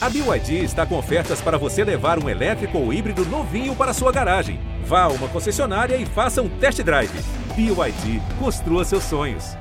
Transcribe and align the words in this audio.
A 0.00 0.08
BYD 0.08 0.62
está 0.62 0.86
com 0.86 0.96
ofertas 0.96 1.40
para 1.40 1.58
você 1.58 1.82
levar 1.82 2.22
um 2.22 2.28
elétrico 2.28 2.78
ou 2.78 2.92
híbrido 2.92 3.24
novinho 3.26 3.74
para 3.74 3.92
sua 3.92 4.12
garagem. 4.12 4.60
Vá 4.84 5.02
a 5.02 5.08
uma 5.08 5.26
concessionária 5.26 5.96
e 5.96 6.06
faça 6.06 6.40
um 6.40 6.48
test 6.48 6.80
drive. 6.82 7.10
BYD, 7.56 8.22
construa 8.38 8.84
seus 8.84 9.02
sonhos. 9.02 9.56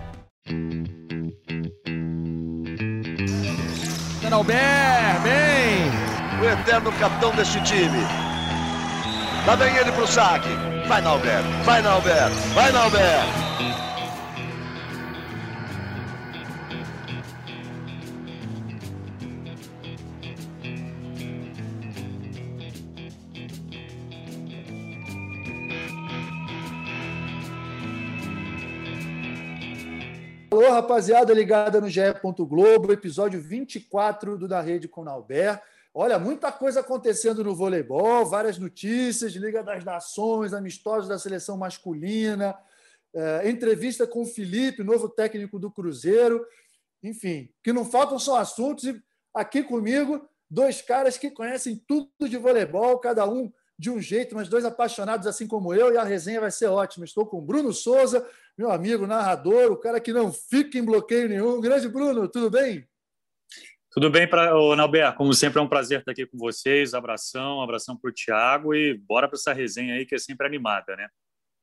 Albert, 4.31 5.21
bem! 5.23 5.89
O 6.39 6.45
eterno 6.45 6.91
capitão 6.99 7.31
deste 7.31 7.59
time. 7.63 7.97
Lá 9.47 9.55
vem 9.55 9.75
ele 9.75 9.91
pro 9.93 10.05
saque. 10.05 10.49
Vai, 10.88 11.01
Nalber, 11.01 11.41
vai, 11.65 11.81
Nalber, 11.81 12.29
vai, 12.54 12.71
Nalber. 12.71 13.47
Alô, 30.57 30.71
rapaziada 30.71 31.31
ligada 31.35 31.79
no 31.79 31.88
GE. 31.88 32.02
Globo, 32.39 32.91
episódio 32.91 33.39
24 33.39 34.39
do 34.39 34.48
Da 34.48 34.59
Rede 34.59 34.88
com 34.88 35.03
Nalber. 35.03 35.61
Olha, 35.93 36.17
muita 36.17 36.52
coisa 36.52 36.79
acontecendo 36.79 37.43
no 37.43 37.53
voleibol, 37.53 38.25
várias 38.25 38.57
notícias, 38.57 39.34
Liga 39.34 39.62
das 39.62 39.84
Nações, 39.84 40.53
amistosos 40.53 41.07
da 41.07 41.20
seleção 41.20 41.57
masculina, 41.57 42.57
é, 43.13 43.48
entrevista 43.51 44.07
com 44.07 44.23
o 44.23 44.25
Felipe, 44.25 44.84
novo 44.84 45.07
técnico 45.07 45.59
do 45.59 45.70
Cruzeiro. 45.70 46.43
Enfim, 47.03 47.51
que 47.63 47.71
não 47.71 47.85
faltam 47.85 48.17
são 48.17 48.35
assuntos. 48.35 48.85
E 48.85 48.99
aqui 49.35 49.62
comigo, 49.62 50.27
dois 50.49 50.81
caras 50.81 51.20
que 51.20 51.29
conhecem 51.29 51.79
tudo 51.87 52.27
de 52.27 52.35
voleibol, 52.35 52.98
cada 52.98 53.29
um 53.29 53.53
de 53.77 53.91
um 53.91 54.01
jeito, 54.01 54.34
mas 54.34 54.49
dois 54.49 54.65
apaixonados 54.65 55.27
assim 55.27 55.45
como 55.45 55.71
eu, 55.71 55.93
e 55.93 55.98
a 55.98 56.04
resenha 56.04 56.41
vai 56.41 56.49
ser 56.49 56.65
ótima. 56.65 57.05
Estou 57.05 57.27
com 57.27 57.45
Bruno 57.45 57.71
Souza, 57.71 58.27
meu 58.58 58.72
amigo 58.72 59.05
narrador, 59.05 59.72
o 59.72 59.77
cara 59.77 60.00
que 60.00 60.12
não 60.12 60.34
fica 60.34 60.77
em 60.77 60.84
bloqueio 60.84 61.30
nenhum. 61.30 61.62
Grande 61.62 61.88
Bruno, 61.88 62.27
tudo 62.27 62.50
bem? 62.50 62.88
Tudo 63.91 64.09
bem, 64.09 64.28
pra, 64.28 64.52
Nalber? 64.75 65.13
Como 65.16 65.34
sempre, 65.34 65.59
é 65.59 65.62
um 65.62 65.68
prazer 65.68 66.00
estar 66.00 66.12
aqui 66.12 66.25
com 66.25 66.38
vocês. 66.38 66.94
Abração, 66.94 67.62
abração 67.62 67.96
para 67.96 68.09
o 68.09 68.13
Tiago 68.13 68.74
e 68.74 68.97
bora 68.97 69.28
para 69.28 69.38
essa 69.38 69.53
resenha 69.53 69.96
aí 69.96 70.06
que 70.06 70.16
é 70.16 70.19
sempre 70.19 70.47
animada, 70.47 70.96
né? 70.96 71.08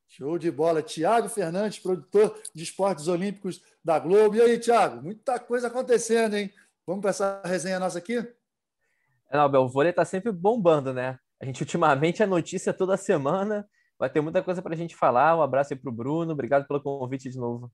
Show 0.08 0.38
de 0.38 0.50
bola. 0.50 0.82
Tiago 0.82 1.28
Fernandes, 1.28 1.80
produtor 1.80 2.40
de 2.54 2.62
esportes 2.62 3.08
olímpicos 3.08 3.60
da 3.84 3.98
Globo. 3.98 4.36
E 4.36 4.40
aí, 4.40 4.58
Tiago? 4.58 5.02
Muita 5.02 5.40
coisa 5.40 5.66
acontecendo, 5.66 6.34
hein? 6.34 6.52
Vamos 6.86 7.02
para 7.02 7.10
essa 7.10 7.42
resenha 7.44 7.80
nossa 7.80 7.98
aqui? 7.98 8.18
É, 8.18 9.36
Nalber, 9.36 9.60
o 9.60 9.68
vôlei 9.68 9.90
está 9.90 10.04
sempre 10.04 10.30
bombando, 10.30 10.92
né? 10.92 11.18
A 11.40 11.44
gente 11.44 11.62
ultimamente 11.62 12.22
é 12.22 12.26
notícia 12.26 12.72
toda 12.72 12.96
semana. 12.96 13.68
Vai 14.04 14.10
ter 14.10 14.20
muita 14.20 14.42
coisa 14.42 14.60
para 14.60 14.74
a 14.74 14.76
gente 14.76 14.94
falar. 14.94 15.34
Um 15.34 15.40
abraço 15.40 15.72
aí 15.72 15.80
para 15.80 15.88
o 15.88 15.92
Bruno. 15.92 16.30
Obrigado 16.30 16.66
pelo 16.68 16.78
convite 16.78 17.30
de 17.30 17.38
novo. 17.38 17.72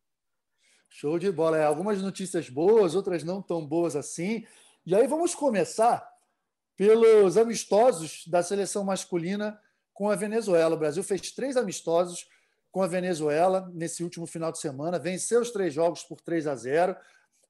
Show 0.89 1.19
de 1.19 1.29
bola. 1.33 1.59
É, 1.59 1.65
algumas 1.65 2.01
notícias 2.01 2.49
boas, 2.49 2.95
outras 2.95 3.25
não 3.25 3.43
tão 3.43 3.67
boas 3.67 3.97
assim. 3.97 4.47
E 4.87 4.95
aí 4.95 5.09
vamos 5.09 5.35
começar 5.35 6.09
pelos 6.77 7.37
amistosos 7.37 8.23
da 8.29 8.45
seleção 8.45 8.85
masculina 8.85 9.61
com 9.93 10.09
a 10.09 10.15
Venezuela. 10.15 10.77
O 10.77 10.79
Brasil 10.79 11.03
fez 11.03 11.33
três 11.33 11.57
amistosos 11.57 12.29
com 12.71 12.81
a 12.81 12.87
Venezuela 12.87 13.69
nesse 13.75 14.05
último 14.05 14.25
final 14.25 14.53
de 14.53 14.61
semana, 14.61 15.01
venceu 15.01 15.41
os 15.41 15.51
três 15.51 15.75
jogos 15.75 16.05
por 16.05 16.21
3 16.21 16.47
a 16.47 16.55
0. 16.55 16.97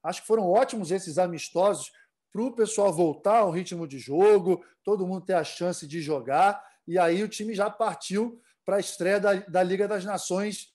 Acho 0.01 0.21
que 0.21 0.27
foram 0.27 0.49
ótimos 0.49 0.89
esses 0.89 1.19
amistosos 1.19 1.91
para 2.33 2.41
o 2.41 2.51
pessoal 2.51 2.91
voltar 2.91 3.41
ao 3.41 3.51
ritmo 3.51 3.87
de 3.87 3.99
jogo, 3.99 4.65
todo 4.83 5.05
mundo 5.05 5.23
ter 5.23 5.35
a 5.35 5.43
chance 5.43 5.85
de 5.85 6.01
jogar. 6.01 6.59
E 6.87 6.97
aí 6.97 7.21
o 7.21 7.29
time 7.29 7.53
já 7.53 7.69
partiu 7.69 8.41
para 8.65 8.77
a 8.77 8.79
estreia 8.79 9.19
da, 9.19 9.33
da 9.33 9.63
Liga 9.63 9.87
das 9.87 10.05
Nações 10.05 10.73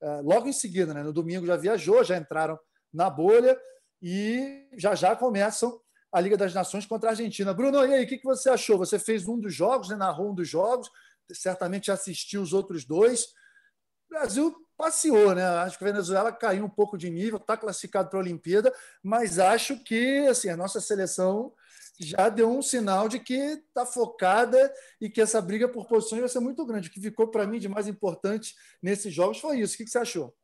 é, 0.00 0.20
logo 0.22 0.48
em 0.48 0.52
seguida. 0.52 0.92
Né? 0.92 1.02
No 1.02 1.12
domingo 1.12 1.46
já 1.46 1.56
viajou, 1.56 2.04
já 2.04 2.16
entraram 2.16 2.58
na 2.92 3.10
bolha 3.10 3.58
e 4.00 4.68
já 4.76 4.94
já 4.94 5.14
começam 5.16 5.80
a 6.12 6.20
Liga 6.20 6.36
das 6.36 6.54
Nações 6.54 6.86
contra 6.86 7.10
a 7.10 7.12
Argentina. 7.12 7.52
Bruno, 7.52 7.84
e 7.84 7.92
aí, 7.92 8.04
o 8.04 8.08
que 8.08 8.22
você 8.22 8.48
achou? 8.48 8.78
Você 8.78 8.98
fez 8.98 9.26
um 9.28 9.38
dos 9.38 9.54
jogos, 9.54 9.88
né? 9.88 9.96
narrou 9.96 10.30
um 10.30 10.34
dos 10.34 10.48
jogos, 10.48 10.88
certamente 11.32 11.90
assistiu 11.90 12.40
os 12.40 12.52
outros 12.52 12.84
dois. 12.84 13.24
O 13.24 14.10
Brasil 14.10 14.65
passeou, 14.76 15.34
né? 15.34 15.44
Acho 15.44 15.78
que 15.78 15.84
a 15.84 15.88
Venezuela 15.88 16.32
caiu 16.32 16.64
um 16.64 16.68
pouco 16.68 16.98
de 16.98 17.10
nível, 17.10 17.38
está 17.38 17.56
classificado 17.56 18.08
para 18.08 18.18
a 18.18 18.22
Olimpíada, 18.22 18.72
mas 19.02 19.38
acho 19.38 19.82
que 19.82 20.26
assim, 20.26 20.48
a 20.48 20.56
nossa 20.56 20.80
seleção 20.80 21.52
já 21.98 22.28
deu 22.28 22.50
um 22.50 22.60
sinal 22.60 23.08
de 23.08 23.18
que 23.18 23.34
está 23.34 23.86
focada 23.86 24.72
e 25.00 25.08
que 25.08 25.20
essa 25.20 25.40
briga 25.40 25.66
por 25.68 25.86
posições 25.86 26.20
vai 26.20 26.28
ser 26.28 26.40
muito 26.40 26.64
grande. 26.66 26.88
O 26.88 26.92
que 26.92 27.00
ficou 27.00 27.28
para 27.28 27.46
mim 27.46 27.58
de 27.58 27.68
mais 27.68 27.88
importante 27.88 28.54
nesses 28.82 29.12
jogos 29.14 29.38
foi 29.38 29.60
isso. 29.60 29.74
O 29.74 29.78
que 29.78 29.86
você 29.86 29.98
achou? 29.98 30.34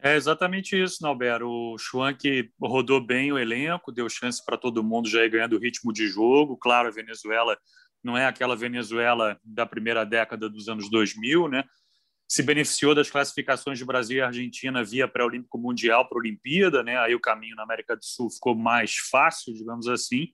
É 0.00 0.16
exatamente 0.16 0.80
isso, 0.80 1.02
Nalber. 1.02 1.42
O 1.42 1.76
Schwank 1.76 2.50
rodou 2.60 3.04
bem 3.04 3.32
o 3.32 3.38
elenco, 3.38 3.92
deu 3.92 4.08
chance 4.08 4.42
para 4.44 4.56
todo 4.56 4.84
mundo 4.84 5.08
já 5.08 5.24
ir 5.24 5.30
ganhando 5.30 5.58
ritmo 5.58 5.92
de 5.92 6.06
jogo. 6.06 6.56
Claro, 6.56 6.88
a 6.88 6.92
Venezuela 6.92 7.58
não 8.02 8.16
é 8.16 8.26
aquela 8.26 8.56
Venezuela 8.56 9.38
da 9.44 9.66
primeira 9.66 10.04
década 10.04 10.48
dos 10.48 10.68
anos 10.68 10.88
2000, 10.90 11.48
né? 11.48 11.64
Se 12.28 12.42
beneficiou 12.42 12.94
das 12.94 13.10
classificações 13.10 13.78
de 13.78 13.84
Brasil 13.86 14.18
e 14.18 14.20
Argentina 14.20 14.84
via 14.84 15.08
pré-olímpico 15.08 15.56
mundial 15.56 16.06
para 16.06 16.18
a 16.18 16.20
Olimpíada, 16.20 16.82
né? 16.82 16.98
Aí 16.98 17.14
o 17.14 17.20
caminho 17.20 17.56
na 17.56 17.62
América 17.62 17.96
do 17.96 18.04
Sul 18.04 18.30
ficou 18.30 18.54
mais 18.54 18.96
fácil, 18.96 19.54
digamos 19.54 19.88
assim. 19.88 20.28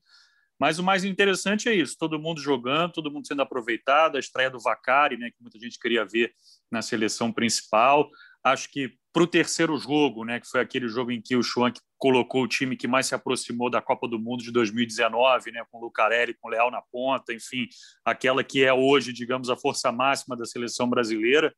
Mas 0.59 0.79
o 0.81 0.83
mais 0.83 1.05
interessante 1.05 1.69
é 1.69 1.75
isso: 1.75 1.97
todo 1.97 2.19
mundo 2.19 2.41
jogando, 2.41 2.93
todo 2.93 3.13
mundo 3.13 3.27
sendo 3.27 3.43
aproveitado. 3.43 4.17
A 4.17 4.21
estreia 4.21 4.51
do 4.51 4.59
Vacari, 4.59 5.17
né, 5.17 5.31
que 5.31 5.41
muita 5.41 5.59
gente 5.59 5.79
queria 5.79 6.05
ver 6.05 6.33
na 6.69 6.83
seleção 6.83 7.33
principal. 7.33 8.11
Acho 8.43 8.69
que 8.71 8.93
para 9.13 9.23
o 9.23 9.27
terceiro 9.29 9.79
jogo, 9.79 10.25
né, 10.25 10.41
que 10.41 10.49
foi 10.49 10.61
aquele 10.61 10.89
jogo 10.89 11.13
em 11.13 11.23
que 11.23 11.37
o 11.37 11.43
Schwank 11.43 11.81
colocou 11.97 12.43
o 12.43 12.49
time 12.49 12.77
que 12.77 12.89
mais 12.89 13.07
se 13.07 13.15
aproximou 13.15 13.71
da 13.71 13.81
Copa 13.81 14.09
do 14.09 14.19
Mundo 14.19 14.43
de 14.43 14.51
2019, 14.51 15.53
né, 15.53 15.65
com 15.71 15.79
o 15.79 15.81
Lucarelli, 15.83 16.35
com 16.35 16.49
o 16.49 16.51
Leal 16.51 16.71
na 16.71 16.83
ponta, 16.83 17.33
enfim, 17.33 17.69
aquela 18.05 18.43
que 18.43 18.65
é 18.65 18.73
hoje, 18.73 19.13
digamos, 19.13 19.49
a 19.49 19.57
força 19.57 19.93
máxima 19.93 20.37
da 20.37 20.45
seleção 20.45 20.91
brasileira 20.91 21.55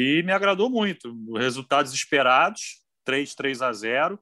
e 0.00 0.22
me 0.22 0.30
agradou 0.30 0.70
muito. 0.70 1.12
Resultados 1.36 1.92
esperados, 1.92 2.84
3 3.04 3.34
3 3.34 3.62
a 3.62 3.72
0. 3.72 4.20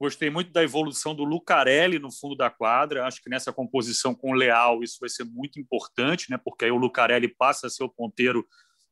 Gostei 0.00 0.30
muito 0.30 0.50
da 0.50 0.64
evolução 0.64 1.14
do 1.14 1.22
Lucarelli 1.22 2.00
no 2.00 2.10
fundo 2.10 2.34
da 2.34 2.50
quadra. 2.50 3.06
Acho 3.06 3.22
que 3.22 3.30
nessa 3.30 3.52
composição 3.52 4.16
com 4.16 4.32
o 4.32 4.34
Leal 4.34 4.82
isso 4.82 4.96
vai 5.00 5.08
ser 5.08 5.22
muito 5.22 5.60
importante, 5.60 6.28
né? 6.28 6.36
porque 6.44 6.64
aí 6.64 6.72
o 6.72 6.76
Lucarelli 6.76 7.28
passa 7.28 7.68
a 7.68 7.70
ser 7.70 7.84
o 7.84 7.88
ponteiro 7.88 8.44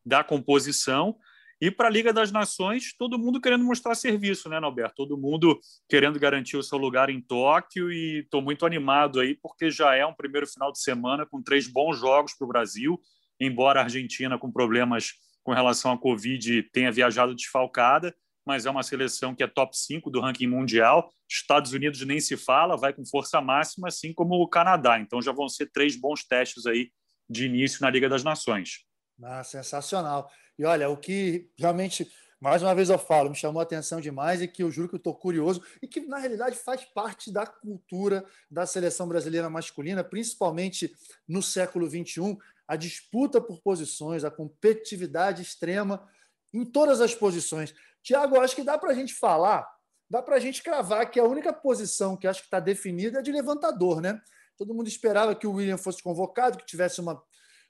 da 0.07 0.23
composição. 0.23 1.19
E 1.61 1.69
para 1.69 1.89
a 1.89 1.91
Liga 1.91 2.13
das 2.13 2.31
Nações, 2.31 2.95
todo 2.97 3.19
mundo 3.19 3.41
querendo 3.41 3.65
mostrar 3.65 3.97
serviço, 3.97 4.49
né, 4.49 4.61
Norberto? 4.61 4.95
Todo 4.95 5.19
mundo 5.19 5.59
querendo 5.89 6.19
garantir 6.21 6.57
o 6.57 6.63
seu 6.63 6.79
lugar 6.79 7.11
em 7.11 7.21
Tóquio 7.21 7.91
e 7.91 8.21
estou 8.21 8.41
muito 8.41 8.65
animado 8.65 9.19
aí, 9.19 9.35
porque 9.35 9.69
já 9.69 9.97
é 9.97 10.07
um 10.07 10.15
primeiro 10.15 10.47
final 10.47 10.71
de 10.71 10.81
semana 10.81 11.27
com 11.27 11.43
três 11.43 11.67
bons 11.67 11.99
jogos 11.99 12.35
para 12.35 12.45
o 12.45 12.49
Brasil, 12.49 13.01
embora 13.41 13.81
a 13.81 13.83
Argentina 13.83 14.39
com 14.39 14.51
problemas 14.51 15.15
com 15.43 15.53
relação 15.53 15.93
à 15.93 15.99
Covid 15.99 16.63
tenha 16.73 16.93
viajado 16.93 17.35
desfalcada, 17.35 18.15
mas 18.45 18.67
é 18.67 18.71
uma 18.71 18.83
seleção 18.83 19.35
que 19.35 19.43
é 19.43 19.47
top 19.47 19.77
5 19.77 20.11
do 20.11 20.21
ranking 20.21 20.47
mundial. 20.47 21.13
Estados 21.29 21.73
Unidos 21.73 22.05
nem 22.05 22.21
se 22.21 22.37
fala, 22.37 22.77
vai 22.77 22.93
com 22.93 23.05
força 23.07 23.41
máxima, 23.41 23.89
assim 23.89 24.13
como 24.13 24.35
o 24.35 24.49
Canadá. 24.49 24.99
Então 24.99 25.23
já 25.23 25.33
vão 25.33 25.49
ser 25.49 25.71
três 25.71 25.97
bons 25.97 26.25
testes 26.25 26.67
aí 26.67 26.91
de 27.29 27.47
início 27.47 27.81
na 27.81 27.91
Liga 27.91 28.09
das 28.09 28.25
Nações. 28.25 28.85
Ah, 29.23 29.45
sensacional. 29.45 30.31
E 30.59 30.65
olha, 30.65 30.89
o 30.91 30.97
que 30.97 31.49
realmente, 31.59 32.11
mais 32.41 32.63
uma 32.63 32.75
vez 32.75 32.91
eu 32.91 32.99
falo, 32.99 33.31
me 33.31 33.37
chamou 33.37 33.61
a 33.61 33.63
atenção 33.63 34.01
demais 34.01 34.43
e 34.43 34.49
que 34.49 34.63
eu 34.63 34.71
juro 34.71 34.89
que 34.89 34.95
eu 34.95 34.99
estou 34.99 35.15
curioso 35.15 35.63
e 35.81 35.87
que, 35.87 36.01
na 36.01 36.19
realidade, 36.19 36.57
faz 36.57 36.85
parte 36.85 37.31
da 37.31 37.47
cultura 37.47 38.25
da 38.51 38.67
seleção 38.67 39.07
brasileira 39.07 39.49
masculina, 39.49 40.03
principalmente 40.03 40.93
no 41.29 41.43
século 41.43 41.89
XXI 41.89 42.37
a 42.71 42.77
disputa 42.77 43.41
por 43.41 43.61
posições, 43.61 44.23
a 44.23 44.31
competitividade 44.31 45.43
extrema 45.43 46.09
em 46.55 46.65
todas 46.65 47.01
as 47.01 47.13
posições. 47.13 47.75
Tiago, 48.01 48.41
acho 48.41 48.55
que 48.55 48.63
dá 48.63 48.79
para 48.79 48.93
a 48.93 48.95
gente 48.95 49.13
falar, 49.13 49.69
dá 50.09 50.23
para 50.23 50.37
a 50.37 50.39
gente 50.39 50.63
cravar 50.63 51.11
que 51.11 51.19
a 51.19 51.25
única 51.25 51.53
posição 51.53 52.17
que 52.17 52.29
acho 52.29 52.43
que 52.43 52.47
está 52.47 52.61
definida 52.61 53.19
é 53.19 53.23
de 53.23 53.33
levantador, 53.33 54.01
né? 54.01 54.23
Todo 54.57 54.73
mundo 54.73 54.87
esperava 54.87 55.35
que 55.35 55.49
o 55.49 55.55
William 55.55 55.79
fosse 55.79 56.01
convocado, 56.01 56.59
que 56.59 56.65
tivesse 56.65 57.01
uma 57.01 57.21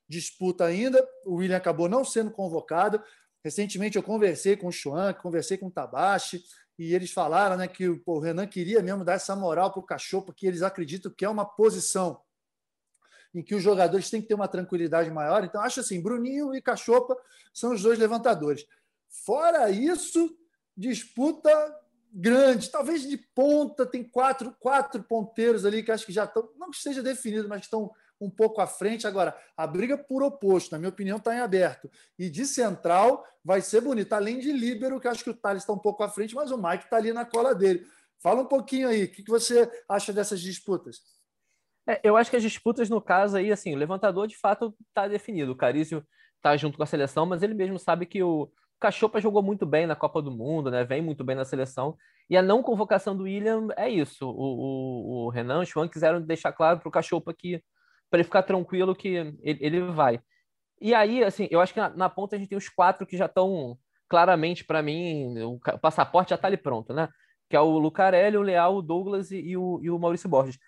disputa 0.06 0.66
ainda. 0.66 1.02
O 1.24 1.36
William 1.36 1.56
acabou 1.56 1.88
não 1.88 2.04
sendo 2.04 2.30
convocado. 2.30 3.02
Recentemente 3.42 3.96
eu 3.96 4.02
conversei 4.02 4.54
com 4.54 4.66
o 4.66 4.72
Chuan, 4.72 5.14
conversei 5.14 5.56
com 5.56 5.68
o 5.68 5.70
Tabashi, 5.70 6.44
e 6.78 6.92
eles 6.94 7.10
falaram 7.10 7.56
né, 7.56 7.66
que 7.66 7.88
o 7.88 8.18
Renan 8.18 8.46
queria 8.46 8.82
mesmo 8.82 9.02
dar 9.02 9.14
essa 9.14 9.34
moral 9.34 9.72
para 9.72 9.80
o 9.80 9.86
cachorro, 9.86 10.26
porque 10.26 10.46
eles 10.46 10.60
acreditam 10.60 11.10
que 11.10 11.24
é 11.24 11.28
uma 11.28 11.46
posição 11.46 12.20
em 13.34 13.42
que 13.42 13.54
os 13.54 13.62
jogadores 13.62 14.10
têm 14.10 14.20
que 14.20 14.28
ter 14.28 14.34
uma 14.34 14.48
tranquilidade 14.48 15.10
maior. 15.10 15.44
Então, 15.44 15.60
acho 15.60 15.80
assim: 15.80 16.00
Bruninho 16.00 16.54
e 16.54 16.60
Cachopa 16.62 17.16
são 17.52 17.72
os 17.72 17.82
dois 17.82 17.98
levantadores. 17.98 18.66
Fora 19.08 19.70
isso, 19.70 20.36
disputa 20.76 21.50
grande, 22.12 22.70
talvez 22.70 23.02
de 23.02 23.16
ponta, 23.16 23.86
tem 23.86 24.02
quatro, 24.02 24.54
quatro 24.58 25.02
ponteiros 25.02 25.64
ali 25.64 25.82
que 25.82 25.92
acho 25.92 26.06
que 26.06 26.12
já 26.12 26.24
estão, 26.24 26.48
não 26.56 26.70
que 26.70 26.76
esteja 26.76 27.02
definido, 27.02 27.48
mas 27.48 27.62
estão 27.62 27.90
um 28.20 28.28
pouco 28.28 28.60
à 28.60 28.66
frente. 28.66 29.06
Agora, 29.06 29.36
a 29.56 29.66
briga 29.66 29.96
por 29.96 30.22
oposto, 30.22 30.72
na 30.72 30.78
minha 30.78 30.90
opinião, 30.90 31.16
está 31.16 31.34
em 31.34 31.40
aberto. 31.40 31.90
E 32.18 32.28
de 32.28 32.44
central 32.44 33.24
vai 33.44 33.60
ser 33.60 33.80
bonito. 33.80 34.12
Além 34.12 34.38
de 34.38 34.52
líbero, 34.52 35.00
que 35.00 35.08
acho 35.08 35.24
que 35.24 35.30
o 35.30 35.34
Thales 35.34 35.62
está 35.62 35.72
um 35.72 35.78
pouco 35.78 36.02
à 36.02 36.08
frente, 36.08 36.34
mas 36.34 36.50
o 36.50 36.58
Mike 36.58 36.84
está 36.84 36.96
ali 36.96 37.12
na 37.12 37.24
cola 37.24 37.54
dele. 37.54 37.86
Fala 38.18 38.42
um 38.42 38.46
pouquinho 38.46 38.88
aí, 38.88 39.04
o 39.04 39.10
que 39.10 39.24
você 39.26 39.70
acha 39.88 40.12
dessas 40.12 40.40
disputas? 40.40 41.00
É, 41.90 42.00
eu 42.04 42.16
acho 42.16 42.30
que 42.30 42.36
as 42.36 42.42
disputas, 42.42 42.88
no 42.88 43.00
caso 43.00 43.36
aí, 43.36 43.50
assim, 43.50 43.74
o 43.74 43.76
levantador 43.76 44.28
de 44.28 44.36
fato 44.36 44.72
está 44.88 45.08
definido. 45.08 45.50
O 45.50 45.56
Carício 45.56 46.06
está 46.36 46.56
junto 46.56 46.76
com 46.76 46.84
a 46.84 46.86
seleção, 46.86 47.26
mas 47.26 47.42
ele 47.42 47.52
mesmo 47.52 47.78
sabe 47.80 48.06
que 48.06 48.22
o 48.22 48.48
Cachopa 48.78 49.20
jogou 49.20 49.42
muito 49.42 49.66
bem 49.66 49.86
na 49.86 49.96
Copa 49.96 50.22
do 50.22 50.30
Mundo, 50.30 50.70
né? 50.70 50.84
Vem 50.84 51.02
muito 51.02 51.24
bem 51.24 51.34
na 51.34 51.44
seleção. 51.44 51.96
E 52.28 52.36
a 52.36 52.42
não 52.42 52.62
convocação 52.62 53.16
do 53.16 53.24
William 53.24 53.66
é 53.76 53.88
isso. 53.88 54.24
O, 54.24 55.24
o, 55.24 55.26
o 55.26 55.28
Renan 55.30 55.60
e 55.60 55.62
o 55.64 55.66
Schwan 55.66 55.88
quiseram 55.88 56.22
deixar 56.22 56.52
claro 56.52 56.78
para 56.78 56.88
o 56.88 56.92
Cachopa 56.92 57.34
que 57.34 57.60
para 58.08 58.18
ele 58.18 58.24
ficar 58.24 58.44
tranquilo 58.44 58.94
que 58.94 59.08
ele, 59.08 59.38
ele, 59.42 59.80
vai. 59.82 60.20
E 60.80 60.94
aí, 60.94 61.24
assim, 61.24 61.48
eu 61.50 61.60
acho 61.60 61.74
que 61.74 61.80
na, 61.80 61.88
na 61.90 62.08
ponta 62.08 62.36
a 62.36 62.38
gente 62.38 62.48
tem 62.48 62.58
os 62.58 62.68
quatro 62.68 63.06
que 63.06 63.16
já 63.16 63.26
estão 63.26 63.76
claramente, 64.08 64.64
para 64.64 64.82
mim, 64.82 65.38
o 65.42 65.60
passaporte 65.80 66.30
já 66.30 66.36
está 66.36 66.48
ali 66.48 66.56
pronto, 66.56 66.92
né? 66.92 67.08
Que 67.48 67.56
é 67.56 67.60
o 67.60 67.78
Lucarelli, 67.78 68.36
o 68.36 68.42
Leal, 68.42 68.76
o 68.76 68.82
Douglas 68.82 69.30
e, 69.32 69.40
e, 69.40 69.56
o, 69.56 69.80
e 69.82 69.90
o 69.90 69.98
Maurício 69.98 70.28
Borges. 70.28 70.58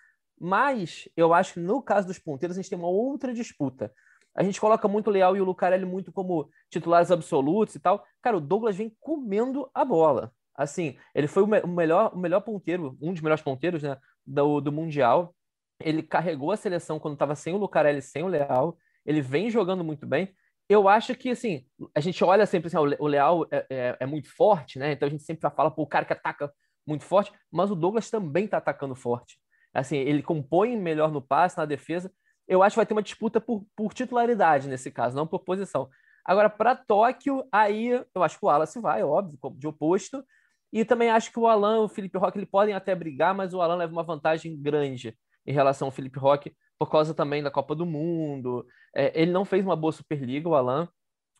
Mas 0.43 1.07
eu 1.15 1.33
acho 1.33 1.53
que 1.53 1.59
no 1.59 1.81
caso 1.81 2.07
dos 2.07 2.19
ponteiros 2.19 2.57
a 2.57 2.61
gente 2.61 2.69
tem 2.69 2.77
uma 2.77 2.87
outra 2.87 3.33
disputa. 3.33 3.93
A 4.35 4.43
gente 4.43 4.59
coloca 4.59 4.87
muito 4.87 5.07
o 5.07 5.11
Leal 5.11 5.37
e 5.37 5.41
o 5.41 5.45
Lucarelli 5.45 5.85
muito 5.85 6.11
como 6.11 6.49
titulares 6.69 7.11
absolutos 7.11 7.75
e 7.75 7.79
tal. 7.79 8.03
Cara, 8.21 8.37
o 8.37 8.41
Douglas 8.41 8.75
vem 8.75 8.95
comendo 8.99 9.69
a 9.73 9.85
bola. 9.85 10.33
Assim, 10.55 10.97
ele 11.13 11.27
foi 11.27 11.43
o, 11.43 11.47
me 11.47 11.59
o 11.61 11.67
melhor, 11.67 12.11
o 12.13 12.17
melhor 12.17 12.41
ponteiro, 12.41 12.97
um 13.01 13.13
dos 13.13 13.21
melhores 13.21 13.43
ponteiros, 13.43 13.83
né, 13.83 13.97
do, 14.25 14.59
do 14.59 14.71
Mundial 14.71 15.35
ele 15.83 16.01
carregou 16.01 16.51
a 16.51 16.57
seleção 16.57 16.99
quando 16.99 17.13
estava 17.13 17.35
sem 17.35 17.53
o 17.53 17.57
Lucarelli, 17.57 18.01
sem 18.01 18.23
o 18.23 18.27
Leal. 18.27 18.77
Ele 19.05 19.21
vem 19.21 19.49
jogando 19.49 19.83
muito 19.83 20.07
bem. 20.07 20.33
Eu 20.69 20.87
acho 20.87 21.13
que, 21.15 21.29
assim, 21.29 21.65
a 21.93 21.99
gente 21.99 22.23
olha 22.23 22.45
sempre 22.45 22.67
assim, 22.67 22.77
o 22.77 23.07
Leal 23.07 23.45
é, 23.51 23.65
é, 23.69 23.97
é 23.99 24.05
muito 24.05 24.33
forte, 24.33 24.79
né? 24.79 24.93
Então 24.93 25.07
a 25.07 25.11
gente 25.11 25.23
sempre 25.23 25.49
fala, 25.49 25.69
pô, 25.69 25.83
o 25.83 25.87
cara 25.87 26.05
que 26.05 26.13
ataca 26.13 26.51
muito 26.87 27.03
forte, 27.03 27.31
mas 27.51 27.69
o 27.69 27.75
Douglas 27.75 28.09
também 28.09 28.45
está 28.45 28.57
atacando 28.57 28.95
forte. 28.95 29.37
Assim, 29.73 29.97
ele 29.97 30.21
compõe 30.21 30.77
melhor 30.77 31.11
no 31.11 31.21
passe, 31.21 31.57
na 31.57 31.65
defesa. 31.65 32.11
Eu 32.47 32.61
acho 32.61 32.75
que 32.75 32.79
vai 32.79 32.85
ter 32.85 32.93
uma 32.93 33.01
disputa 33.01 33.41
por, 33.41 33.65
por 33.75 33.93
titularidade 33.93 34.67
nesse 34.67 34.91
caso, 34.91 35.15
não 35.15 35.25
por 35.25 35.39
posição. 35.39 35.89
Agora, 36.25 36.49
para 36.49 36.75
Tóquio, 36.75 37.43
aí 37.51 37.87
eu 38.13 38.23
acho 38.23 38.37
que 38.37 38.45
o 38.45 38.47
Wallace 38.47 38.79
vai, 38.79 39.03
óbvio, 39.03 39.37
de 39.57 39.67
oposto. 39.67 40.23
E 40.71 40.83
também 40.83 41.09
acho 41.09 41.31
que 41.31 41.39
o 41.39 41.47
Alan 41.47 41.81
o 41.81 41.87
Felipe 41.87 42.17
Roque 42.17 42.39
ele 42.39 42.45
podem 42.45 42.73
até 42.73 42.95
brigar, 42.95 43.35
mas 43.35 43.53
o 43.53 43.61
Alan 43.61 43.75
leva 43.75 43.93
uma 43.93 44.03
vantagem 44.03 44.59
grande 44.59 45.15
em 45.45 45.53
relação 45.53 45.87
ao 45.87 45.91
Felipe 45.91 46.17
Roque, 46.17 46.55
por 46.79 46.89
causa 46.89 47.13
também 47.13 47.43
da 47.43 47.51
Copa 47.51 47.75
do 47.75 47.85
Mundo. 47.85 48.65
É, 48.95 49.21
ele 49.21 49.31
não 49.31 49.45
fez 49.45 49.63
uma 49.63 49.75
boa 49.75 49.91
Superliga, 49.91 50.49
o 50.49 50.55
Alan, 50.55 50.87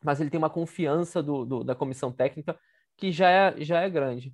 mas 0.03 0.19
ele 0.19 0.29
tem 0.29 0.38
uma 0.38 0.50
confiança 0.50 1.24
do, 1.24 1.45
do, 1.45 1.63
da 1.63 1.74
comissão 1.74 2.12
técnica 2.12 2.59
que 2.97 3.12
já 3.12 3.29
é, 3.29 3.62
já 3.62 3.81
é 3.81 3.89
grande. 3.89 4.33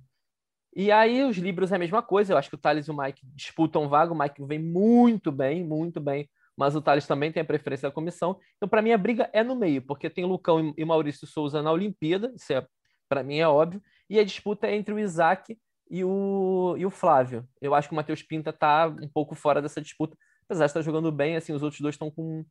E 0.74 0.92
aí 0.92 1.24
os 1.24 1.36
Libros 1.36 1.72
é 1.72 1.76
a 1.76 1.78
mesma 1.78 2.02
coisa, 2.02 2.32
eu 2.32 2.38
acho 2.38 2.48
que 2.48 2.54
o 2.54 2.58
Thales 2.58 2.86
e 2.86 2.90
o 2.90 2.96
Mike 2.96 3.22
disputam 3.34 3.88
vaga, 3.88 4.12
o 4.12 4.18
Mike 4.18 4.44
vem 4.44 4.58
muito 4.58 5.32
bem, 5.32 5.64
muito 5.64 6.00
bem, 6.00 6.28
mas 6.56 6.76
o 6.76 6.80
Thales 6.80 7.06
também 7.06 7.32
tem 7.32 7.42
a 7.42 7.44
preferência 7.44 7.88
da 7.88 7.94
comissão. 7.94 8.38
Então, 8.56 8.68
para 8.68 8.82
mim, 8.82 8.92
a 8.92 8.98
briga 8.98 9.28
é 9.32 9.42
no 9.42 9.56
meio, 9.56 9.82
porque 9.82 10.08
tem 10.08 10.24
Lucão 10.24 10.72
e 10.76 10.84
Maurício 10.84 11.26
Souza 11.26 11.60
na 11.62 11.72
Olimpíada, 11.72 12.32
isso 12.36 12.52
é, 12.52 12.64
para 13.08 13.22
mim 13.22 13.38
é 13.38 13.48
óbvio, 13.48 13.82
e 14.08 14.18
a 14.18 14.24
disputa 14.24 14.68
é 14.68 14.76
entre 14.76 14.94
o 14.94 14.98
Isaac 14.98 15.58
e 15.90 16.04
o, 16.04 16.76
e 16.78 16.86
o 16.86 16.90
Flávio. 16.90 17.48
Eu 17.60 17.74
acho 17.74 17.88
que 17.88 17.94
o 17.94 17.96
Matheus 17.96 18.22
Pinta 18.22 18.50
está 18.50 18.86
um 18.86 19.08
pouco 19.08 19.34
fora 19.34 19.60
dessa 19.60 19.80
disputa, 19.80 20.16
apesar 20.44 20.66
de 20.66 20.70
estar 20.70 20.82
jogando 20.82 21.10
bem, 21.10 21.36
assim, 21.36 21.52
os 21.52 21.62
outros 21.62 21.80
dois 21.80 21.94
estão 21.96 22.10
com, 22.10 22.44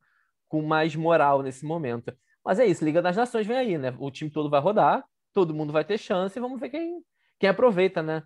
com 0.46 0.60
mais 0.62 0.94
moral 0.94 1.42
nesse 1.42 1.64
momento. 1.64 2.12
Mas 2.44 2.58
é 2.58 2.66
isso, 2.66 2.84
Liga 2.84 3.00
das 3.00 3.16
Nações 3.16 3.46
vem 3.46 3.56
aí, 3.56 3.78
né? 3.78 3.94
O 3.98 4.10
time 4.10 4.30
todo 4.30 4.50
vai 4.50 4.60
rodar, 4.60 5.04
todo 5.32 5.54
mundo 5.54 5.72
vai 5.72 5.84
ter 5.84 5.98
chance 5.98 6.38
e 6.38 6.42
vamos 6.42 6.60
ver 6.60 6.70
quem, 6.70 7.02
quem 7.40 7.48
aproveita, 7.48 8.02
né? 8.02 8.22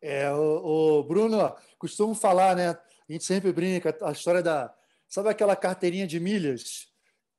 É, 0.00 0.30
o, 0.30 1.00
o 1.00 1.02
Bruno, 1.02 1.52
costumo 1.76 2.14
falar, 2.14 2.54
né? 2.54 2.70
A 2.70 3.12
gente 3.12 3.24
sempre 3.24 3.52
brinca, 3.52 3.94
a 4.02 4.12
história 4.12 4.40
da. 4.40 4.72
Sabe 5.08 5.28
aquela 5.28 5.56
carteirinha 5.56 6.06
de 6.06 6.20
milhas? 6.20 6.88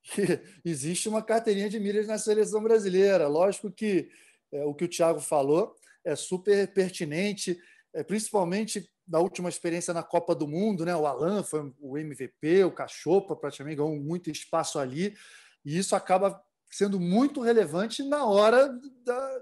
Existe 0.64 1.08
uma 1.08 1.22
carteirinha 1.22 1.70
de 1.70 1.80
milhas 1.80 2.06
na 2.06 2.18
seleção 2.18 2.62
brasileira. 2.62 3.26
Lógico 3.26 3.70
que 3.70 4.10
é, 4.52 4.62
o 4.64 4.74
que 4.74 4.84
o 4.84 4.88
Thiago 4.88 5.20
falou 5.20 5.74
é 6.04 6.14
super 6.14 6.70
pertinente, 6.72 7.58
é, 7.94 8.04
principalmente 8.04 8.88
na 9.08 9.20
última 9.20 9.48
experiência 9.48 9.94
na 9.94 10.02
Copa 10.02 10.34
do 10.34 10.46
Mundo, 10.46 10.84
né? 10.84 10.94
O 10.94 11.06
Alan 11.06 11.42
foi 11.42 11.72
o 11.80 11.96
MVP, 11.96 12.62
o 12.64 12.72
Cachopa 12.72 13.34
praticamente 13.34 13.76
ganhou 13.76 13.96
muito 13.96 14.30
espaço 14.30 14.78
ali, 14.78 15.16
e 15.64 15.78
isso 15.78 15.96
acaba 15.96 16.44
sendo 16.70 17.00
muito 17.00 17.40
relevante 17.40 18.02
na 18.02 18.26
hora 18.26 18.68
da, 19.02 19.40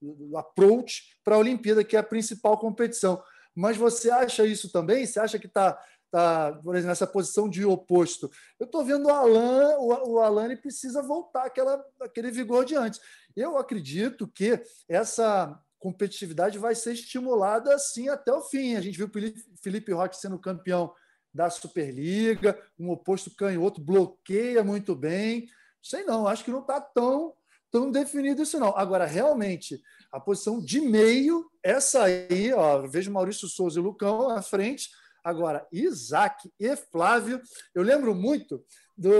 do 0.00 0.36
approach 0.36 1.16
para 1.24 1.36
a 1.36 1.38
Olimpíada, 1.38 1.84
que 1.84 1.96
é 1.96 1.98
a 1.98 2.04
principal 2.04 2.58
competição. 2.58 3.22
Mas 3.54 3.76
você 3.76 4.10
acha 4.10 4.46
isso 4.46 4.70
também? 4.70 5.04
Você 5.06 5.20
acha 5.20 5.38
que 5.38 5.46
está 5.46 5.78
tá, 6.10 6.58
por 6.62 6.74
exemplo, 6.74 6.88
nessa 6.88 7.06
posição 7.06 7.48
de 7.48 7.64
oposto. 7.64 8.30
Eu 8.58 8.66
estou 8.66 8.84
vendo 8.84 9.06
o 9.06 9.10
Alan, 9.10 9.76
o, 9.78 10.12
o 10.12 10.20
Alan 10.20 10.54
precisa 10.56 11.02
voltar 11.02 11.44
aquela, 11.44 11.84
aquele 12.00 12.30
vigor 12.30 12.64
de 12.64 12.74
antes. 12.74 13.00
Eu 13.36 13.56
acredito 13.56 14.26
que 14.26 14.60
essa 14.88 15.58
competitividade 15.78 16.58
vai 16.58 16.74
ser 16.74 16.92
estimulada 16.92 17.74
assim 17.74 18.08
até 18.08 18.32
o 18.32 18.42
fim. 18.42 18.76
A 18.76 18.80
gente 18.80 18.98
viu 18.98 19.06
o 19.06 19.58
Felipe 19.62 19.92
Roque 19.92 20.16
sendo 20.16 20.38
campeão 20.38 20.92
da 21.32 21.48
Superliga, 21.48 22.60
um 22.78 22.90
oposto 22.90 23.34
canhoto 23.34 23.80
bloqueia 23.80 24.64
muito 24.64 24.94
bem. 24.96 25.48
Sei 25.80 26.02
não, 26.02 26.26
acho 26.26 26.44
que 26.44 26.50
não 26.50 26.60
está 26.60 26.80
tão, 26.80 27.32
tão 27.70 27.90
definido 27.90 28.42
isso 28.42 28.58
não. 28.58 28.76
Agora, 28.76 29.06
realmente, 29.06 29.80
a 30.12 30.18
posição 30.18 30.60
de 30.60 30.80
meio, 30.80 31.50
essa 31.62 32.04
aí, 32.04 32.52
ó, 32.52 32.86
vejo 32.86 33.12
Maurício 33.12 33.48
Souza 33.48 33.78
e 33.78 33.82
Lucão 33.82 34.30
à 34.30 34.42
frente. 34.42 34.90
Agora, 35.22 35.66
Isaac 35.70 36.50
e 36.58 36.74
Flávio, 36.76 37.40
eu 37.74 37.82
lembro 37.82 38.14
muito 38.14 38.64
do, 38.96 39.10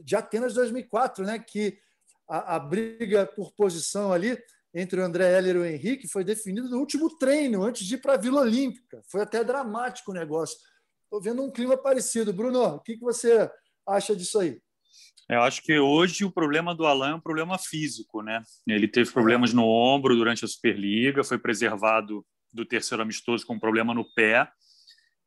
de 0.00 0.14
Atenas 0.14 0.54
2004, 0.54 1.24
né, 1.24 1.38
que 1.38 1.78
a, 2.28 2.56
a 2.56 2.58
briga 2.58 3.26
por 3.26 3.52
posição 3.52 4.12
ali 4.12 4.38
entre 4.74 5.00
o 5.00 5.04
André 5.04 5.36
Heller 5.36 5.56
e 5.56 5.58
o 5.58 5.64
Henrique 5.64 6.06
foi 6.06 6.22
definida 6.22 6.68
no 6.68 6.78
último 6.78 7.16
treino, 7.16 7.62
antes 7.62 7.86
de 7.86 7.94
ir 7.94 7.98
para 7.98 8.14
a 8.14 8.18
Vila 8.18 8.42
Olímpica. 8.42 9.02
Foi 9.08 9.22
até 9.22 9.42
dramático 9.42 10.10
o 10.10 10.14
negócio. 10.14 10.58
Estou 11.04 11.22
vendo 11.22 11.42
um 11.42 11.50
clima 11.50 11.76
parecido. 11.76 12.32
Bruno, 12.32 12.62
o 12.62 12.80
que, 12.80 12.96
que 12.96 13.02
você 13.02 13.50
acha 13.86 14.14
disso 14.14 14.38
aí? 14.38 14.60
Eu 15.28 15.42
acho 15.42 15.62
que 15.62 15.78
hoje 15.78 16.24
o 16.24 16.30
problema 16.30 16.74
do 16.74 16.86
Alan 16.86 17.10
é 17.10 17.14
um 17.14 17.20
problema 17.20 17.58
físico, 17.58 18.22
né? 18.22 18.42
Ele 18.66 18.88
teve 18.88 19.10
problemas 19.10 19.52
no 19.52 19.64
ombro 19.66 20.16
durante 20.16 20.44
a 20.44 20.48
Superliga, 20.48 21.22
foi 21.22 21.38
preservado 21.38 22.24
do 22.52 22.64
terceiro 22.64 23.02
amistoso 23.02 23.46
com 23.46 23.54
um 23.54 23.60
problema 23.60 23.92
no 23.92 24.10
pé. 24.14 24.50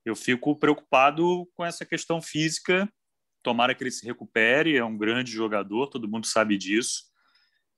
Eu 0.03 0.15
fico 0.15 0.55
preocupado 0.55 1.48
com 1.53 1.63
essa 1.63 1.86
questão 1.86 2.20
física 2.20 2.91
Tomara 3.43 3.74
que 3.74 3.84
ele 3.84 3.91
se 3.91 4.05
recupere, 4.05 4.77
é 4.77 4.84
um 4.84 4.98
grande 4.98 5.31
jogador, 5.31 5.88
todo 5.88 6.08
mundo 6.08 6.27
sabe 6.27 6.58
disso. 6.58 7.10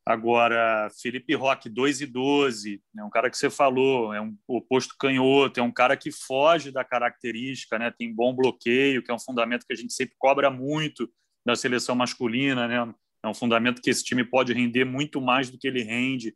Agora, 0.06 0.90
Felipe 1.02 1.34
Roque, 1.34 1.70
2 1.70 2.02
e 2.02 2.06
12, 2.06 2.84
é 2.98 3.04
um 3.04 3.10
cara 3.10 3.30
que 3.30 3.38
você 3.38 3.50
falou, 3.50 4.14
é 4.14 4.20
um 4.20 4.38
oposto 4.46 4.96
canhoto, 5.00 5.62
é 5.62 5.64
um 5.64 5.72
cara 5.72 5.96
que 5.96 6.12
foge 6.12 6.72
da 6.72 6.84
característica, 6.84 7.80
né? 7.80 7.90
tem 7.98 8.14
bom 8.14 8.36
bloqueio, 8.36 9.02
que 9.02 9.10
é 9.10 9.14
um 9.14 9.20
fundamento 9.20 9.66
que 9.66 9.72
a 9.72 9.78
gente 9.78 9.94
sempre 9.94 10.16
cobra 10.20 10.52
muito 10.52 11.10
da 11.46 11.56
seleção 11.56 11.96
masculina, 11.96 12.68
né? 12.68 12.94
é 13.24 13.28
um 13.28 13.34
fundamento 13.34 13.82
que 13.82 13.90
esse 13.90 14.04
time 14.04 14.24
pode 14.24 14.54
render 14.54 14.86
muito 14.86 15.22
mais 15.22 15.50
do 15.50 15.58
que 15.58 15.68
ele 15.68 15.82
rende. 15.82 16.36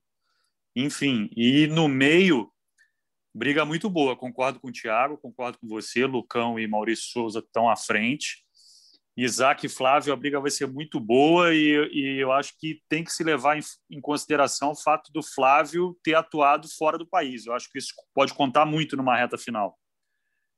Enfim, 0.76 1.30
e 1.36 1.68
no 1.68 1.88
meio, 1.88 2.52
briga 3.34 3.66
muito 3.66 3.90
boa, 3.90 4.16
concordo 4.16 4.60
com 4.60 4.70
o 4.70 4.72
Thiago, 4.72 5.18
concordo 5.18 5.58
com 5.60 5.68
você, 5.68 6.06
Lucão 6.06 6.58
e 6.60 6.68
Maurício 6.68 7.12
Souza 7.12 7.40
estão 7.40 7.70
à 7.70 7.76
frente. 7.76 8.46
Isaac 9.18 9.66
e 9.66 9.70
Flávio, 9.70 10.14
a 10.14 10.16
briga 10.16 10.40
vai 10.40 10.52
ser 10.52 10.68
muito 10.68 11.00
boa 11.00 11.54
e, 11.54 11.74
e 11.92 12.20
eu 12.20 12.32
acho 12.32 12.54
que 12.60 12.84
tem 12.88 13.04
que 13.04 13.12
se 13.12 13.24
levar 13.24 13.58
em, 13.58 13.62
em, 13.90 14.00
consideração 14.00 14.72
o 14.72 14.76
fato 14.76 15.12
do 15.12 15.24
Flávio 15.24 15.98
ter 16.04 16.14
atuado 16.14 16.68
fora 16.78 17.00
do 17.00 17.08
país. 17.08 17.48
Eu 17.48 17.54
acho 17.54 17.68
que 17.72 17.80
isso 17.80 17.94
pode 18.14 18.36
contar 18.36 18.64
muito 18.64 18.96
numa 18.96 19.18
reta 19.18 19.36
final. 19.36 19.76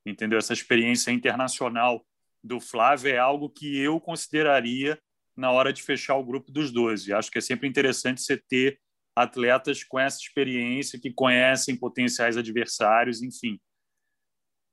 Entendeu? 0.04 0.38
Essa 0.38 0.52
experiência 0.52 1.10
internacional 1.10 2.04
do 2.42 2.60
Flávio 2.60 3.12
é 3.12 3.18
algo 3.18 3.50
que 3.50 3.78
eu 3.78 4.00
consideraria 4.00 4.98
na 5.36 5.50
hora 5.50 5.72
de 5.72 5.82
fechar 5.82 6.16
o 6.16 6.24
grupo 6.24 6.50
dos 6.50 6.70
12. 6.70 7.12
Acho 7.12 7.30
que 7.30 7.38
é 7.38 7.40
sempre 7.40 7.68
interessante 7.68 8.20
você 8.20 8.36
ter 8.36 8.78
atletas 9.14 9.84
com 9.84 9.98
essa 9.98 10.18
experiência, 10.18 10.98
que 11.00 11.12
conhecem 11.12 11.76
potenciais 11.76 12.36
adversários, 12.36 13.22
enfim. 13.22 13.58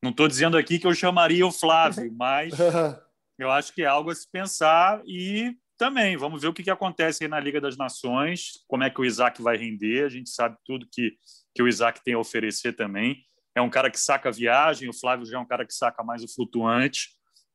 Não 0.03 0.11
estou 0.11 0.27
dizendo 0.27 0.57
aqui 0.57 0.77
que 0.77 0.87
eu 0.87 0.93
chamaria 0.93 1.45
o 1.45 1.51
Flávio, 1.51 2.13
mas 2.15 2.53
eu 3.39 3.51
acho 3.51 3.73
que 3.73 3.81
é 3.81 3.85
algo 3.85 4.09
a 4.09 4.15
se 4.15 4.29
pensar 4.29 5.01
e 5.05 5.55
Também, 5.77 6.17
vamos 6.17 6.41
ver 6.41 6.47
o 6.47 6.53
que, 6.53 6.63
que 6.63 6.71
acontece 6.71 7.23
aí 7.23 7.29
na 7.29 7.39
Liga 7.39 7.61
das 7.61 7.77
Nações, 7.77 8.63
como 8.67 8.83
é 8.83 8.89
que 8.89 8.99
o 8.99 9.05
Isaac 9.05 9.41
vai 9.41 9.55
render. 9.57 10.05
A 10.05 10.09
gente 10.09 10.29
sabe 10.29 10.57
tudo 10.65 10.87
que, 10.91 11.15
que 11.53 11.61
o 11.61 11.67
Isaac 11.67 12.03
tem 12.03 12.15
a 12.15 12.19
oferecer 12.19 12.73
também. 12.73 13.23
É 13.55 13.61
um 13.61 13.69
cara 13.69 13.89
que 13.91 13.99
saca 13.99 14.29
a 14.29 14.31
viagem, 14.31 14.89
o 14.89 14.93
Flávio 14.93 15.25
já 15.25 15.37
é 15.37 15.39
um 15.39 15.45
cara 15.45 15.65
que 15.65 15.73
saca 15.73 16.03
mais 16.03 16.23
o 16.23 16.27
flutuante, 16.27 17.09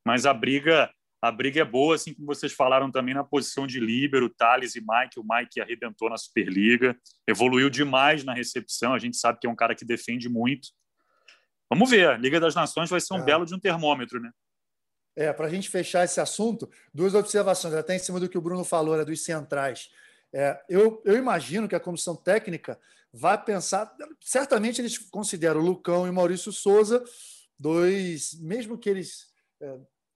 mas 0.05 0.27
a 0.27 0.35
briga 0.35 0.91
a 1.23 1.31
briga 1.31 1.61
é 1.61 1.65
boa, 1.65 1.95
assim 1.95 2.13
como 2.13 2.27
vocês 2.27 2.53
falaram 2.53 2.91
também 2.91 3.15
na 3.15 3.23
posição 3.23 3.65
de 3.65 3.79
líbero, 3.79 4.29
Thales 4.29 4.75
e 4.75 4.81
Mike. 4.81 5.21
O 5.21 5.25
Mike 5.25 5.61
arrebentou 5.61 6.11
na 6.11 6.17
Superliga, 6.17 6.99
evoluiu 7.29 7.71
demais 7.71 8.25
na 8.25 8.35
recepção. 8.35 8.93
A 8.93 8.99
gente 8.99 9.17
sabe 9.17 9.39
que 9.39 9.47
é 9.47 9.51
um 9.51 9.55
cara 9.55 9.73
que 9.73 9.85
defende 9.85 10.29
muito. 10.29 10.71
Vamos 11.71 11.89
ver, 11.89 12.09
a 12.09 12.17
Liga 12.17 12.41
das 12.41 12.57
Nações 12.57 12.91
vai 12.91 13.01
ser 13.01 13.15
um 13.15 13.21
é. 13.21 13.25
belo 13.25 13.47
de 13.47 13.55
um 13.55 13.61
termômetro, 13.61 14.21
né? 14.21 14.33
É, 15.15 15.33
para 15.33 15.47
a 15.47 15.49
gente 15.49 15.71
fechar 15.71 16.05
esse 16.05 16.21
assunto, 16.21 16.69
duas 16.93 17.15
observações, 17.15 17.75
até 17.75 17.95
em 17.95 18.01
cima 18.01 18.19
do 18.19 18.29
que 18.29 18.37
o 18.37 18.43
Bruno 18.43 18.65
falou, 18.65 18.97
né, 18.97 19.05
dos 19.05 19.23
centrais. 19.23 19.91
É, 20.35 20.61
eu, 20.69 21.01
eu 21.05 21.17
imagino 21.17 21.69
que 21.69 21.77
a 21.77 21.81
comissão 21.81 22.17
técnica 22.17 22.81
vai 23.13 23.41
pensar. 23.41 23.95
Certamente 24.21 24.81
eles 24.81 24.99
consideram 24.99 25.61
o 25.61 25.65
Lucão 25.65 26.05
e 26.05 26.11
o 26.11 26.13
Maurício 26.13 26.51
Souza 26.51 27.05
dois, 27.61 28.35
mesmo 28.41 28.77
que 28.77 28.91
eles 28.91 29.31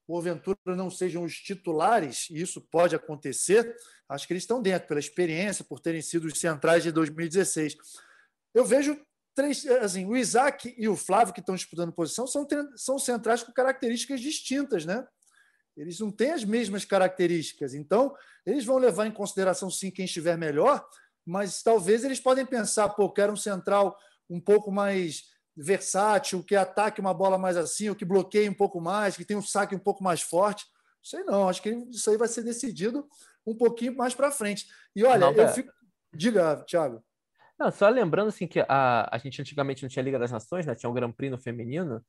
é, 0.06 0.12
porventura 0.12 0.76
não 0.76 0.90
sejam 0.90 1.24
os 1.24 1.34
titulares, 1.34 2.28
e 2.30 2.40
isso 2.40 2.60
pode 2.60 2.94
acontecer, 2.94 3.74
acho 4.08 4.26
que 4.26 4.32
eles 4.32 4.44
estão 4.44 4.62
dentro, 4.62 4.88
pela 4.88 5.00
experiência, 5.00 5.64
por 5.64 5.80
terem 5.80 6.00
sido 6.00 6.26
os 6.26 6.38
centrais 6.38 6.82
de 6.82 6.92
2016. 6.92 7.76
Eu 8.54 8.64
vejo 8.64 8.98
três, 9.34 9.66
assim, 9.66 10.06
o 10.06 10.16
Isaac 10.16 10.74
e 10.78 10.88
o 10.88 10.96
Flávio, 10.96 11.34
que 11.34 11.40
estão 11.40 11.54
disputando 11.54 11.92
posição, 11.92 12.26
são, 12.26 12.46
são 12.76 12.98
centrais 12.98 13.42
com 13.42 13.52
características 13.52 14.20
distintas, 14.20 14.84
né? 14.84 15.06
Eles 15.76 16.00
não 16.00 16.10
têm 16.10 16.32
as 16.32 16.42
mesmas 16.42 16.86
características. 16.86 17.74
Então, 17.74 18.14
eles 18.46 18.64
vão 18.64 18.78
levar 18.78 19.06
em 19.06 19.12
consideração, 19.12 19.70
sim, 19.70 19.90
quem 19.90 20.06
estiver 20.06 20.38
melhor, 20.38 20.82
mas 21.24 21.62
talvez 21.62 22.02
eles 22.02 22.20
podem 22.20 22.46
pensar, 22.46 22.88
pô, 22.90 23.10
quero 23.10 23.32
um 23.32 23.36
central 23.36 23.98
um 24.30 24.40
pouco 24.40 24.72
mais 24.72 25.24
versátil, 25.56 26.42
que 26.42 26.54
ataque 26.54 27.00
uma 27.00 27.14
bola 27.14 27.38
mais 27.38 27.56
assim, 27.56 27.88
ou 27.88 27.94
que 27.94 28.04
bloqueie 28.04 28.48
um 28.48 28.54
pouco 28.54 28.80
mais, 28.80 29.16
que 29.16 29.24
tenha 29.24 29.38
um 29.38 29.42
saque 29.42 29.74
um 29.74 29.78
pouco 29.78 30.04
mais 30.04 30.20
forte. 30.20 30.66
Sei 31.02 31.22
não, 31.24 31.48
acho 31.48 31.62
que 31.62 31.70
isso 31.90 32.10
aí 32.10 32.16
vai 32.16 32.28
ser 32.28 32.42
decidido 32.42 33.06
um 33.46 33.54
pouquinho 33.54 33.96
mais 33.96 34.14
para 34.14 34.30
frente. 34.30 34.66
E 34.94 35.04
olha, 35.04 35.30
não, 35.30 35.32
eu 35.32 35.48
fico. 35.48 35.72
Diga, 36.12 36.64
Thiago. 36.66 37.02
Não, 37.58 37.70
só 37.70 37.88
lembrando 37.88 38.28
assim 38.28 38.46
que 38.46 38.60
a, 38.68 39.08
a 39.10 39.18
gente 39.18 39.40
antigamente 39.40 39.82
não 39.82 39.88
tinha 39.88 40.02
Liga 40.02 40.18
das 40.18 40.30
Nações, 40.30 40.66
né? 40.66 40.74
Tinha 40.74 40.90
o 40.90 40.92
Grand 40.92 41.12
Prix 41.12 41.30
no 41.30 41.38
feminino. 41.38 42.04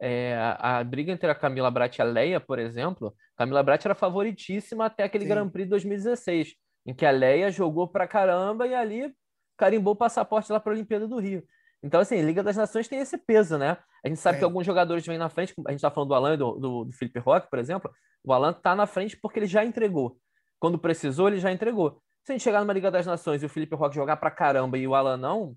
É, 0.00 0.34
a, 0.36 0.78
a, 0.78 0.84
briga 0.84 1.12
entre 1.12 1.30
a 1.30 1.34
Camila 1.34 1.70
Brat 1.70 1.96
e 1.96 2.02
a 2.02 2.04
Leia, 2.04 2.40
por 2.40 2.58
exemplo, 2.58 3.14
Camila 3.36 3.62
Brat 3.62 3.84
era 3.84 3.94
favoritíssima 3.94 4.86
até 4.86 5.04
aquele 5.04 5.24
Sim. 5.24 5.30
Grand 5.30 5.48
Prix 5.48 5.66
de 5.66 5.70
2016, 5.70 6.54
em 6.86 6.94
que 6.94 7.06
a 7.06 7.10
Leia 7.10 7.50
jogou 7.50 7.86
pra 7.86 8.06
caramba 8.06 8.66
e 8.66 8.74
ali 8.74 9.14
carimbou 9.56 9.92
o 9.92 9.96
passaporte 9.96 10.50
lá 10.50 10.58
para 10.58 10.72
a 10.72 10.74
Olimpíada 10.74 11.06
do 11.06 11.18
Rio. 11.18 11.44
Então, 11.82 12.00
assim, 12.00 12.20
Liga 12.22 12.42
das 12.42 12.56
Nações 12.56 12.86
tem 12.86 13.00
esse 13.00 13.18
peso, 13.18 13.58
né? 13.58 13.76
A 14.04 14.08
gente 14.08 14.20
sabe 14.20 14.36
é. 14.36 14.38
que 14.38 14.44
alguns 14.44 14.64
jogadores 14.64 15.04
vêm 15.04 15.18
na 15.18 15.28
frente, 15.28 15.52
a 15.66 15.70
gente 15.70 15.78
está 15.78 15.90
falando 15.90 16.10
do 16.10 16.14
Alan 16.14 16.34
e 16.34 16.36
do, 16.36 16.52
do, 16.52 16.84
do 16.84 16.92
Felipe 16.92 17.18
Roque, 17.18 17.50
por 17.50 17.58
exemplo. 17.58 17.90
O 18.22 18.32
Alan 18.32 18.50
está 18.50 18.74
na 18.76 18.86
frente 18.86 19.16
porque 19.16 19.40
ele 19.40 19.46
já 19.46 19.64
entregou. 19.64 20.16
Quando 20.60 20.78
precisou, 20.78 21.28
ele 21.28 21.38
já 21.38 21.50
entregou. 21.50 22.00
Se 22.24 22.30
a 22.30 22.34
gente 22.34 22.44
chegar 22.44 22.60
numa 22.60 22.72
Liga 22.72 22.90
das 22.90 23.04
Nações 23.04 23.42
e 23.42 23.46
o 23.46 23.48
Felipe 23.48 23.74
Roque 23.74 23.96
jogar 23.96 24.16
pra 24.16 24.30
caramba 24.30 24.78
e 24.78 24.86
o 24.86 24.94
Alan 24.94 25.16
não, 25.16 25.56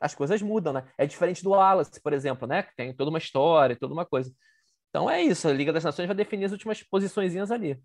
as 0.00 0.12
coisas 0.12 0.42
mudam, 0.42 0.72
né? 0.72 0.84
É 0.98 1.06
diferente 1.06 1.44
do 1.44 1.50
Wallace, 1.50 2.00
por 2.00 2.12
exemplo, 2.12 2.48
né? 2.48 2.64
Que 2.64 2.74
tem 2.74 2.92
toda 2.92 3.10
uma 3.10 3.18
história, 3.18 3.76
toda 3.76 3.94
uma 3.94 4.04
coisa. 4.04 4.32
Então 4.88 5.08
é 5.08 5.22
isso, 5.22 5.46
a 5.46 5.52
Liga 5.52 5.72
das 5.72 5.84
Nações 5.84 6.06
vai 6.06 6.16
definir 6.16 6.46
as 6.46 6.52
últimas 6.52 6.82
posições 6.82 7.32
ali. 7.50 7.80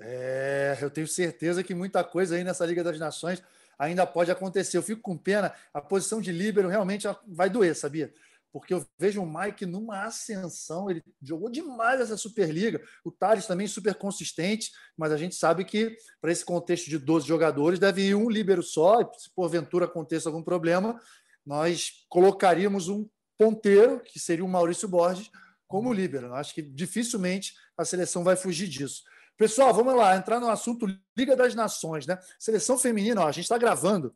É, 0.00 0.78
eu 0.80 0.88
tenho 0.88 1.08
certeza 1.08 1.64
que 1.64 1.74
muita 1.74 2.04
coisa 2.04 2.36
aí 2.36 2.44
nessa 2.44 2.64
Liga 2.64 2.84
das 2.84 2.98
Nações 3.00 3.42
ainda 3.78 4.06
pode 4.06 4.30
acontecer. 4.30 4.76
Eu 4.76 4.82
fico 4.82 5.00
com 5.00 5.16
pena, 5.16 5.54
a 5.72 5.80
posição 5.80 6.20
de 6.20 6.32
líbero 6.32 6.68
realmente 6.68 7.06
vai 7.26 7.48
doer, 7.48 7.74
sabia? 7.76 8.12
Porque 8.50 8.72
eu 8.72 8.84
vejo 8.98 9.22
o 9.22 9.26
Mike 9.26 9.66
numa 9.66 10.04
ascensão, 10.04 10.90
ele 10.90 11.02
jogou 11.22 11.50
demais 11.50 12.00
essa 12.00 12.16
Superliga. 12.16 12.82
O 13.04 13.10
Thales 13.10 13.46
também 13.46 13.66
super 13.66 13.94
consistente, 13.94 14.72
mas 14.96 15.12
a 15.12 15.16
gente 15.16 15.34
sabe 15.34 15.64
que 15.64 15.96
para 16.20 16.32
esse 16.32 16.44
contexto 16.44 16.88
de 16.88 16.98
12 16.98 17.26
jogadores 17.26 17.78
deve 17.78 18.02
ir 18.08 18.14
um 18.14 18.30
líbero 18.30 18.62
só, 18.62 19.00
e 19.02 19.04
se 19.18 19.30
porventura 19.34 19.84
aconteça 19.84 20.28
algum 20.28 20.42
problema, 20.42 20.98
nós 21.44 22.06
colocaríamos 22.08 22.88
um 22.88 23.06
ponteiro, 23.38 24.00
que 24.00 24.18
seria 24.18 24.44
o 24.44 24.48
Maurício 24.48 24.88
Borges, 24.88 25.30
como 25.66 25.92
líbero. 25.92 26.34
Acho 26.34 26.54
que 26.54 26.62
dificilmente 26.62 27.54
a 27.76 27.84
seleção 27.84 28.24
vai 28.24 28.34
fugir 28.34 28.66
disso. 28.66 29.02
Pessoal, 29.38 29.72
vamos 29.72 29.94
lá, 29.94 30.16
entrar 30.16 30.40
no 30.40 30.50
assunto 30.50 30.84
Liga 31.16 31.36
das 31.36 31.54
Nações, 31.54 32.08
né? 32.08 32.18
Seleção 32.40 32.76
feminina, 32.76 33.20
ó, 33.20 33.28
a 33.28 33.30
gente 33.30 33.44
está 33.44 33.56
gravando 33.56 34.12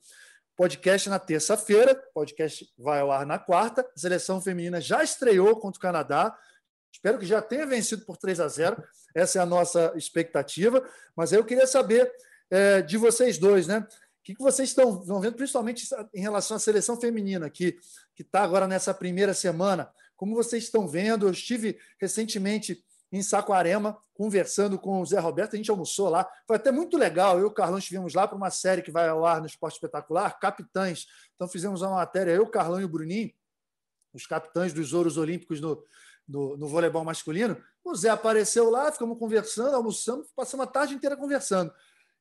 podcast 0.56 1.08
na 1.08 1.16
terça-feira, 1.20 1.94
podcast 2.12 2.68
vai 2.76 2.98
ao 2.98 3.12
ar 3.12 3.24
na 3.24 3.38
quarta. 3.38 3.88
Seleção 3.94 4.42
feminina 4.42 4.80
já 4.80 5.00
estreou 5.00 5.54
contra 5.60 5.78
o 5.78 5.80
Canadá. 5.80 6.36
Espero 6.92 7.20
que 7.20 7.24
já 7.24 7.40
tenha 7.40 7.64
vencido 7.64 8.04
por 8.04 8.16
3 8.16 8.40
a 8.40 8.48
0. 8.48 8.82
Essa 9.14 9.38
é 9.38 9.42
a 9.42 9.46
nossa 9.46 9.92
expectativa. 9.94 10.84
Mas 11.14 11.32
aí 11.32 11.38
eu 11.38 11.44
queria 11.44 11.68
saber 11.68 12.12
é, 12.50 12.82
de 12.82 12.96
vocês 12.96 13.38
dois, 13.38 13.68
né? 13.68 13.78
O 13.78 14.24
que, 14.24 14.34
que 14.34 14.42
vocês 14.42 14.70
estão 14.70 15.20
vendo, 15.20 15.36
principalmente 15.36 15.86
em 16.12 16.20
relação 16.20 16.56
à 16.56 16.60
seleção 16.60 17.00
feminina, 17.00 17.48
que 17.48 17.78
está 18.18 18.42
agora 18.42 18.66
nessa 18.66 18.92
primeira 18.92 19.34
semana? 19.34 19.88
Como 20.16 20.34
vocês 20.34 20.64
estão 20.64 20.88
vendo? 20.88 21.28
Eu 21.28 21.30
estive 21.30 21.78
recentemente 22.00 22.84
em 23.12 23.22
Saquarema, 23.22 23.98
conversando 24.14 24.78
com 24.78 25.00
o 25.00 25.06
Zé 25.06 25.20
Roberto. 25.20 25.54
A 25.54 25.56
gente 25.58 25.70
almoçou 25.70 26.08
lá. 26.08 26.26
Foi 26.46 26.56
até 26.56 26.72
muito 26.72 26.96
legal. 26.96 27.38
Eu 27.38 27.44
e 27.44 27.46
o 27.48 27.50
Carlão 27.50 27.78
estivemos 27.78 28.14
lá 28.14 28.26
para 28.26 28.36
uma 28.36 28.50
série 28.50 28.80
que 28.80 28.90
vai 28.90 29.08
ao 29.08 29.26
ar 29.26 29.40
no 29.40 29.46
Esporte 29.46 29.74
Espetacular, 29.74 30.38
Capitães. 30.38 31.06
Então 31.34 31.46
fizemos 31.46 31.82
uma 31.82 31.96
matéria, 31.96 32.32
eu, 32.32 32.46
Carlão 32.46 32.80
e 32.80 32.84
o 32.84 32.88
Bruninho, 32.88 33.30
os 34.14 34.26
capitães 34.26 34.72
dos 34.72 34.94
Ouros 34.94 35.18
Olímpicos 35.18 35.60
no, 35.60 35.84
no, 36.26 36.56
no 36.56 36.66
voleibol 36.66 37.04
masculino. 37.04 37.62
O 37.84 37.94
Zé 37.94 38.08
apareceu 38.08 38.70
lá, 38.70 38.90
ficamos 38.90 39.18
conversando, 39.18 39.74
almoçando, 39.74 40.24
passamos 40.34 40.66
a 40.66 40.70
tarde 40.70 40.94
inteira 40.94 41.16
conversando. 41.16 41.72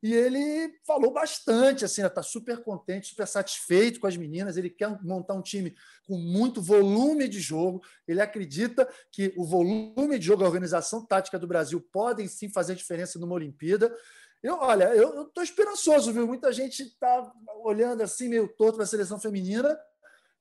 E 0.03 0.13
ele 0.13 0.79
falou 0.83 1.13
bastante, 1.13 1.85
assim, 1.85 2.03
está 2.03 2.23
super 2.23 2.63
contente, 2.63 3.09
super 3.09 3.27
satisfeito 3.27 3.99
com 3.99 4.07
as 4.07 4.17
meninas. 4.17 4.57
Ele 4.57 4.69
quer 4.69 4.99
montar 5.03 5.35
um 5.35 5.43
time 5.43 5.75
com 6.07 6.17
muito 6.17 6.59
volume 6.59 7.27
de 7.27 7.39
jogo. 7.39 7.83
Ele 8.07 8.19
acredita 8.19 8.91
que 9.11 9.31
o 9.37 9.45
volume 9.45 10.17
de 10.17 10.25
jogo, 10.25 10.43
a 10.43 10.47
organização 10.47 11.05
tática 11.05 11.37
do 11.37 11.47
Brasil 11.47 11.79
podem 11.91 12.27
sim 12.27 12.49
fazer 12.49 12.73
diferença 12.73 13.19
numa 13.19 13.35
Olimpíada. 13.35 13.95
Eu, 14.41 14.55
olha, 14.55 14.85
eu 14.95 15.27
estou 15.27 15.43
esperançoso, 15.43 16.11
viu? 16.11 16.25
Muita 16.25 16.51
gente 16.51 16.81
está 16.81 17.31
olhando 17.63 18.01
assim 18.01 18.27
meio 18.27 18.47
torto 18.47 18.77
para 18.77 18.85
a 18.85 18.87
seleção 18.87 19.19
feminina. 19.19 19.79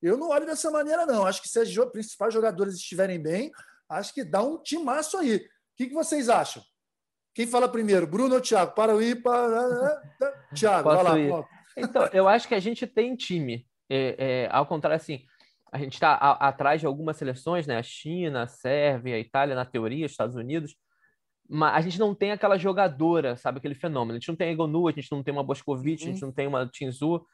Eu 0.00 0.16
não 0.16 0.30
olho 0.30 0.46
dessa 0.46 0.70
maneira, 0.70 1.04
não. 1.04 1.26
Acho 1.26 1.42
que 1.42 1.48
se 1.50 1.60
as 1.60 1.68
principais 1.92 2.32
jogadoras 2.32 2.74
estiverem 2.76 3.20
bem, 3.20 3.52
acho 3.90 4.14
que 4.14 4.24
dá 4.24 4.42
um 4.42 4.56
timaço 4.62 5.18
aí. 5.18 5.36
O 5.36 5.40
que, 5.76 5.88
que 5.88 5.94
vocês 5.94 6.30
acham? 6.30 6.62
Quem 7.34 7.46
fala 7.46 7.68
primeiro, 7.68 8.06
Bruno 8.06 8.34
ou 8.34 8.40
Thiago? 8.40 8.72
Para 8.74 8.94
o 8.94 9.02
ir, 9.02 9.22
para. 9.22 10.02
Thiago, 10.54 10.88
vai 10.88 11.02
lá. 11.02 11.18
Ir. 11.18 11.44
Então, 11.76 12.06
eu 12.12 12.28
acho 12.28 12.48
que 12.48 12.54
a 12.54 12.60
gente 12.60 12.86
tem 12.86 13.14
time. 13.14 13.66
É, 13.88 14.16
é, 14.18 14.48
ao 14.50 14.66
contrário, 14.66 14.96
assim, 14.96 15.24
a 15.72 15.78
gente 15.78 15.94
está 15.94 16.14
atrás 16.14 16.80
de 16.80 16.86
algumas 16.86 17.16
seleções, 17.16 17.66
né? 17.66 17.76
A 17.76 17.82
China, 17.82 18.42
a 18.42 18.46
Sérvia, 18.46 19.14
a 19.14 19.18
Itália, 19.18 19.54
na 19.54 19.64
teoria, 19.64 20.06
Estados 20.06 20.36
Unidos. 20.36 20.74
Mas 21.48 21.74
a 21.74 21.80
gente 21.80 21.98
não 21.98 22.14
tem 22.14 22.32
aquela 22.32 22.58
jogadora, 22.58 23.36
sabe? 23.36 23.58
Aquele 23.58 23.74
fenômeno. 23.74 24.16
A 24.16 24.20
gente 24.20 24.28
não 24.28 24.36
tem 24.36 24.48
a 24.48 24.52
Egonu, 24.52 24.88
a 24.88 24.92
gente 24.92 25.10
não 25.10 25.22
tem 25.22 25.32
uma 25.32 25.42
Boscovic, 25.42 26.02
uhum. 26.02 26.10
a 26.10 26.12
gente 26.12 26.22
não 26.22 26.32
tem 26.32 26.46
uma 26.46 26.66
Tinzu. 26.66 27.24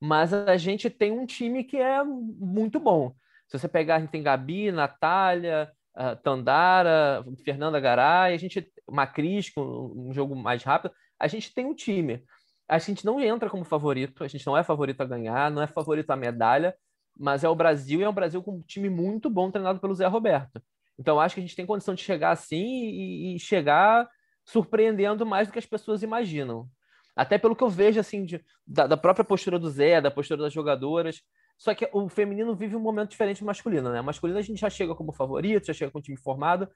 Mas 0.00 0.32
a 0.32 0.56
gente 0.56 0.90
tem 0.90 1.12
um 1.12 1.24
time 1.24 1.64
que 1.64 1.76
é 1.76 2.02
muito 2.04 2.78
bom. 2.78 3.14
Se 3.48 3.58
você 3.58 3.68
pegar, 3.68 3.96
a 3.96 4.00
gente 4.00 4.10
tem 4.10 4.22
Gabi, 4.22 4.72
Natália, 4.72 5.70
uh, 5.96 6.16
Tandara, 6.22 7.24
Fernanda 7.44 7.80
Garay, 7.80 8.34
a 8.34 8.36
gente, 8.36 8.70
Macris, 8.88 9.50
com 9.50 9.92
um 9.96 10.12
jogo 10.12 10.36
mais 10.36 10.62
rápido, 10.62 10.94
a 11.18 11.26
gente 11.26 11.52
tem 11.54 11.64
um 11.66 11.74
time. 11.74 12.22
A 12.68 12.78
gente 12.78 13.04
não 13.04 13.20
entra 13.20 13.48
como 13.48 13.64
favorito, 13.64 14.24
a 14.24 14.28
gente 14.28 14.46
não 14.46 14.56
é 14.56 14.62
favorito 14.62 15.00
a 15.00 15.06
ganhar, 15.06 15.50
não 15.50 15.62
é 15.62 15.66
favorito 15.66 16.10
a 16.10 16.16
medalha, 16.16 16.74
mas 17.18 17.44
é 17.44 17.48
o 17.48 17.54
Brasil 17.54 18.00
e 18.00 18.02
é 18.04 18.08
um 18.08 18.12
Brasil 18.12 18.42
com 18.42 18.56
um 18.56 18.62
time 18.62 18.90
muito 18.90 19.30
bom 19.30 19.50
treinado 19.50 19.80
pelo 19.80 19.94
Zé 19.94 20.06
Roberto. 20.06 20.60
Então 20.98 21.20
acho 21.20 21.34
que 21.34 21.40
a 21.40 21.44
gente 21.44 21.56
tem 21.56 21.66
condição 21.66 21.94
de 21.94 22.02
chegar 22.02 22.30
assim 22.30 22.64
e, 22.64 23.36
e 23.36 23.38
chegar 23.38 24.08
surpreendendo 24.44 25.24
mais 25.26 25.48
do 25.48 25.52
que 25.52 25.58
as 25.58 25.66
pessoas 25.66 26.02
imaginam. 26.02 26.68
Até 27.14 27.38
pelo 27.38 27.56
que 27.56 27.64
eu 27.64 27.70
vejo 27.70 27.98
assim 27.98 28.24
de, 28.24 28.44
da, 28.66 28.86
da 28.86 28.96
própria 28.96 29.24
postura 29.24 29.58
do 29.58 29.70
Zé, 29.70 30.00
da 30.00 30.10
postura 30.10 30.42
das 30.42 30.52
jogadoras. 30.52 31.22
Só 31.56 31.74
que 31.74 31.88
o 31.92 32.08
feminino 32.08 32.54
vive 32.54 32.76
um 32.76 32.80
momento 32.80 33.10
diferente 33.10 33.40
do 33.40 33.46
masculino, 33.46 33.90
né? 33.90 34.00
O 34.00 34.04
masculino 34.04 34.38
a 34.38 34.42
gente 34.42 34.60
já 34.60 34.68
chega 34.68 34.94
como 34.94 35.12
favorito, 35.12 35.66
já 35.66 35.72
chega 35.72 35.90
com 35.90 35.98
o 35.98 36.02
time 36.02 36.16
formado. 36.16 36.68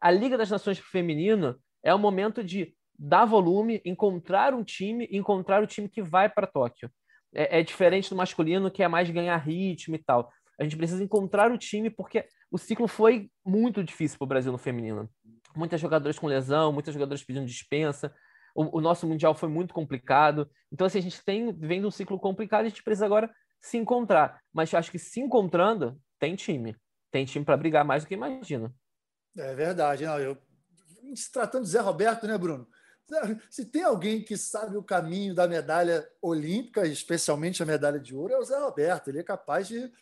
A 0.00 0.10
Liga 0.10 0.36
das 0.36 0.50
Nações 0.50 0.78
feminino 0.78 1.58
é 1.82 1.94
o 1.94 1.98
momento 1.98 2.44
de 2.44 2.74
dar 2.98 3.24
volume, 3.24 3.80
encontrar 3.84 4.54
um 4.54 4.62
time, 4.62 5.08
encontrar 5.10 5.62
o 5.62 5.66
time 5.66 5.88
que 5.88 6.02
vai 6.02 6.28
para 6.28 6.46
Tóquio. 6.46 6.90
É, 7.34 7.60
é, 7.60 7.62
diferente 7.62 8.08
do 8.08 8.16
masculino, 8.16 8.70
que 8.70 8.82
é 8.82 8.88
mais 8.88 9.10
ganhar 9.10 9.36
ritmo 9.36 9.94
e 9.94 9.98
tal. 9.98 10.30
A 10.58 10.64
gente 10.64 10.76
precisa 10.76 11.02
encontrar 11.02 11.50
o 11.50 11.58
time 11.58 11.90
porque 11.90 12.24
o 12.50 12.56
ciclo 12.56 12.88
foi 12.88 13.30
muito 13.44 13.84
difícil 13.84 14.16
para 14.18 14.24
o 14.24 14.28
Brasil 14.28 14.52
no 14.52 14.58
feminino. 14.58 15.08
Muitas 15.54 15.80
jogadoras 15.80 16.18
com 16.18 16.26
lesão, 16.26 16.72
muitas 16.72 16.94
jogadoras 16.94 17.22
pedindo 17.22 17.46
dispensa, 17.46 18.14
o, 18.54 18.78
o, 18.78 18.80
nosso 18.80 19.06
Mundial 19.06 19.34
foi 19.34 19.50
muito 19.50 19.74
complicado. 19.74 20.50
Então, 20.72 20.86
assim, 20.86 20.98
a 20.98 21.02
gente 21.02 21.22
tem, 21.22 21.52
vem 21.52 21.80
de 21.80 21.86
um 21.86 21.90
ciclo 21.90 22.18
complicado 22.18 22.64
a 22.64 22.68
gente 22.68 22.82
precisa 22.82 23.04
agora 23.04 23.30
se 23.60 23.76
encontrar. 23.76 24.40
Mas 24.52 24.72
acho 24.72 24.90
que 24.90 24.98
se 24.98 25.20
encontrando, 25.20 26.00
tem 26.18 26.34
time. 26.36 26.76
Tem 27.10 27.24
time 27.24 27.44
para 27.44 27.56
brigar 27.56 27.84
mais 27.84 28.04
do 28.04 28.08
que 28.08 28.14
imagina. 28.14 28.74
É 29.36 29.54
verdade. 29.54 30.04
Não, 30.04 30.18
eu, 30.18 30.36
se 31.14 31.30
tratando 31.30 31.64
de 31.64 31.70
Zé 31.70 31.80
Roberto, 31.80 32.26
né, 32.26 32.36
Bruno? 32.36 32.68
Se 33.48 33.64
tem 33.64 33.84
alguém 33.84 34.22
que 34.22 34.36
sabe 34.36 34.76
o 34.76 34.82
caminho 34.82 35.34
da 35.34 35.46
medalha 35.46 36.08
olímpica, 36.20 36.86
especialmente 36.86 37.62
a 37.62 37.66
medalha 37.66 38.00
de 38.00 38.14
ouro, 38.14 38.32
é 38.32 38.38
o 38.38 38.44
Zé 38.44 38.58
Roberto. 38.58 39.08
Ele 39.08 39.20
é 39.20 39.22
capaz 39.22 39.68
de 39.68 39.92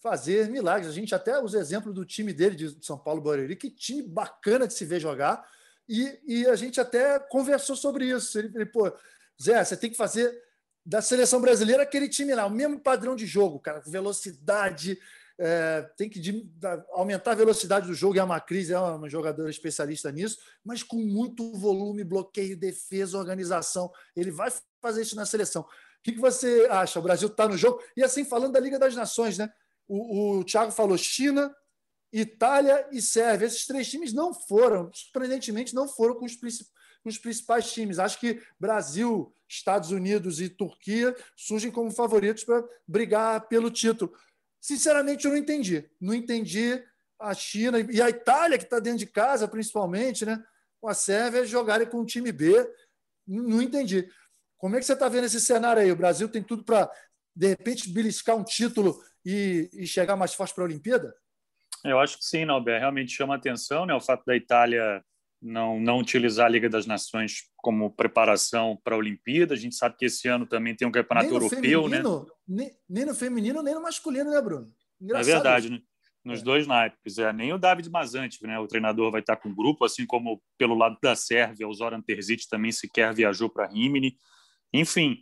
fazer 0.00 0.48
milagres. 0.48 0.88
A 0.88 0.94
gente 0.94 1.14
até 1.14 1.38
usa 1.38 1.58
exemplo 1.58 1.92
do 1.92 2.04
time 2.04 2.32
dele 2.32 2.56
de 2.56 2.84
São 2.84 2.98
Paulo 2.98 3.20
Barueri, 3.20 3.56
que 3.56 3.70
time 3.70 4.02
bacana 4.02 4.66
de 4.66 4.74
se 4.74 4.84
ver 4.84 5.00
jogar. 5.00 5.46
E, 5.88 6.20
e 6.26 6.46
a 6.46 6.56
gente 6.56 6.80
até 6.80 7.18
conversou 7.18 7.76
sobre 7.76 8.06
isso. 8.06 8.38
Ele, 8.38 8.50
ele, 8.54 8.66
pô, 8.66 8.90
Zé, 9.42 9.62
você 9.62 9.76
tem 9.76 9.90
que 9.90 9.96
fazer 9.96 10.34
da 10.84 11.00
seleção 11.00 11.40
brasileira 11.40 11.82
aquele 11.82 12.08
time 12.08 12.34
lá, 12.34 12.46
o 12.46 12.50
mesmo 12.50 12.78
padrão 12.78 13.16
de 13.16 13.26
jogo, 13.26 13.58
cara, 13.58 13.80
velocidade, 13.86 14.98
é, 15.38 15.82
tem 15.96 16.08
que 16.08 16.20
aumentar 16.90 17.32
a 17.32 17.36
velocidade 17.36 17.86
do 17.86 17.94
jogo. 17.94 18.16
E 18.16 18.20
a 18.20 18.26
Macris 18.26 18.70
é 18.70 18.78
uma 18.78 19.08
jogadora 19.08 19.50
especialista 19.50 20.10
nisso, 20.12 20.38
mas 20.64 20.82
com 20.82 20.96
muito 20.96 21.52
volume, 21.54 22.04
bloqueio, 22.04 22.56
defesa, 22.56 23.18
organização. 23.18 23.90
Ele 24.14 24.30
vai 24.30 24.52
fazer 24.80 25.02
isso 25.02 25.16
na 25.16 25.26
seleção. 25.26 25.62
O 25.62 25.66
que, 26.02 26.12
que 26.12 26.20
você 26.20 26.66
acha? 26.70 26.98
O 26.98 27.02
Brasil 27.02 27.28
está 27.28 27.48
no 27.48 27.56
jogo. 27.56 27.82
E 27.96 28.02
assim, 28.02 28.24
falando 28.24 28.52
da 28.52 28.60
Liga 28.60 28.78
das 28.78 28.94
Nações, 28.94 29.38
né? 29.38 29.50
O, 29.88 30.38
o 30.38 30.44
Thiago 30.44 30.70
falou 30.70 30.96
China, 30.96 31.54
Itália 32.12 32.86
e 32.92 33.00
Sérvia. 33.00 33.46
Esses 33.46 33.66
três 33.66 33.90
times 33.90 34.12
não 34.12 34.32
foram, 34.32 34.90
surpreendentemente, 34.92 35.74
não 35.74 35.88
foram 35.88 36.14
com 36.14 36.26
os, 36.26 36.36
com 36.36 36.46
os 37.08 37.18
principais 37.18 37.72
times. 37.72 37.98
Acho 37.98 38.18
que 38.18 38.40
Brasil, 38.58 39.34
Estados 39.48 39.90
Unidos 39.90 40.40
e 40.40 40.48
Turquia 40.48 41.14
surgem 41.36 41.70
como 41.70 41.90
favoritos 41.90 42.44
para 42.44 42.64
brigar 42.86 43.48
pelo 43.48 43.70
título. 43.70 44.12
Sinceramente, 44.60 45.24
eu 45.24 45.30
não 45.30 45.38
entendi. 45.38 45.88
Não 46.00 46.14
entendi 46.14 46.82
a 47.20 47.34
China 47.34 47.78
e 47.80 48.00
a 48.00 48.08
Itália, 48.08 48.58
que 48.58 48.64
está 48.64 48.78
dentro 48.78 48.98
de 48.98 49.06
casa, 49.06 49.46
principalmente, 49.46 50.24
né? 50.24 50.42
com 50.80 50.88
a 50.88 50.94
Sérvia, 50.94 51.46
jogarem 51.46 51.86
com 51.86 52.00
o 52.00 52.04
time 52.04 52.30
B. 52.30 52.52
Não 53.26 53.62
entendi. 53.62 54.06
Como 54.58 54.76
é 54.76 54.78
que 54.78 54.84
você 54.84 54.92
está 54.92 55.08
vendo 55.08 55.24
esse 55.24 55.40
cenário 55.40 55.80
aí? 55.80 55.90
O 55.90 55.96
Brasil 55.96 56.28
tem 56.28 56.42
tudo 56.42 56.62
para, 56.62 56.90
de 57.34 57.48
repente, 57.48 57.88
beliscar 57.88 58.36
um 58.36 58.44
título 58.44 58.98
e, 59.24 59.70
e 59.72 59.86
chegar 59.86 60.14
mais 60.14 60.34
forte 60.34 60.54
para 60.54 60.64
a 60.64 60.66
Olimpíada? 60.66 61.14
Eu 61.82 61.98
acho 61.98 62.18
que 62.18 62.24
sim, 62.24 62.44
Nalber. 62.44 62.78
Realmente 62.78 63.12
chama 63.12 63.34
atenção 63.34 63.86
né, 63.86 63.94
o 63.94 64.00
fato 64.00 64.24
da 64.26 64.36
Itália 64.36 65.02
não, 65.44 65.78
não 65.78 65.98
utilizar 65.98 66.46
a 66.46 66.48
Liga 66.48 66.70
das 66.70 66.86
Nações 66.86 67.50
como 67.58 67.90
preparação 67.90 68.78
para 68.82 68.94
a 68.94 68.98
Olimpíada. 68.98 69.52
A 69.52 69.56
gente 69.56 69.74
sabe 69.74 69.96
que 69.96 70.06
esse 70.06 70.26
ano 70.26 70.46
também 70.46 70.74
tem 70.74 70.88
um 70.88 70.92
campeonato 70.92 71.28
europeu, 71.28 71.86
né? 71.86 72.02
Nem, 72.48 72.70
nem, 72.88 73.04
no 73.04 73.14
feminino, 73.14 73.62
nem 73.62 73.74
no 73.74 73.82
masculino, 73.82 74.30
né, 74.30 74.40
Bruno? 74.40 74.72
Engraçado 75.00 75.28
é 75.28 75.34
verdade, 75.34 75.70
né? 75.70 75.80
Nos 76.24 76.40
é. 76.40 76.42
dois 76.42 76.66
naipes. 76.66 77.18
É, 77.18 77.30
nem 77.30 77.52
o 77.52 77.58
David 77.58 77.90
Mazante, 77.90 78.42
né? 78.42 78.58
O 78.58 78.66
treinador 78.66 79.12
vai 79.12 79.20
estar 79.20 79.36
com 79.36 79.50
o 79.50 79.54
grupo, 79.54 79.84
assim 79.84 80.06
como 80.06 80.42
pelo 80.56 80.74
lado 80.74 80.96
da 81.02 81.14
Sérvia, 81.14 81.68
o 81.68 81.74
Zoran 81.74 82.00
Terzic 82.00 82.48
também 82.48 82.72
sequer 82.72 83.14
viajou 83.14 83.50
para 83.50 83.68
Rimini. 83.68 84.16
Enfim, 84.72 85.18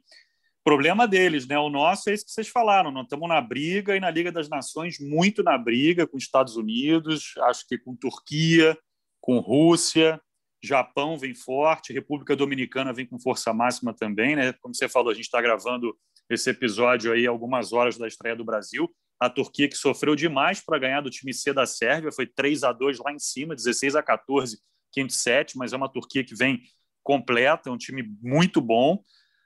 problema 0.62 1.08
deles, 1.08 1.48
né? 1.48 1.58
O 1.58 1.68
nosso 1.68 2.08
é 2.08 2.14
isso 2.14 2.24
que 2.24 2.30
vocês 2.30 2.48
falaram. 2.48 2.92
Nós 2.92 3.04
estamos 3.04 3.28
na 3.28 3.40
briga 3.40 3.96
e 3.96 4.00
na 4.00 4.10
Liga 4.10 4.30
das 4.30 4.48
Nações, 4.48 5.00
muito 5.00 5.42
na 5.42 5.58
briga 5.58 6.06
com 6.06 6.16
os 6.16 6.22
Estados 6.22 6.56
Unidos, 6.56 7.34
acho 7.40 7.66
que 7.66 7.76
com 7.76 7.96
Turquia, 7.96 8.78
com 9.22 9.38
Rússia, 9.38 10.20
Japão 10.62 11.16
vem 11.16 11.34
forte, 11.34 11.92
República 11.92 12.36
Dominicana 12.36 12.92
vem 12.92 13.06
com 13.06 13.18
força 13.18 13.54
máxima 13.54 13.94
também, 13.94 14.36
né? 14.36 14.52
Como 14.60 14.74
você 14.74 14.88
falou, 14.88 15.10
a 15.10 15.14
gente 15.14 15.24
está 15.24 15.40
gravando 15.40 15.96
esse 16.28 16.50
episódio 16.50 17.12
aí 17.12 17.26
algumas 17.26 17.72
horas 17.72 17.96
da 17.96 18.06
estreia 18.06 18.36
do 18.36 18.44
Brasil. 18.44 18.92
A 19.18 19.30
Turquia 19.30 19.68
que 19.68 19.76
sofreu 19.76 20.16
demais 20.16 20.60
para 20.60 20.78
ganhar 20.78 21.00
do 21.00 21.10
time 21.10 21.32
C 21.32 21.52
da 21.52 21.64
Sérvia, 21.64 22.10
foi 22.12 22.26
3 22.26 22.64
a 22.64 22.72
2 22.72 22.98
lá 22.98 23.12
em 23.12 23.18
cima, 23.18 23.54
16 23.54 23.94
a 23.94 24.02
14, 24.02 24.58
quinto 24.92 25.12
set, 25.12 25.56
mas 25.56 25.72
é 25.72 25.76
uma 25.76 25.90
Turquia 25.90 26.24
que 26.24 26.34
vem 26.34 26.60
completa, 27.02 27.70
é 27.70 27.72
um 27.72 27.78
time 27.78 28.04
muito 28.20 28.60
bom. 28.60 29.02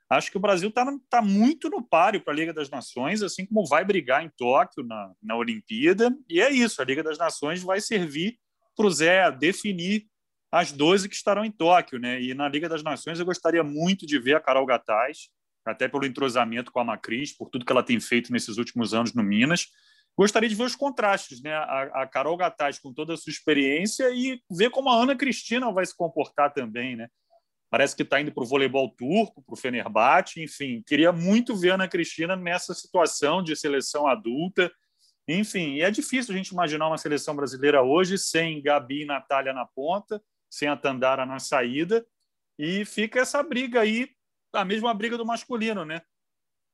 Acho 0.08 0.30
que 0.30 0.36
o 0.36 0.40
Brasil 0.40 0.68
está 0.70 0.86
tá 1.10 1.20
muito 1.20 1.68
no 1.68 1.82
páreo 1.82 2.22
para 2.22 2.32
a 2.32 2.36
Liga 2.36 2.52
das 2.52 2.70
Nações, 2.70 3.22
assim 3.22 3.44
como 3.44 3.66
vai 3.66 3.84
brigar 3.84 4.24
em 4.24 4.30
Tóquio 4.36 4.84
na, 4.84 5.12
na 5.22 5.36
Olimpíada. 5.36 6.16
E 6.28 6.40
é 6.40 6.50
isso, 6.50 6.80
a 6.80 6.84
Liga 6.84 7.02
das 7.02 7.18
Nações 7.18 7.62
vai 7.62 7.80
servir 7.80 8.38
para 8.76 8.86
o 8.86 8.90
Zé 8.90 9.30
definir 9.32 10.06
as 10.52 10.70
12 10.70 11.08
que 11.08 11.14
estarão 11.14 11.44
em 11.44 11.50
Tóquio. 11.50 11.98
Né? 11.98 12.20
E 12.22 12.34
na 12.34 12.48
Liga 12.48 12.68
das 12.68 12.82
Nações 12.82 13.18
eu 13.18 13.26
gostaria 13.26 13.64
muito 13.64 14.06
de 14.06 14.18
ver 14.18 14.36
a 14.36 14.40
Carol 14.40 14.66
Gataz, 14.66 15.28
até 15.64 15.88
pelo 15.88 16.06
entrosamento 16.06 16.70
com 16.70 16.78
a 16.78 16.84
Macris, 16.84 17.36
por 17.36 17.50
tudo 17.50 17.64
que 17.64 17.72
ela 17.72 17.82
tem 17.82 17.98
feito 17.98 18.32
nesses 18.32 18.56
últimos 18.56 18.94
anos 18.94 19.12
no 19.14 19.22
Minas. 19.22 19.66
Gostaria 20.16 20.48
de 20.48 20.54
ver 20.54 20.62
os 20.64 20.76
contrastes, 20.76 21.42
né? 21.42 21.52
A, 21.52 22.02
a 22.02 22.06
Carol 22.06 22.36
Gataz 22.36 22.78
com 22.78 22.92
toda 22.92 23.14
a 23.14 23.16
sua 23.16 23.30
experiência 23.30 24.08
e 24.10 24.40
ver 24.50 24.70
como 24.70 24.88
a 24.88 25.02
Ana 25.02 25.16
Cristina 25.16 25.70
vai 25.72 25.84
se 25.84 25.96
comportar 25.96 26.52
também, 26.52 26.96
né? 26.96 27.08
Parece 27.68 27.96
que 27.96 28.02
está 28.02 28.20
indo 28.20 28.32
para 28.32 28.44
o 28.44 28.46
voleibol 28.46 28.88
turco, 28.96 29.42
para 29.42 29.52
o 29.52 29.56
Fenerbahçe, 29.56 30.42
enfim. 30.42 30.82
Queria 30.86 31.12
muito 31.12 31.56
ver 31.56 31.72
a 31.72 31.74
Ana 31.74 31.88
Cristina 31.88 32.36
nessa 32.36 32.72
situação 32.72 33.42
de 33.42 33.56
seleção 33.56 34.06
adulta, 34.06 34.72
enfim, 35.28 35.74
e 35.74 35.82
é 35.82 35.90
difícil 35.90 36.34
a 36.34 36.36
gente 36.36 36.48
imaginar 36.48 36.86
uma 36.86 36.98
seleção 36.98 37.34
brasileira 37.34 37.82
hoje 37.82 38.16
sem 38.16 38.62
Gabi 38.62 39.02
e 39.02 39.06
Natália 39.06 39.52
na 39.52 39.66
ponta, 39.66 40.22
sem 40.48 40.68
a 40.68 40.76
Tandara 40.76 41.26
na 41.26 41.38
saída, 41.38 42.06
e 42.58 42.84
fica 42.84 43.20
essa 43.20 43.42
briga 43.42 43.80
aí, 43.80 44.08
a 44.52 44.64
mesma 44.64 44.94
briga 44.94 45.18
do 45.18 45.26
masculino, 45.26 45.84
né? 45.84 46.00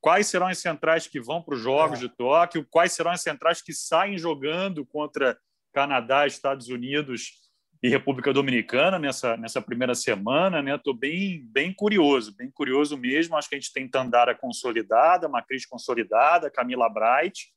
Quais 0.00 0.26
serão 0.26 0.48
as 0.48 0.58
centrais 0.58 1.06
que 1.06 1.20
vão 1.20 1.40
para 1.40 1.54
os 1.54 1.60
Jogos 1.60 1.98
é. 1.98 2.02
de 2.02 2.08
Tóquio? 2.08 2.66
Quais 2.68 2.92
serão 2.92 3.12
as 3.12 3.22
centrais 3.22 3.62
que 3.62 3.72
saem 3.72 4.18
jogando 4.18 4.84
contra 4.84 5.38
Canadá, 5.72 6.26
Estados 6.26 6.68
Unidos 6.68 7.40
e 7.82 7.88
República 7.88 8.32
Dominicana 8.32 8.98
nessa, 8.98 9.36
nessa 9.36 9.62
primeira 9.62 9.94
semana? 9.94 10.60
Né? 10.60 10.74
Estou 10.74 10.92
bem, 10.92 11.44
bem 11.46 11.72
curioso, 11.72 12.34
bem 12.36 12.50
curioso 12.50 12.96
mesmo. 12.96 13.36
Acho 13.36 13.48
que 13.48 13.54
a 13.54 13.58
gente 13.58 13.72
tem 13.72 13.88
Tandara 13.88 14.34
consolidada, 14.34 15.28
Macris 15.28 15.66
consolidada, 15.66 16.50
Camila 16.50 16.88
Bright, 16.88 17.52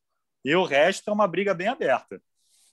e 0.46 0.56
o 0.56 0.64
resto 0.64 1.10
é 1.10 1.14
uma 1.14 1.28
briga 1.28 1.56
bem 1.56 1.68
aberta. 1.68 2.22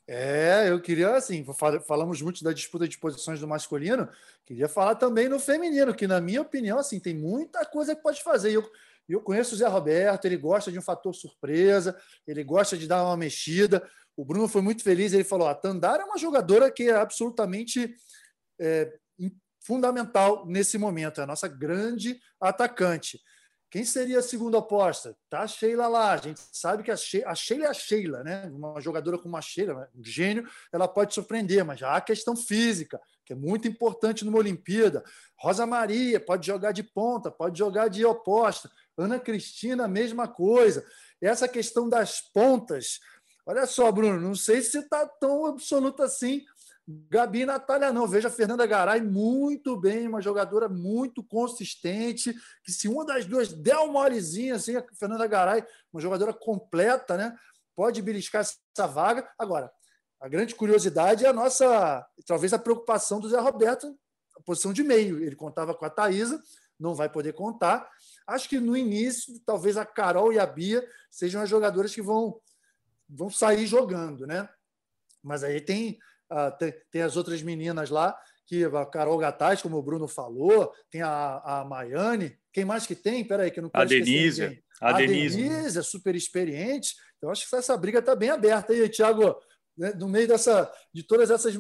É, 0.06 0.68
eu 0.68 0.78
queria, 0.78 1.16
assim, 1.16 1.42
falamos 1.86 2.20
muito 2.20 2.44
da 2.44 2.52
disputa 2.52 2.86
de 2.86 2.98
posições 2.98 3.40
do 3.40 3.48
masculino, 3.48 4.06
queria 4.44 4.68
falar 4.68 4.96
também 4.96 5.26
no 5.26 5.40
feminino, 5.40 5.94
que, 5.94 6.06
na 6.06 6.20
minha 6.20 6.42
opinião, 6.42 6.78
assim, 6.78 7.00
tem 7.00 7.14
muita 7.14 7.64
coisa 7.64 7.96
que 7.96 8.02
pode 8.02 8.22
fazer. 8.22 8.52
Eu, 8.52 8.70
eu 9.08 9.22
conheço 9.22 9.54
o 9.54 9.58
Zé 9.58 9.66
Roberto, 9.66 10.26
ele 10.26 10.36
gosta 10.36 10.70
de 10.70 10.78
um 10.78 10.82
fator 10.82 11.14
surpresa, 11.14 11.96
ele 12.26 12.44
gosta 12.44 12.76
de 12.76 12.86
dar 12.86 13.02
uma 13.04 13.16
mexida. 13.16 13.88
O 14.14 14.22
Bruno 14.22 14.48
foi 14.48 14.60
muito 14.60 14.82
feliz, 14.82 15.14
ele 15.14 15.24
falou: 15.24 15.48
a 15.48 15.54
Tandara 15.54 16.02
é 16.02 16.06
uma 16.06 16.18
jogadora 16.18 16.70
que 16.70 16.90
é 16.90 16.94
absolutamente 16.94 17.94
é, 18.60 18.92
fundamental 19.64 20.44
nesse 20.46 20.76
momento, 20.76 21.20
é 21.20 21.24
a 21.24 21.26
nossa 21.26 21.48
grande 21.48 22.20
atacante. 22.38 23.18
Quem 23.72 23.86
seria 23.86 24.18
a 24.18 24.22
segunda 24.22 24.58
aposta? 24.58 25.16
Tá 25.30 25.40
a 25.40 25.46
Sheila 25.46 25.88
lá. 25.88 26.12
A 26.12 26.18
gente 26.18 26.38
sabe 26.52 26.82
que 26.82 26.90
a 26.90 26.96
Sheila, 26.96 27.30
a 27.30 27.34
Sheila 27.34 27.64
é 27.64 27.68
a 27.68 27.72
Sheila, 27.72 28.22
né? 28.22 28.44
Uma 28.52 28.78
jogadora 28.82 29.16
com 29.16 29.30
uma 29.30 29.40
Sheila, 29.40 29.88
um 29.96 30.04
gênio, 30.04 30.46
ela 30.70 30.86
pode 30.86 31.14
surpreender, 31.14 31.64
mas 31.64 31.80
já 31.80 31.88
há 31.88 31.96
a 31.96 32.02
questão 32.02 32.36
física, 32.36 33.00
que 33.24 33.32
é 33.32 33.36
muito 33.36 33.66
importante 33.66 34.26
numa 34.26 34.36
Olimpíada. 34.36 35.02
Rosa 35.38 35.64
Maria 35.64 36.20
pode 36.20 36.46
jogar 36.46 36.72
de 36.72 36.82
ponta, 36.82 37.30
pode 37.30 37.58
jogar 37.58 37.88
de 37.88 38.04
oposta. 38.04 38.70
Ana 38.94 39.18
Cristina, 39.18 39.88
mesma 39.88 40.28
coisa. 40.28 40.84
Essa 41.18 41.48
questão 41.48 41.88
das 41.88 42.20
pontas. 42.20 43.00
Olha 43.46 43.64
só, 43.64 43.90
Bruno, 43.90 44.20
não 44.20 44.34
sei 44.34 44.60
se 44.60 44.80
está 44.80 45.06
tão 45.06 45.46
absoluto 45.46 46.02
assim 46.02 46.44
Gabi 46.86 47.46
Natália 47.46 47.92
não. 47.92 48.06
Veja 48.06 48.28
a 48.28 48.30
Fernanda 48.30 48.66
Garay 48.66 49.00
muito 49.00 49.76
bem, 49.76 50.08
uma 50.08 50.20
jogadora 50.20 50.68
muito 50.68 51.22
consistente, 51.22 52.34
que 52.64 52.72
se 52.72 52.88
uma 52.88 53.04
das 53.04 53.24
duas 53.24 53.52
der 53.52 53.76
uma 53.76 53.92
molezinha, 53.92 54.56
assim, 54.56 54.76
a 54.76 54.84
Fernanda 54.94 55.26
Garay, 55.26 55.64
uma 55.92 56.00
jogadora 56.00 56.32
completa, 56.32 57.16
né? 57.16 57.36
Pode 57.74 58.02
beliscar 58.02 58.40
essa 58.42 58.86
vaga. 58.86 59.28
Agora, 59.38 59.72
a 60.20 60.28
grande 60.28 60.54
curiosidade 60.54 61.24
é 61.24 61.28
a 61.28 61.32
nossa, 61.32 62.04
talvez 62.26 62.52
a 62.52 62.58
preocupação 62.58 63.20
do 63.20 63.28
Zé 63.28 63.38
Roberto, 63.38 63.98
a 64.36 64.42
posição 64.42 64.72
de 64.72 64.82
meio. 64.82 65.22
Ele 65.22 65.36
contava 65.36 65.74
com 65.74 65.84
a 65.84 65.90
Thaisa, 65.90 66.42
não 66.78 66.94
vai 66.94 67.08
poder 67.08 67.32
contar. 67.32 67.88
Acho 68.26 68.48
que 68.48 68.60
no 68.60 68.76
início, 68.76 69.38
talvez 69.46 69.76
a 69.76 69.86
Carol 69.86 70.32
e 70.32 70.38
a 70.38 70.46
Bia 70.46 70.86
sejam 71.10 71.40
as 71.40 71.48
jogadoras 71.48 71.94
que 71.94 72.02
vão, 72.02 72.40
vão 73.08 73.30
sair 73.30 73.66
jogando, 73.66 74.26
né? 74.26 74.48
Mas 75.22 75.44
aí 75.44 75.60
tem 75.60 75.98
tem, 76.58 76.74
tem, 76.90 77.02
as 77.02 77.16
outras 77.16 77.42
meninas 77.42 77.90
lá, 77.90 78.16
que 78.46 78.64
a 78.64 78.86
Carol 78.86 79.18
Gataz, 79.18 79.62
como 79.62 79.76
o 79.76 79.82
Bruno 79.82 80.08
falou, 80.08 80.72
tem 80.90 81.02
a, 81.02 81.38
a 81.44 81.64
Maiane. 81.64 82.38
Quem 82.52 82.64
mais 82.64 82.86
que 82.86 82.94
tem? 82.94 83.24
Peraí, 83.24 83.50
que 83.50 83.58
eu 83.58 83.62
não 83.62 83.70
quero 83.70 83.82
A 83.82 83.86
Denise. 83.86 84.62
A, 84.80 84.90
a 84.90 84.92
Denise. 84.92 85.36
Denise 85.42 85.78
é 85.78 85.82
super 85.82 86.14
experiente. 86.14 86.94
Então, 87.16 87.30
acho 87.30 87.48
que 87.48 87.56
essa 87.56 87.76
briga 87.76 88.00
está 88.00 88.14
bem 88.14 88.30
aberta 88.30 88.72
aí, 88.72 88.88
Thiago. 88.88 89.36
Né, 89.76 89.92
no 89.94 90.08
meio 90.08 90.28
dessa, 90.28 90.70
de 90.92 91.02
todas 91.02 91.30
essas, 91.30 91.56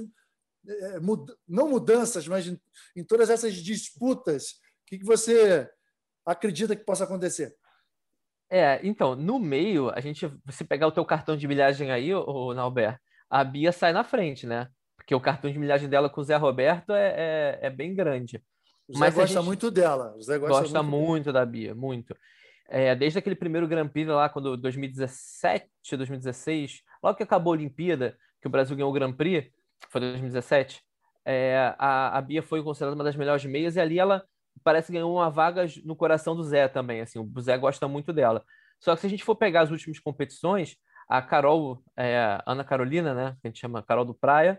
é, 0.66 1.00
mud, 1.00 1.32
não 1.48 1.68
mudanças, 1.68 2.28
mas 2.28 2.46
em, 2.46 2.60
em 2.96 3.04
todas 3.04 3.30
essas 3.30 3.54
disputas 3.54 4.60
que, 4.86 4.98
que 4.98 5.04
você 5.04 5.68
acredita 6.26 6.76
que 6.76 6.84
possa 6.84 7.04
acontecer? 7.04 7.56
É, 8.50 8.78
então, 8.86 9.16
no 9.16 9.38
meio, 9.38 9.88
a 9.90 10.00
gente, 10.00 10.30
se 10.50 10.64
pegar 10.64 10.86
o 10.86 10.92
teu 10.92 11.06
cartão 11.06 11.34
de 11.34 11.48
milhagem 11.48 11.90
aí, 11.90 12.12
o 12.14 12.52
Nauber, 12.52 13.00
a 13.32 13.42
Bia 13.42 13.72
sai 13.72 13.94
na 13.94 14.04
frente, 14.04 14.46
né? 14.46 14.68
Porque 14.94 15.14
o 15.14 15.20
cartão 15.20 15.50
de 15.50 15.58
milhagem 15.58 15.88
dela 15.88 16.10
com 16.10 16.20
o 16.20 16.24
Zé 16.24 16.36
Roberto 16.36 16.92
é, 16.92 17.14
é, 17.16 17.58
é 17.62 17.70
bem 17.70 17.94
grande. 17.94 18.44
O 18.86 18.92
Zé 18.92 18.98
Mas 19.00 19.14
gosta 19.14 19.36
gente... 19.38 19.46
muito 19.46 19.70
dela. 19.70 20.14
O 20.14 20.20
Zé 20.20 20.36
gosta, 20.36 20.60
gosta 20.60 20.82
muito, 20.82 21.06
muito 21.08 21.32
da 21.32 21.46
Bia, 21.46 21.74
muito. 21.74 22.14
É, 22.68 22.94
desde 22.94 23.18
aquele 23.18 23.34
primeiro 23.34 23.66
Grand 23.66 23.88
Prix 23.88 24.06
lá, 24.06 24.28
quando 24.28 24.54
2017, 24.58 25.66
2016, 25.96 26.82
logo 27.02 27.16
que 27.16 27.22
acabou 27.22 27.54
a 27.54 27.56
Olimpíada, 27.56 28.18
que 28.38 28.46
o 28.46 28.50
Brasil 28.50 28.76
ganhou 28.76 28.90
o 28.90 28.94
Grand 28.94 29.14
Prix, 29.14 29.50
foi 29.88 30.02
2017, 30.02 30.82
é, 31.24 31.74
a, 31.78 32.18
a 32.18 32.20
Bia 32.20 32.42
foi 32.42 32.62
considerada 32.62 32.94
uma 32.94 33.04
das 33.04 33.16
melhores 33.16 33.46
meias 33.46 33.76
e 33.76 33.80
ali 33.80 33.98
ela 33.98 34.22
parece 34.62 34.88
que 34.88 34.92
ganhou 34.92 35.14
uma 35.14 35.30
vaga 35.30 35.64
no 35.86 35.96
coração 35.96 36.36
do 36.36 36.44
Zé 36.44 36.68
também. 36.68 37.00
Assim, 37.00 37.18
o 37.18 37.40
Zé 37.40 37.56
gosta 37.56 37.88
muito 37.88 38.12
dela. 38.12 38.44
Só 38.78 38.94
que 38.94 39.00
se 39.00 39.06
a 39.06 39.10
gente 39.10 39.24
for 39.24 39.36
pegar 39.36 39.62
as 39.62 39.70
últimas 39.70 39.98
competições, 39.98 40.76
a 41.12 41.20
Carol, 41.20 41.82
é, 41.94 42.42
Ana 42.46 42.64
Carolina, 42.64 43.12
né, 43.12 43.36
que 43.40 43.46
a 43.46 43.50
gente 43.50 43.60
chama 43.60 43.82
Carol 43.82 44.04
do 44.04 44.14
Praia, 44.14 44.58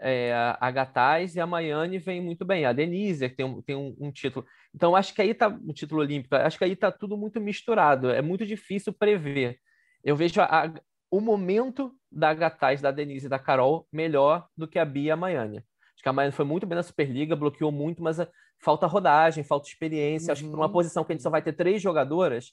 é, 0.00 0.32
a 0.58 0.68
Gataz 0.72 1.36
e 1.36 1.40
a 1.40 1.46
Maiane 1.46 1.96
vem 1.98 2.20
muito 2.20 2.44
bem. 2.44 2.64
A 2.64 2.72
Denise, 2.72 3.28
que 3.28 3.36
tem 3.36 3.46
um, 3.46 3.62
tem 3.62 3.76
um, 3.76 3.94
um 4.00 4.10
título. 4.10 4.44
Então, 4.74 4.96
acho 4.96 5.14
que 5.14 5.22
aí 5.22 5.30
está 5.30 5.46
o 5.46 5.72
título 5.72 6.00
olímpico, 6.00 6.34
acho 6.34 6.58
que 6.58 6.64
aí 6.64 6.72
está 6.72 6.90
tudo 6.90 7.16
muito 7.16 7.40
misturado. 7.40 8.10
É 8.10 8.20
muito 8.20 8.44
difícil 8.44 8.92
prever. 8.92 9.60
Eu 10.02 10.16
vejo 10.16 10.40
a, 10.40 10.64
a, 10.64 10.74
o 11.08 11.20
momento 11.20 11.94
da 12.10 12.34
Gataz, 12.34 12.80
da 12.80 12.90
Denise 12.90 13.26
e 13.26 13.28
da 13.28 13.38
Carol 13.38 13.86
melhor 13.92 14.48
do 14.56 14.66
que 14.66 14.80
a 14.80 14.84
Bia 14.84 15.08
e 15.08 15.10
a 15.12 15.16
Maiane. 15.16 15.58
Acho 15.58 16.02
que 16.02 16.08
a 16.08 16.12
Maiane 16.12 16.34
foi 16.34 16.44
muito 16.44 16.66
bem 16.66 16.74
na 16.74 16.82
Superliga, 16.82 17.36
bloqueou 17.36 17.70
muito, 17.70 18.02
mas 18.02 18.18
falta 18.58 18.88
rodagem, 18.88 19.44
falta 19.44 19.68
experiência. 19.68 20.26
Uhum. 20.26 20.32
Acho 20.32 20.42
que 20.42 20.50
para 20.50 20.58
uma 20.58 20.66
uhum. 20.66 20.72
posição 20.72 21.04
que 21.04 21.12
a 21.12 21.14
gente 21.14 21.22
só 21.22 21.30
vai 21.30 21.42
ter 21.42 21.52
três 21.52 21.80
jogadoras, 21.80 22.52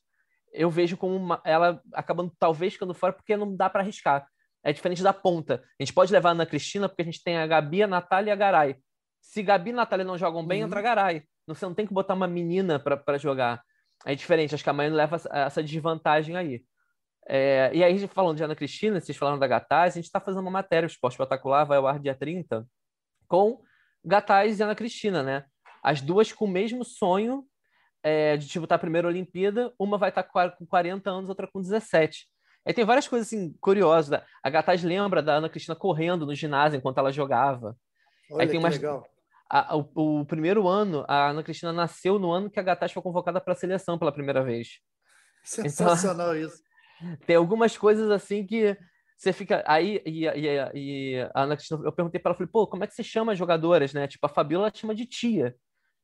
eu 0.54 0.70
vejo 0.70 0.98
como 0.98 1.16
uma, 1.16 1.42
ela 1.46 1.82
acabando 1.94 2.32
talvez 2.40 2.74
ficando 2.74 2.94
fora 2.94 3.14
porque 3.14 3.38
não 3.38 3.56
dá 3.56 3.70
para 3.70 3.82
arriscar. 3.82 4.28
É 4.64 4.74
diferente 4.74 5.02
da 5.02 5.14
ponta. 5.14 5.64
A 5.80 5.84
gente 5.84 5.94
pode 5.94 6.12
levar 6.12 6.30
a 6.30 6.32
Ana 6.34 6.46
Cristina 6.46 6.90
porque 6.90 7.02
a 7.02 7.06
gente 7.06 7.24
tem 7.24 7.38
a 7.38 7.48
Gabi, 7.48 7.84
a 7.84 7.88
Natália 7.88 8.32
e 8.32 8.34
a 8.34 8.36
Garay. 8.36 8.76
Se 9.22 9.42
Gabi 9.42 9.70
e 9.70 9.74
Natália 9.74 10.06
não 10.06 10.18
jogam 10.18 10.46
bem, 10.46 10.62
uhum. 10.62 10.68
entra 10.68 10.80
a 10.80 10.84
Garay. 10.84 11.24
Você 11.48 11.66
não 11.66 11.74
tem 11.74 11.88
que 11.88 11.94
botar 11.94 12.14
uma 12.14 12.28
menina 12.28 12.80
para 12.80 13.18
jogar. 13.18 13.64
É 14.06 14.14
diferente. 14.16 14.54
Acho 14.54 14.64
que 14.64 14.70
a 14.70 14.74
mãe 14.74 14.90
leva 14.90 15.18
essa 15.32 15.64
desvantagem 15.64 16.36
aí. 16.36 16.64
É, 17.28 17.70
e 17.74 17.84
aí, 17.84 18.08
falando 18.08 18.38
de 18.38 18.44
Ana 18.44 18.56
Cristina, 18.56 19.00
vocês 19.00 19.18
falaram 19.18 19.38
da 19.38 19.48
Gataz, 19.48 19.94
a 19.94 19.96
gente 19.96 20.06
está 20.06 20.20
fazendo 20.20 20.42
uma 20.42 20.52
matéria, 20.52 20.88
o 20.88 20.90
Esporte 20.90 21.14
Espetacular 21.14 21.64
vai 21.64 21.78
ao 21.78 21.86
ar 21.86 22.00
dia 22.00 22.16
30, 22.16 22.66
com 23.28 23.62
Gataz 24.04 24.60
e 24.60 24.64
Ana 24.64 24.76
Cristina, 24.76 25.22
né? 25.22 25.46
As 25.84 26.02
duas 26.02 26.32
com 26.32 26.46
o 26.46 26.50
mesmo 26.50 26.84
sonho 26.84 27.46
é, 28.04 28.38
de 28.38 28.46
disputar 28.46 28.78
a 28.78 28.80
primeira 28.80 29.08
Olimpíada, 29.08 29.74
uma 29.78 29.98
vai 29.98 30.10
estar 30.10 30.24
tá 30.24 30.50
com 30.50 30.66
40 30.66 31.10
anos, 31.10 31.30
outra 31.30 31.48
com 31.48 31.62
17. 31.62 32.28
Aí 32.66 32.74
tem 32.74 32.86
várias 32.86 33.08
coisas 33.08 33.28
assim, 33.28 33.54
curiosas. 33.60 34.22
A 34.44 34.50
Gataz 34.50 34.84
lembra 34.84 35.22
da 35.22 35.36
Ana 35.36 35.50
Cristina 35.50 35.76
correndo 35.76 36.26
no 36.26 36.36
ginásio 36.36 36.78
enquanto 36.78 36.98
ela 36.98 37.12
jogava. 37.12 37.76
Olha 38.32 38.44
Aí 38.44 38.48
tem 38.48 38.60
umas... 38.60 38.76
legal. 38.76 39.06
A, 39.52 39.76
o, 39.76 39.90
o, 39.96 40.26
primeiro 40.26 40.68
ano, 40.68 41.04
a 41.08 41.30
Ana 41.30 41.42
Cristina 41.42 41.74
nasceu 41.74 42.20
no 42.20 42.32
ano 42.32 42.52
que 42.52 42.60
a 42.60 42.64
Gataz 42.64 42.92
foi 42.92 43.02
convocada 43.02 43.42
para 43.42 43.54
a 43.54 43.56
seleção 43.56 43.98
pela 43.98 44.12
primeira 44.12 44.44
vez. 44.44 44.80
Sensacional 45.44 46.36
então, 46.36 46.46
isso. 46.48 46.62
Tem 47.26 47.36
algumas 47.36 47.76
coisas 47.76 48.12
assim 48.12 48.46
que 48.46 48.78
você 49.18 49.34
fica. 49.34 49.64
Aí, 49.66 50.02
e, 50.06 50.28
e, 50.28 50.70
e 50.76 51.30
a 51.34 51.44
Ana 51.44 51.56
Cristina, 51.56 51.82
eu 51.84 51.92
perguntei 51.92 52.20
para 52.20 52.30
ela, 52.30 52.38
falei, 52.38 52.52
pô, 52.52 52.68
como 52.68 52.84
é 52.84 52.88
que 52.88 52.94
você 52.94 53.04
chama 53.04 53.32
as 53.32 53.40
jogadoras, 53.40 53.94
né? 53.94 54.08
Tipo, 54.08 54.28
a 54.28 54.30
Fabiola 54.30 54.68
ela 54.68 54.76
chama 54.76 54.94
de 54.94 55.06
tia. 55.06 55.56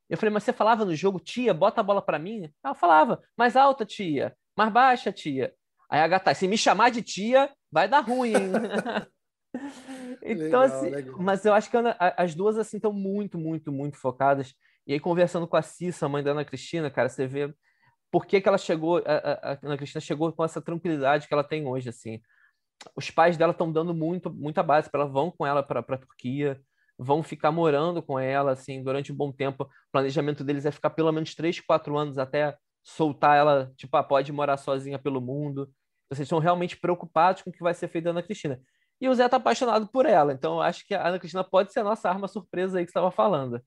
Eu 0.09 0.17
falei, 0.17 0.33
mas 0.33 0.43
você 0.43 0.53
falava 0.53 0.85
no 0.85 0.95
jogo, 0.95 1.19
tia, 1.19 1.53
bota 1.53 1.81
a 1.81 1.83
bola 1.83 2.01
para 2.01 2.19
mim? 2.19 2.51
Ela 2.63 2.75
falava, 2.75 3.21
mais 3.37 3.55
alta, 3.55 3.85
tia, 3.85 4.35
mais 4.55 4.71
baixa, 4.71 5.11
tia. 5.11 5.53
Aí 5.89 5.99
a 5.99 6.07
gata, 6.07 6.33
se 6.33 6.47
me 6.47 6.57
chamar 6.57 6.91
de 6.91 7.01
tia, 7.01 7.51
vai 7.71 7.87
dar 7.87 8.01
ruim, 8.01 8.33
então, 10.21 10.61
legal, 10.61 10.61
assim, 10.61 10.89
legal. 10.89 11.15
mas 11.19 11.45
eu 11.45 11.53
acho 11.53 11.69
que 11.69 11.77
as 12.17 12.35
duas 12.35 12.57
assim 12.57 12.77
estão 12.77 12.91
muito, 12.91 13.37
muito, 13.37 13.71
muito 13.71 13.97
focadas. 13.97 14.53
E 14.87 14.93
aí, 14.93 14.99
conversando 14.99 15.47
com 15.47 15.57
a 15.57 15.61
Cissa, 15.61 16.07
mãe 16.07 16.23
da 16.23 16.31
Ana 16.31 16.45
Cristina, 16.45 16.91
cara, 16.91 17.09
você 17.09 17.25
vê 17.25 17.53
por 18.11 18.25
que, 18.25 18.39
que 18.39 18.47
ela 18.47 18.57
chegou, 18.57 19.01
a, 19.05 19.51
a 19.53 19.59
Ana 19.63 19.77
Cristina 19.77 20.01
chegou 20.01 20.31
com 20.31 20.43
essa 20.43 20.61
tranquilidade 20.61 21.27
que 21.27 21.33
ela 21.33 21.43
tem 21.43 21.65
hoje, 21.65 21.89
assim. 21.89 22.21
Os 22.95 23.09
pais 23.09 23.37
dela 23.37 23.51
estão 23.51 23.71
dando 23.71 23.93
muito, 23.93 24.31
muita 24.31 24.61
base 24.61 24.89
para 24.89 25.01
ela, 25.01 25.09
vão 25.09 25.31
com 25.31 25.45
ela 25.45 25.63
para 25.63 25.79
a 25.79 25.97
Turquia, 25.97 26.61
vão 26.97 27.21
ficar 27.23 27.51
morando 27.51 28.01
com 28.01 28.19
ela, 28.19 28.51
assim, 28.51 28.83
durante 28.83 29.11
um 29.11 29.15
bom 29.15 29.31
tempo. 29.31 29.63
O 29.63 29.69
planejamento 29.91 30.43
deles 30.43 30.65
é 30.65 30.71
ficar 30.71 30.89
pelo 30.91 31.11
menos 31.11 31.35
três, 31.35 31.59
quatro 31.59 31.97
anos 31.97 32.17
até 32.17 32.57
soltar 32.83 33.37
ela, 33.37 33.73
tipo, 33.75 33.95
ah, 33.97 34.03
pode 34.03 34.31
morar 34.31 34.57
sozinha 34.57 34.99
pelo 34.99 35.19
mundo. 35.19 35.69
Vocês 36.09 36.25
estão 36.25 36.39
realmente 36.39 36.77
preocupados 36.77 37.41
com 37.41 37.49
o 37.49 37.53
que 37.53 37.63
vai 37.63 37.73
ser 37.73 37.87
feito 37.87 38.05
da 38.05 38.11
Ana 38.11 38.23
Cristina. 38.23 38.61
E 39.01 39.09
o 39.09 39.15
Zé 39.15 39.27
tá 39.27 39.37
apaixonado 39.37 39.87
por 39.87 40.05
ela. 40.05 40.31
Então, 40.31 40.61
acho 40.61 40.85
que 40.85 40.93
a 40.93 41.07
Ana 41.07 41.19
Cristina 41.19 41.43
pode 41.43 41.73
ser 41.73 41.79
a 41.79 41.83
nossa 41.83 42.09
arma 42.09 42.27
surpresa 42.27 42.77
aí 42.77 42.85
que 42.85 42.91
você 42.91 42.97
estava 42.97 43.11
falando. 43.11 43.61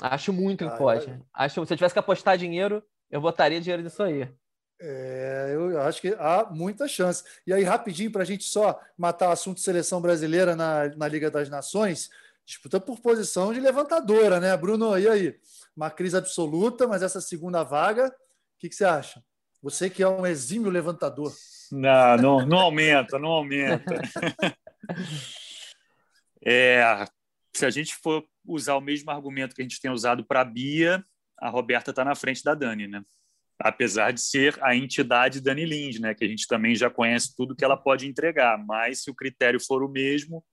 Acho 0.00 0.32
muito 0.32 0.68
que 0.68 0.76
pode. 0.76 1.06
Acho, 1.32 1.64
se 1.64 1.72
eu 1.72 1.76
tivesse 1.76 1.94
que 1.94 1.98
apostar 1.98 2.36
dinheiro, 2.36 2.82
eu 3.10 3.20
botaria 3.20 3.60
dinheiro 3.60 3.82
nisso 3.82 4.02
aí. 4.02 4.28
É, 4.80 5.52
eu 5.54 5.80
acho 5.82 6.00
que 6.00 6.08
há 6.18 6.48
muita 6.50 6.88
chance. 6.88 7.22
E 7.46 7.52
aí, 7.52 7.62
rapidinho, 7.62 8.10
para 8.10 8.22
a 8.22 8.26
gente 8.26 8.44
só 8.44 8.78
matar 8.98 9.28
o 9.28 9.32
assunto 9.32 9.60
seleção 9.60 10.00
brasileira 10.00 10.56
na, 10.56 10.88
na 10.96 11.08
Liga 11.08 11.30
das 11.30 11.48
Nações, 11.48 12.10
disputa 12.44 12.78
por 12.80 13.00
posição 13.00 13.52
de 13.52 13.60
levantadora, 13.60 14.38
né, 14.38 14.56
Bruno? 14.56 14.98
E 14.98 15.08
aí? 15.08 15.34
Uma 15.76 15.90
crise 15.90 16.16
absoluta, 16.16 16.86
mas 16.86 17.02
essa 17.02 17.20
segunda 17.20 17.62
vaga, 17.62 18.08
o 18.08 18.58
que, 18.58 18.68
que 18.68 18.74
você 18.74 18.84
acha? 18.84 19.22
Você 19.62 19.88
que 19.88 20.02
é 20.02 20.08
um 20.08 20.26
exímio 20.26 20.70
levantador. 20.70 21.32
Não, 21.72 22.16
não, 22.16 22.46
não 22.46 22.58
aumenta, 22.58 23.18
não 23.18 23.30
aumenta. 23.30 23.94
É, 26.46 27.06
se 27.56 27.64
a 27.64 27.70
gente 27.70 27.94
for 27.94 28.22
usar 28.46 28.74
o 28.74 28.80
mesmo 28.80 29.10
argumento 29.10 29.54
que 29.54 29.62
a 29.62 29.64
gente 29.64 29.80
tem 29.80 29.90
usado 29.90 30.22
para 30.24 30.42
a 30.42 30.44
Bia, 30.44 31.02
a 31.38 31.48
Roberta 31.48 31.90
está 31.90 32.04
na 32.04 32.14
frente 32.14 32.44
da 32.44 32.54
Dani, 32.54 32.86
né? 32.86 33.02
Apesar 33.58 34.12
de 34.12 34.20
ser 34.20 34.62
a 34.62 34.76
entidade 34.76 35.40
Dani 35.40 35.64
Lind, 35.64 36.00
né? 36.00 36.14
Que 36.14 36.24
a 36.24 36.28
gente 36.28 36.46
também 36.46 36.74
já 36.74 36.90
conhece 36.90 37.34
tudo 37.34 37.56
que 37.56 37.64
ela 37.64 37.78
pode 37.78 38.06
entregar. 38.06 38.62
Mas 38.62 39.02
se 39.02 39.10
o 39.10 39.14
critério 39.14 39.58
for 39.58 39.82
o 39.82 39.88
mesmo, 39.88 40.44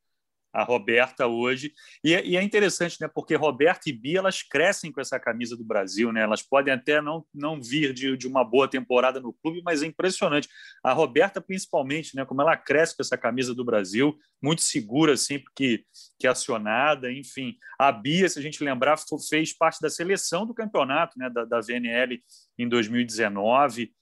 a 0.54 0.64
Roberta 0.64 1.28
hoje. 1.28 1.74
E 2.04 2.14
é, 2.14 2.26
e 2.26 2.36
é, 2.36 2.44
interessante, 2.44 2.98
né? 3.00 3.08
Porque 3.08 3.36
Roberta 3.36 3.90
e 3.90 3.94
Bia 3.94 4.20
elas 4.20 4.42
crescem 4.44 4.92
com 4.92 5.00
essa 5.00 5.20
camisa 5.20 5.56
do 5.56 5.64
Brasil, 5.64 6.12
né? 6.12 6.22
Elas 6.22 6.42
podem 6.42 6.74
até 6.74 7.02
não, 7.02 7.26
não 7.34 7.62
vir 7.62 7.94
de, 7.94 8.18
de 8.18 8.28
uma 8.28 8.44
boa 8.44 8.68
temporada 8.68 9.20
no 9.20 9.34
clube, 9.34 9.62
mas 9.64 9.82
é 9.82 9.86
impressionante. 9.86 10.50
A 10.84 10.92
Roberta, 10.94 11.40
principalmente, 11.40 12.16
né? 12.16 12.26
Como 12.26 12.42
ela 12.42 12.58
cresce 12.58 12.96
com 12.96 13.02
essa 13.02 13.18
camisa 13.18 13.56
do 13.56 13.64
Brasil, 13.64 14.18
muito 14.42 14.62
segura 14.62 15.16
sempre 15.16 15.52
que, 15.56 15.86
que 16.20 16.28
acionada, 16.28 17.12
enfim. 17.12 17.56
A 17.80 17.92
Bia, 17.92 18.28
se 18.28 18.40
a 18.40 18.42
gente 18.42 18.64
lembrar, 18.64 18.98
fez 19.30 19.54
parte 19.54 19.80
da 19.82 19.90
seleção 19.90 20.46
do 20.46 20.54
campeonato, 20.54 21.18
né? 21.18 21.30
Da, 21.30 21.46
da 21.46 21.62
VNL 21.62 22.22
em 22.58 22.68
2019. 22.68 23.94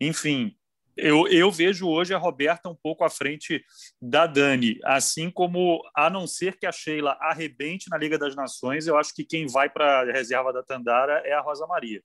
Enfim, 0.00 0.56
eu, 1.00 1.26
eu, 1.28 1.50
vejo 1.50 1.88
hoje 1.88 2.14
a 2.14 2.18
Roberta 2.18 2.68
um 2.68 2.74
pouco 2.74 3.04
à 3.04 3.10
frente 3.10 3.64
da 4.00 4.26
Dani, 4.26 4.78
assim 4.84 5.30
como, 5.30 5.82
a 5.94 6.08
não 6.08 6.26
ser 6.26 6.58
que 6.58 6.66
a 6.66 6.72
Sheila 6.72 7.16
arrebente 7.20 7.88
na 7.90 7.98
Liga 7.98 8.18
das 8.18 8.36
Nações, 8.36 8.86
eu 8.86 8.96
acho 8.96 9.14
que 9.14 9.24
quem 9.24 9.46
vai 9.46 9.68
para 9.68 10.02
a 10.02 10.12
reserva 10.12 10.52
da 10.52 10.62
Tandara 10.62 11.22
é 11.24 11.32
a 11.32 11.40
Rosa 11.40 11.66
Maria, 11.66 12.02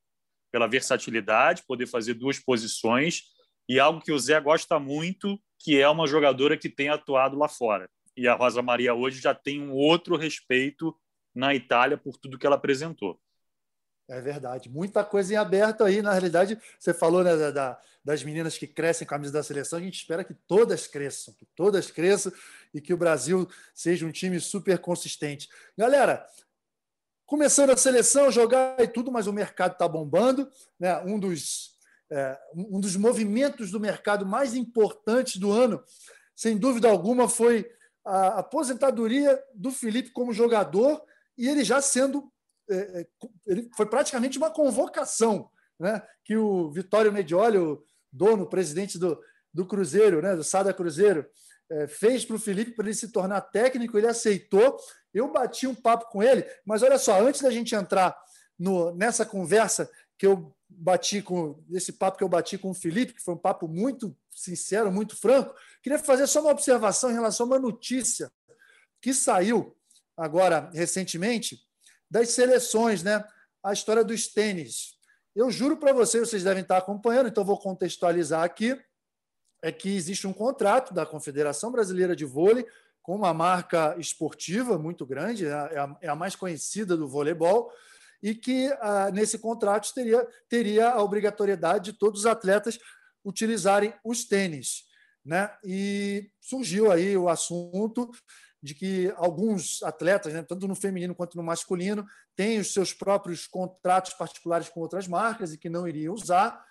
pela 0.51 0.67
versatilidade, 0.67 1.63
poder 1.67 1.87
fazer 1.87 2.13
duas 2.13 2.39
posições 2.39 3.23
e 3.67 3.79
algo 3.79 4.01
que 4.01 4.11
o 4.11 4.19
Zé 4.19 4.39
gosta 4.39 4.79
muito, 4.79 5.39
que 5.59 5.79
é 5.79 5.89
uma 5.89 6.07
jogadora 6.07 6.57
que 6.57 6.69
tem 6.69 6.89
atuado 6.89 7.37
lá 7.37 7.47
fora. 7.47 7.89
E 8.15 8.27
a 8.27 8.35
Rosa 8.35 8.61
Maria 8.61 8.93
hoje 8.93 9.19
já 9.19 9.33
tem 9.33 9.61
um 9.61 9.73
outro 9.73 10.15
respeito 10.15 10.95
na 11.33 11.53
Itália 11.53 11.97
por 11.97 12.17
tudo 12.17 12.37
que 12.37 12.45
ela 12.45 12.55
apresentou. 12.55 13.19
É 14.07 14.21
verdade. 14.21 14.69
Muita 14.69 15.03
coisa 15.03 15.33
em 15.33 15.37
aberto 15.37 15.83
aí. 15.83 16.01
Na 16.01 16.11
realidade, 16.11 16.59
você 16.79 16.93
falou 16.93 17.23
né, 17.23 17.51
da, 17.51 17.79
das 18.03 18.23
meninas 18.23 18.57
que 18.57 18.67
crescem 18.67 19.07
com 19.07 19.15
a 19.15 19.17
camisa 19.17 19.33
da 19.33 19.41
seleção. 19.41 19.79
A 19.79 19.81
gente 19.81 19.97
espera 19.97 20.23
que 20.23 20.33
todas 20.33 20.85
cresçam, 20.85 21.33
que 21.33 21.45
todas 21.55 21.89
cresçam 21.89 22.31
e 22.73 22.79
que 22.79 22.93
o 22.93 22.97
Brasil 22.97 23.47
seja 23.73 24.05
um 24.05 24.11
time 24.11 24.39
super 24.39 24.77
consistente. 24.77 25.49
Galera, 25.75 26.23
começando 27.25 27.71
a 27.71 27.77
seleção, 27.77 28.31
jogar 28.31 28.79
e 28.79 28.87
tudo, 28.87 29.11
mas 29.11 29.25
o 29.25 29.33
mercado 29.33 29.73
está 29.73 29.87
bombando. 29.87 30.47
Né? 30.79 30.95
Um, 30.99 31.19
dos, 31.19 31.71
é, 32.11 32.37
um 32.53 32.79
dos 32.79 32.95
movimentos 32.95 33.71
do 33.71 33.79
mercado 33.79 34.23
mais 34.23 34.53
importantes 34.53 35.37
do 35.37 35.51
ano, 35.51 35.83
sem 36.35 36.57
dúvida 36.57 36.87
alguma, 36.87 37.27
foi 37.27 37.71
a 38.05 38.39
aposentadoria 38.39 39.43
do 39.55 39.71
Felipe 39.71 40.11
como 40.11 40.31
jogador 40.31 41.03
e 41.35 41.49
ele 41.49 41.63
já 41.63 41.81
sendo 41.81 42.31
é, 42.69 43.01
é, 43.01 43.07
ele 43.47 43.69
foi 43.75 43.85
praticamente 43.85 44.37
uma 44.37 44.49
convocação 44.49 45.49
né, 45.79 46.01
que 46.23 46.35
o 46.35 46.71
Vitório 46.71 47.11
Medioli, 47.11 47.57
o 47.57 47.83
dono, 48.11 48.47
presidente 48.47 48.97
do, 48.97 49.19
do 49.53 49.65
Cruzeiro, 49.65 50.21
né, 50.21 50.35
do 50.35 50.43
Sada 50.43 50.73
Cruzeiro, 50.73 51.25
é, 51.69 51.87
fez 51.87 52.23
para 52.23 52.35
o 52.35 52.39
Felipe 52.39 52.71
para 52.71 52.85
ele 52.85 52.95
se 52.95 53.11
tornar 53.11 53.41
técnico, 53.41 53.97
ele 53.97 54.07
aceitou. 54.07 54.77
Eu 55.13 55.31
bati 55.31 55.67
um 55.67 55.75
papo 55.75 56.09
com 56.09 56.21
ele, 56.21 56.45
mas 56.65 56.83
olha 56.83 56.97
só, 56.97 57.19
antes 57.21 57.41
da 57.41 57.49
gente 57.49 57.73
entrar 57.73 58.15
no, 58.57 58.93
nessa 58.95 59.25
conversa 59.25 59.89
que 60.17 60.25
eu 60.25 60.55
bati 60.69 61.21
com 61.21 61.63
esse 61.71 61.93
papo 61.93 62.17
que 62.17 62.23
eu 62.23 62.29
bati 62.29 62.57
com 62.57 62.69
o 62.69 62.75
Felipe, 62.75 63.13
que 63.13 63.21
foi 63.21 63.33
um 63.33 63.39
papo 63.39 63.67
muito 63.67 64.15
sincero, 64.31 64.91
muito 64.91 65.15
franco, 65.15 65.55
queria 65.81 65.99
fazer 65.99 66.27
só 66.27 66.41
uma 66.41 66.51
observação 66.51 67.09
em 67.09 67.13
relação 67.13 67.45
a 67.45 67.49
uma 67.49 67.59
notícia 67.59 68.31
que 69.01 69.13
saiu 69.13 69.75
agora 70.17 70.69
recentemente 70.73 71.59
das 72.15 72.29
seleções, 72.29 73.03
né? 73.03 73.21
A 73.61 73.73
história 73.73 74.01
dos 74.01 74.29
tênis. 74.29 74.95
Eu 75.35 75.51
juro 75.51 75.75
para 75.75 75.91
vocês, 75.91 76.29
vocês 76.29 76.45
devem 76.45 76.63
estar 76.63 76.77
acompanhando, 76.77 77.27
então 77.27 77.43
vou 77.43 77.59
contextualizar 77.59 78.41
aqui, 78.41 78.81
é 79.61 79.69
que 79.69 79.93
existe 79.93 80.25
um 80.25 80.31
contrato 80.31 80.93
da 80.93 81.05
Confederação 81.05 81.73
Brasileira 81.73 82.15
de 82.15 82.23
Vôlei 82.23 82.65
com 83.01 83.17
uma 83.17 83.33
marca 83.33 83.97
esportiva 83.99 84.79
muito 84.79 85.05
grande, 85.05 85.45
é 85.45 85.51
a, 85.51 85.97
é 85.99 86.07
a 86.07 86.15
mais 86.15 86.37
conhecida 86.37 86.95
do 86.95 87.05
voleibol, 87.05 87.69
e 88.23 88.33
que 88.33 88.71
ah, 88.79 89.11
nesse 89.11 89.37
contrato 89.37 89.93
teria, 89.93 90.25
teria 90.47 90.91
a 90.91 91.03
obrigatoriedade 91.03 91.91
de 91.91 91.99
todos 91.99 92.21
os 92.21 92.25
atletas 92.25 92.79
utilizarem 93.25 93.93
os 94.05 94.23
tênis. 94.23 94.85
Né? 95.23 95.51
E 95.65 96.31
surgiu 96.39 96.89
aí 96.89 97.17
o 97.17 97.27
assunto 97.27 98.09
de 98.65 98.73
que 98.73 99.13
alguns 99.15 99.83
atletas, 99.83 100.33
né, 100.33 100.41
tanto 100.41 100.67
no 100.67 100.73
feminino 100.73 101.13
quanto 101.13 101.37
no 101.37 101.43
masculino, 101.43 102.03
têm 102.35 102.57
os 102.57 102.73
seus 102.73 102.91
próprios 102.91 103.45
contratos 103.45 104.13
particulares 104.15 104.69
com 104.69 104.79
outras 104.79 105.07
marcas 105.07 105.53
e 105.53 105.57
que 105.57 105.69
não 105.69 105.87
iriam 105.87 106.15
usar. 106.15 106.65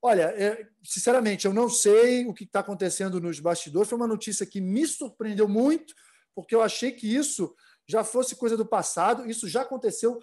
Olha, 0.00 0.22
é, 0.22 0.66
sinceramente, 0.82 1.44
eu 1.44 1.52
não 1.52 1.68
sei 1.68 2.24
o 2.24 2.32
que 2.32 2.44
está 2.44 2.60
acontecendo 2.60 3.20
nos 3.20 3.40
bastidores. 3.40 3.90
Foi 3.90 3.98
uma 3.98 4.06
notícia 4.06 4.46
que 4.46 4.58
me 4.58 4.86
surpreendeu 4.86 5.46
muito, 5.46 5.94
porque 6.34 6.54
eu 6.54 6.62
achei 6.62 6.92
que 6.92 7.14
isso 7.14 7.54
já 7.86 8.02
fosse 8.02 8.34
coisa 8.36 8.56
do 8.56 8.64
passado. 8.64 9.28
Isso 9.28 9.46
já 9.46 9.60
aconteceu 9.60 10.18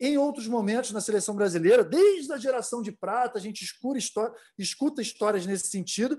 em 0.00 0.18
outros 0.18 0.48
momentos 0.48 0.90
na 0.90 1.00
seleção 1.00 1.36
brasileira, 1.36 1.84
desde 1.84 2.32
a 2.32 2.36
geração 2.36 2.82
de 2.82 2.90
prata, 2.90 3.38
a 3.38 3.40
gente 3.40 3.64
escuta 4.58 5.00
histórias 5.00 5.46
nesse 5.46 5.68
sentido. 5.68 6.18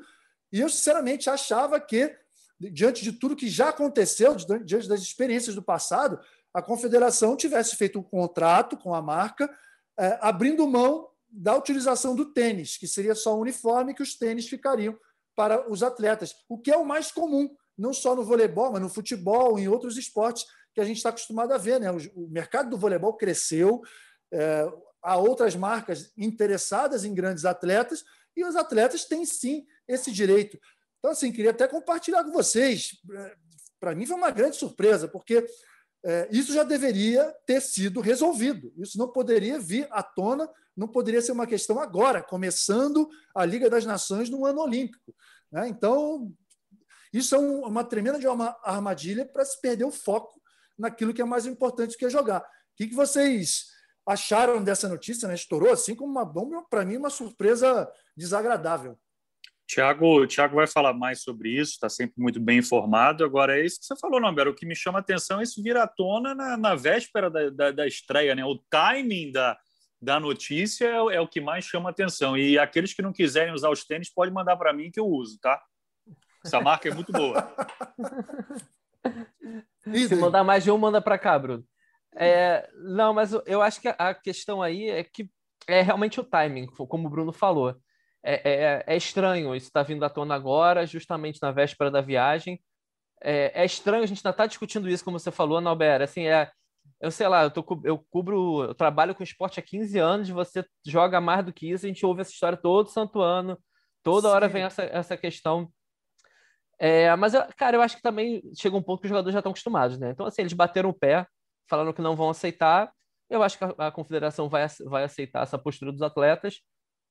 E 0.54 0.62
eu, 0.62 0.70
sinceramente, 0.70 1.30
achava 1.30 1.82
que 1.82 2.18
diante 2.60 3.04
de 3.04 3.12
tudo 3.12 3.36
que 3.36 3.50
já 3.50 3.70
aconteceu, 3.70 4.36
diante 4.36 4.88
das 4.88 5.02
experiências 5.02 5.56
do 5.56 5.62
passado, 5.62 6.20
a 6.54 6.62
confederação 6.62 7.36
tivesse 7.36 7.76
feito 7.76 8.00
um 8.00 8.04
contrato 8.04 8.78
com 8.78 8.94
a 8.96 9.02
marca, 9.02 9.50
é, 10.00 10.18
abrindo 10.22 10.68
mão 10.68 11.08
da 11.30 11.56
utilização 11.56 12.16
do 12.16 12.34
tênis, 12.34 12.78
que 12.78 12.88
seria 12.88 13.14
só 13.14 13.36
o 13.36 13.42
uniforme, 13.42 13.94
que 13.94 14.02
os 14.02 14.16
tênis 14.16 14.48
ficariam 14.48 14.98
para 15.36 15.70
os 15.72 15.84
atletas, 15.84 16.36
o 16.50 16.58
que 16.58 16.72
é 16.72 16.78
o 16.78 16.86
mais 16.86 17.12
comum, 17.12 17.56
não 17.78 17.94
só 17.94 18.16
no 18.16 18.24
voleibol, 18.24 18.72
mas 18.72 18.82
no 18.82 18.90
futebol, 18.90 19.60
em 19.60 19.68
outros 19.68 19.98
esportes 19.98 20.46
que 20.74 20.82
a 20.82 20.86
gente 20.86 20.98
está 20.98 21.10
acostumado 21.10 21.54
a 21.54 21.58
ver. 21.58 21.80
Né? 21.80 21.92
O, 21.92 22.28
mercado 22.28 22.72
do 22.72 22.78
voleibol 22.78 23.14
cresceu, 23.14 23.82
é, 24.32 24.68
há 25.02 25.18
outras 25.18 25.56
marcas 25.56 26.12
interessadas 26.18 27.06
em 27.06 27.14
grandes 27.14 27.46
atletas, 27.46 28.04
e 28.36 28.44
os 28.44 28.56
atletas 28.56 29.06
têm 29.06 29.26
sim 29.26 29.66
esse 29.88 30.12
direito. 30.12 30.60
Então, 31.08 31.14
assim, 31.14 31.32
queria 31.32 31.52
até 31.52 31.66
compartilhar 31.70 32.22
com 32.22 32.34
vocês. 32.34 32.98
Para 33.80 33.96
mim 33.96 34.06
foi 34.06 34.18
uma 34.18 34.30
grande 34.30 34.58
surpresa, 34.58 35.08
porque 35.08 35.48
é, 36.04 36.28
isso 36.30 36.52
já 36.52 36.64
deveria 36.64 37.34
ter 37.46 37.62
sido 37.62 38.02
resolvido. 38.02 38.74
Isso 38.76 38.98
não 38.98 39.08
poderia 39.08 39.58
vir 39.58 39.88
à 39.90 40.04
tona, 40.04 40.50
não 40.76 40.86
poderia 40.86 41.22
ser 41.22 41.32
uma 41.32 41.48
questão 41.48 41.80
agora, 41.80 42.22
começando 42.22 43.08
a 43.34 43.46
Liga 43.46 43.70
das 43.70 43.86
Nações 43.86 44.30
no 44.30 44.46
ano 44.46 44.60
olímpico. 44.60 45.16
Né? 45.50 45.70
Então, 45.70 46.30
isso 47.14 47.34
é 47.34 47.40
um, 47.40 47.62
uma 47.62 47.86
tremenda 47.86 48.20
de 48.20 48.28
uma 48.28 48.58
armadilha 48.62 49.26
para 49.26 49.46
se 49.46 49.62
perder 49.62 49.86
o 49.86 49.92
foco 49.92 50.42
naquilo 50.78 51.14
que 51.14 51.22
é 51.22 51.26
mais 51.26 51.46
importante 51.46 51.98
que 51.98 52.04
é 52.04 52.10
jogar. 52.10 52.42
O 52.42 52.46
que, 52.76 52.88
que 52.88 52.96
vocês 52.96 53.68
acharam 54.06 54.62
dessa 54.62 54.90
notícia? 54.90 55.26
Né? 55.26 55.36
Estourou 55.36 55.72
assim 55.72 55.96
como 55.96 56.12
uma 56.12 56.26
bomba, 56.26 56.66
para 56.70 56.84
mim, 56.84 56.98
uma 56.98 57.10
surpresa 57.10 57.90
desagradável. 58.14 59.00
Tiago, 59.68 60.26
Tiago 60.26 60.56
vai 60.56 60.66
falar 60.66 60.94
mais 60.94 61.22
sobre 61.22 61.50
isso, 61.50 61.74
está 61.74 61.90
sempre 61.90 62.22
muito 62.22 62.40
bem 62.40 62.60
informado. 62.60 63.26
Agora, 63.26 63.60
é 63.60 63.66
isso 63.66 63.82
que 63.82 63.86
você 63.86 63.98
falou, 63.98 64.22
Nambero. 64.22 64.52
O 64.52 64.56
que 64.56 64.66
me 64.66 64.74
chama 64.74 65.00
a 65.00 65.02
atenção 65.02 65.42
é 65.42 65.44
isso 65.44 65.62
vir 65.62 65.76
à 65.76 65.86
tona 65.86 66.34
na, 66.34 66.56
na 66.56 66.74
véspera 66.74 67.30
da, 67.30 67.50
da, 67.50 67.72
da, 67.72 67.86
estreia. 67.86 68.34
Né? 68.34 68.46
O 68.46 68.58
timing 68.70 69.34
da, 69.34 69.58
da 70.02 70.22
notícia 70.22 70.86
é, 70.86 71.16
é, 71.16 71.22
o 71.22 71.28
que 71.28 71.42
mais 71.42 71.66
chama 71.66 71.90
a 71.90 71.92
atenção. 71.92 72.38
E 72.38 72.58
aqueles 72.58 72.94
que 72.94 73.02
não 73.02 73.12
quiserem 73.12 73.54
usar 73.54 73.70
os 73.70 73.84
tênis, 73.84 74.10
pode 74.10 74.32
mandar 74.32 74.56
para 74.56 74.72
mim 74.72 74.90
que 74.90 75.02
eu 75.02 75.06
uso, 75.06 75.38
tá? 75.42 75.62
Essa 76.46 76.62
marca 76.62 76.88
é 76.88 76.94
muito 76.94 77.12
boa. 77.12 77.54
Se 80.08 80.16
mandar 80.16 80.46
mais 80.46 80.64
de 80.64 80.72
um, 80.72 80.78
manda 80.78 81.02
para 81.02 81.18
cá, 81.18 81.38
Bruno. 81.38 81.66
É, 82.16 82.70
não, 82.74 83.14
mas 83.14 83.34
eu 83.46 83.62
acho 83.62 83.82
que 83.82 83.90
a 83.90 84.14
questão 84.14 84.62
aí 84.62 84.90
é 84.90 85.04
que 85.04 85.30
é 85.68 85.82
realmente 85.82 86.22
o 86.22 86.24
timing, 86.24 86.68
como 86.68 87.08
o 87.08 87.12
Bruno 87.12 87.34
falou 87.34 87.76
é, 88.24 88.42
é, 88.44 88.84
é 88.88 88.98
estranho 88.98 89.56
isso 89.56 89.68
está 89.68 89.84
vindo 89.84 90.04
à 90.04 90.10
tona 90.10 90.36
agora, 90.36 90.86
justamente 90.86 91.42
na 91.42 91.52
véspera 91.52 91.90
da 91.90 92.02
viagem. 92.02 92.62
É, 93.22 93.64
é 93.64 93.66
estranho, 93.66 94.04
a 94.04 94.06
gente 94.06 94.20
ainda 94.20 94.30
está 94.30 94.46
discutindo 94.46 94.90
isso, 94.90 95.04
como 95.04 95.20
você 95.20 95.32
falou, 95.32 95.62
Nauber. 95.62 96.02
Assim, 96.02 96.28
é, 96.28 96.52
eu 97.00 97.12
sei 97.12 97.28
lá, 97.28 97.44
eu, 97.44 97.52
tô, 97.52 97.82
eu 97.84 98.04
cubro, 98.10 98.64
eu 98.64 98.76
trabalho 98.76 99.16
com 99.16 99.24
esporte 99.24 99.60
há 99.60 99.64
15 99.64 99.98
anos, 100.00 100.30
você 100.30 100.66
joga 100.86 101.22
mais 101.22 101.46
do 101.46 101.54
que 101.54 101.70
isso, 101.70 101.86
a 101.86 101.90
gente 101.90 102.06
ouve 102.06 102.22
essa 102.22 102.32
história 102.32 102.58
todo 102.58 102.90
santo 102.90 103.22
ano, 103.22 103.58
toda 104.04 104.28
Sim. 104.30 104.36
hora 104.36 104.48
vem 104.48 104.64
essa, 104.64 104.84
essa 104.84 105.18
questão. 105.18 105.72
É, 106.80 107.16
mas, 107.16 107.34
cara, 107.56 107.78
eu 107.78 107.82
acho 107.82 107.96
que 107.96 108.04
também 108.04 108.42
chega 108.56 108.76
um 108.76 108.84
ponto 108.84 109.02
que 109.02 109.08
os 109.08 109.10
jogadores 109.10 109.34
já 109.34 109.40
estão 109.40 109.52
acostumados, 109.52 109.98
né? 109.98 110.12
Então, 110.12 110.26
assim, 110.28 110.42
eles 110.42 110.54
bateram 110.54 110.90
o 110.90 110.94
pé, 110.94 111.26
falaram 111.68 111.92
que 111.92 112.02
não 112.02 112.16
vão 112.16 112.30
aceitar. 112.30 112.92
Eu 113.30 113.42
acho 113.42 113.58
que 113.58 113.64
a, 113.64 113.88
a 113.88 113.92
confederação 113.92 114.48
vai, 114.48 114.68
vai 114.86 115.04
aceitar 115.04 115.42
essa 115.42 115.58
postura 115.58 115.92
dos 115.92 116.04
atletas 116.04 116.62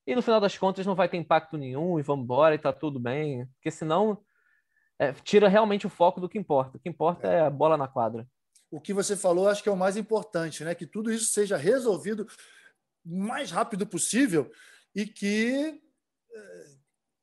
e 0.07 0.15
no 0.15 0.23
final 0.23 0.41
das 0.41 0.57
contas 0.57 0.87
não 0.87 0.95
vai 0.95 1.09
ter 1.09 1.17
impacto 1.17 1.59
nenhum 1.59 1.99
e 1.99 2.03
vamos 2.03 2.25
embora 2.25 2.55
e 2.55 2.59
tá 2.59 2.73
tudo 2.73 3.01
bem, 3.01 3.47
porque 3.55 3.71
senão 3.71 4.23
é, 4.99 5.13
tira 5.13 5.49
realmente 5.49 5.87
o 5.87 5.91
foco 5.91 6.21
do 6.21 6.29
que 6.29 6.39
importa. 6.39 6.77
O 6.77 6.81
que 6.81 6.89
importa 6.89 7.27
é. 7.27 7.41
a 7.41 7.51
bola 7.51 7.77
na 7.77 7.89
quadra. 7.89 8.27
O 8.71 8.81
que 8.81 8.95
você 8.95 9.17
falou, 9.17 9.49
acho 9.49 9.63
que 9.63 9.69
é 9.69 9.73
o 9.73 9.77
mais 9.77 9.97
importante, 9.97 10.63
né? 10.63 10.75
Que 10.75 10.87
tudo 10.87 11.13
isso 11.13 11.33
seja 11.33 11.57
resolvido 11.57 12.27
o 13.05 13.19
mais 13.19 13.51
rápido 13.51 13.87
possível 13.87 14.51
e 14.95 15.07
que 15.07 15.81
é, 16.33 16.65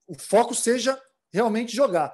o 0.08 0.19
foco 0.19 0.54
seja 0.54 1.02
realmente 1.32 1.76
jogar. 1.76 2.13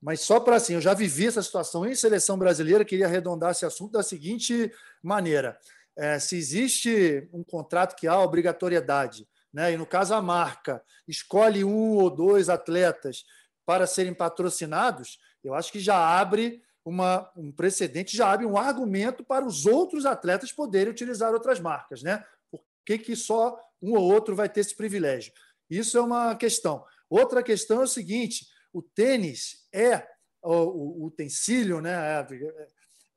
Mas 0.00 0.20
só 0.20 0.40
para 0.40 0.56
assim, 0.56 0.74
eu 0.74 0.80
já 0.80 0.94
vivi 0.94 1.26
essa 1.26 1.42
situação 1.42 1.84
em 1.84 1.94
seleção 1.94 2.38
brasileira, 2.38 2.84
queria 2.84 3.06
arredondar 3.06 3.50
esse 3.50 3.66
assunto 3.66 3.92
da 3.92 4.02
seguinte 4.02 4.72
maneira: 5.02 5.58
é, 5.96 6.18
se 6.18 6.36
existe 6.36 7.28
um 7.32 7.42
contrato 7.44 7.96
que 7.96 8.06
há 8.06 8.18
obrigatoriedade 8.18 9.28
né? 9.52 9.72
e 9.72 9.76
no 9.76 9.86
caso 9.86 10.14
a 10.14 10.22
marca 10.22 10.82
escolhe 11.06 11.64
um 11.64 11.96
ou 11.96 12.10
dois 12.10 12.48
atletas 12.48 13.24
para 13.64 13.86
serem 13.86 14.14
patrocinados, 14.14 15.18
eu 15.42 15.54
acho 15.54 15.70
que 15.70 15.80
já 15.80 15.96
abre 16.18 16.62
uma, 16.84 17.30
um 17.36 17.52
precedente, 17.52 18.16
já 18.16 18.32
abre 18.32 18.46
um 18.46 18.56
argumento 18.56 19.22
para 19.22 19.44
os 19.44 19.66
outros 19.66 20.06
atletas 20.06 20.52
poderem 20.52 20.90
utilizar 20.90 21.32
outras 21.32 21.60
marcas. 21.60 22.02
Né? 22.02 22.24
Por 22.50 22.62
que, 22.84 22.98
que 22.98 23.14
só 23.14 23.58
um 23.80 23.92
ou 23.94 24.02
outro 24.12 24.34
vai 24.34 24.48
ter 24.48 24.60
esse 24.60 24.74
privilégio? 24.74 25.32
Isso 25.68 25.98
é 25.98 26.00
uma 26.00 26.34
questão. 26.34 26.84
Outra 27.10 27.42
questão 27.42 27.80
é 27.80 27.84
o 27.84 27.88
seguinte: 27.88 28.46
o 28.72 28.82
tênis 28.82 29.66
é 29.72 30.06
o, 30.42 31.04
utensílio, 31.04 31.80
né? 31.80 31.92
É, 31.92 32.66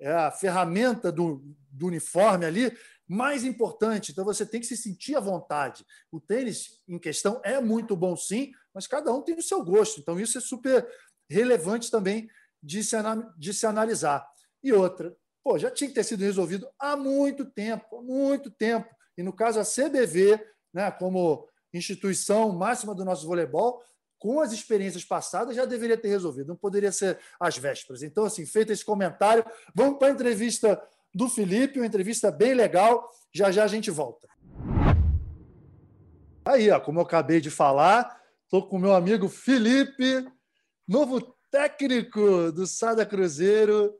é 0.01 0.11
a 0.11 0.31
ferramenta 0.31 1.11
do, 1.11 1.43
do 1.69 1.87
uniforme 1.87 2.45
ali 2.45 2.75
mais 3.11 3.43
importante. 3.43 4.13
Então 4.13 4.23
você 4.23 4.45
tem 4.45 4.61
que 4.61 4.65
se 4.65 4.77
sentir 4.77 5.17
à 5.17 5.19
vontade. 5.19 5.85
O 6.09 6.17
tênis 6.17 6.81
em 6.87 6.97
questão 6.97 7.41
é 7.43 7.59
muito 7.59 7.93
bom, 7.93 8.15
sim, 8.15 8.53
mas 8.73 8.87
cada 8.87 9.11
um 9.11 9.21
tem 9.21 9.35
o 9.35 9.41
seu 9.41 9.61
gosto. 9.65 9.99
Então 9.99 10.17
isso 10.17 10.37
é 10.37 10.41
super 10.41 10.87
relevante 11.29 11.91
também 11.91 12.29
de 12.63 12.81
se, 12.81 12.95
de 13.37 13.53
se 13.53 13.65
analisar. 13.65 14.25
E 14.63 14.71
outra, 14.71 15.13
pô, 15.43 15.59
já 15.59 15.69
tinha 15.69 15.89
que 15.89 15.93
ter 15.93 16.05
sido 16.05 16.21
resolvido 16.21 16.69
há 16.79 16.95
muito 16.95 17.43
tempo, 17.43 18.01
muito 18.01 18.49
tempo. 18.49 18.87
E 19.17 19.21
no 19.21 19.33
caso 19.33 19.59
a 19.59 19.65
CBV, 19.65 20.41
né, 20.73 20.89
como 20.89 21.45
instituição 21.73 22.53
máxima 22.53 22.95
do 22.95 23.03
nosso 23.03 23.27
voleibol, 23.27 23.83
com 24.17 24.39
as 24.39 24.53
experiências 24.53 25.03
passadas, 25.03 25.57
já 25.57 25.65
deveria 25.65 25.97
ter 25.97 26.07
resolvido, 26.07 26.47
não 26.47 26.55
poderia 26.55 26.93
ser 26.93 27.19
às 27.37 27.57
vésperas. 27.57 28.03
Então, 28.03 28.23
assim, 28.23 28.45
feito 28.45 28.71
esse 28.71 28.85
comentário, 28.85 29.43
vamos 29.75 29.99
para 29.99 30.07
a 30.07 30.11
entrevista 30.11 30.81
do 31.13 31.29
Felipe, 31.29 31.79
uma 31.79 31.85
entrevista 31.85 32.31
bem 32.31 32.53
legal. 32.53 33.09
Já 33.33 33.51
já 33.51 33.63
a 33.63 33.67
gente 33.67 33.89
volta. 33.91 34.27
Aí, 36.43 36.69
ó, 36.69 36.79
como 36.79 36.99
eu 36.99 37.03
acabei 37.03 37.39
de 37.39 37.49
falar, 37.49 38.19
estou 38.43 38.67
com 38.67 38.77
o 38.77 38.79
meu 38.79 38.93
amigo 38.93 39.29
Felipe, 39.29 40.25
novo 40.87 41.21
técnico 41.51 42.51
do 42.51 42.65
Sada 42.65 43.05
Cruzeiro. 43.05 43.93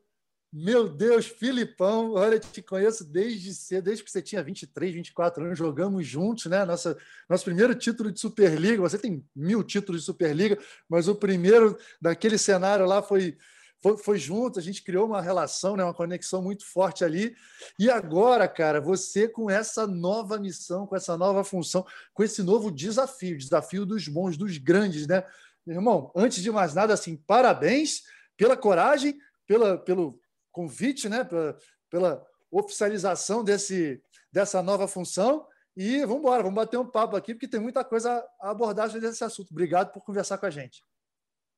Meu 0.54 0.90
Deus, 0.90 1.28
Filipão, 1.28 2.14
olha, 2.14 2.38
te 2.38 2.62
conheço 2.62 3.06
desde 3.06 3.54
cedo, 3.54 3.86
desde 3.86 4.04
que 4.04 4.12
você 4.12 4.22
tinha 4.22 4.44
23, 4.44 4.94
24 4.96 5.46
anos, 5.46 5.58
jogamos 5.58 6.06
juntos, 6.06 6.48
né? 6.48 6.66
Nossa, 6.66 6.98
nosso 7.30 7.46
primeiro 7.46 7.74
título 7.74 8.12
de 8.12 8.20
Superliga, 8.20 8.82
você 8.82 8.98
tem 8.98 9.26
mil 9.34 9.64
títulos 9.64 10.02
de 10.02 10.06
Superliga, 10.06 10.58
mas 10.90 11.08
o 11.08 11.16
primeiro 11.16 11.78
daquele 12.02 12.38
cenário 12.38 12.86
lá 12.86 13.02
foi 13.02 13.38
foi, 13.82 13.98
foi 13.98 14.18
junto, 14.18 14.60
a 14.60 14.62
gente 14.62 14.84
criou 14.84 15.08
uma 15.08 15.22
relação, 15.22 15.76
né, 15.76 15.84
uma 15.84 15.94
conexão 15.94 16.42
muito 16.42 16.66
forte 16.66 17.04
ali. 17.04 17.36
E 17.80 17.90
agora, 17.90 18.48
cara, 18.48 18.80
você 18.80 19.28
com 19.28 19.50
essa 19.50 19.88
nova 19.88 20.38
missão, 20.38 20.86
com 20.86 20.96
essa 20.96 21.18
nova 21.18 21.44
função, 21.44 21.86
com 22.14 22.24
esse 22.24 22.44
novo 22.44 22.72
desafio, 22.72 23.38
desafio 23.38 23.86
dos 23.86 24.08
bons, 24.08 24.38
dos 24.38 24.58
grandes, 24.58 25.08
né? 25.08 25.24
Irmão, 25.66 26.12
antes 26.16 26.42
de 26.42 26.52
mais 26.52 26.74
nada, 26.74 26.94
assim, 26.94 27.16
parabéns 27.16 28.04
pela 28.38 28.56
coragem, 28.56 29.18
pela, 29.48 29.78
pelo 29.78 30.20
convite, 30.52 31.10
né? 31.10 31.24
Pela, 31.24 31.58
pela 31.90 32.26
oficialização 32.52 33.44
desse, 33.44 34.02
dessa 34.32 34.62
nova 34.62 34.88
função. 34.88 35.48
E 35.76 36.02
vamos 36.02 36.18
embora, 36.18 36.44
vamos 36.44 36.56
bater 36.56 36.78
um 36.78 36.86
papo 36.86 37.16
aqui, 37.16 37.34
porque 37.34 37.48
tem 37.48 37.60
muita 37.60 37.84
coisa 37.84 38.24
a 38.42 38.52
abordar 38.52 38.90
desse 38.92 39.24
assunto. 39.24 39.52
Obrigado 39.52 39.92
por 39.92 40.04
conversar 40.04 40.38
com 40.38 40.46
a 40.46 40.50
gente. 40.50 40.84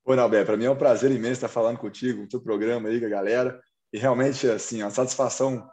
Oi, 0.05 0.17
Nalber, 0.17 0.45
para 0.45 0.57
mim 0.57 0.65
é 0.65 0.69
um 0.69 0.75
prazer 0.75 1.11
imenso 1.11 1.35
estar 1.35 1.47
falando 1.47 1.77
contigo, 1.77 2.23
no 2.23 2.27
teu 2.27 2.41
programa 2.41 2.89
aí, 2.89 2.99
com 2.99 3.05
a 3.05 3.09
galera. 3.09 3.61
E 3.93 3.97
realmente, 3.97 4.45
assim, 4.49 4.81
a 4.81 4.89
satisfação 4.89 5.65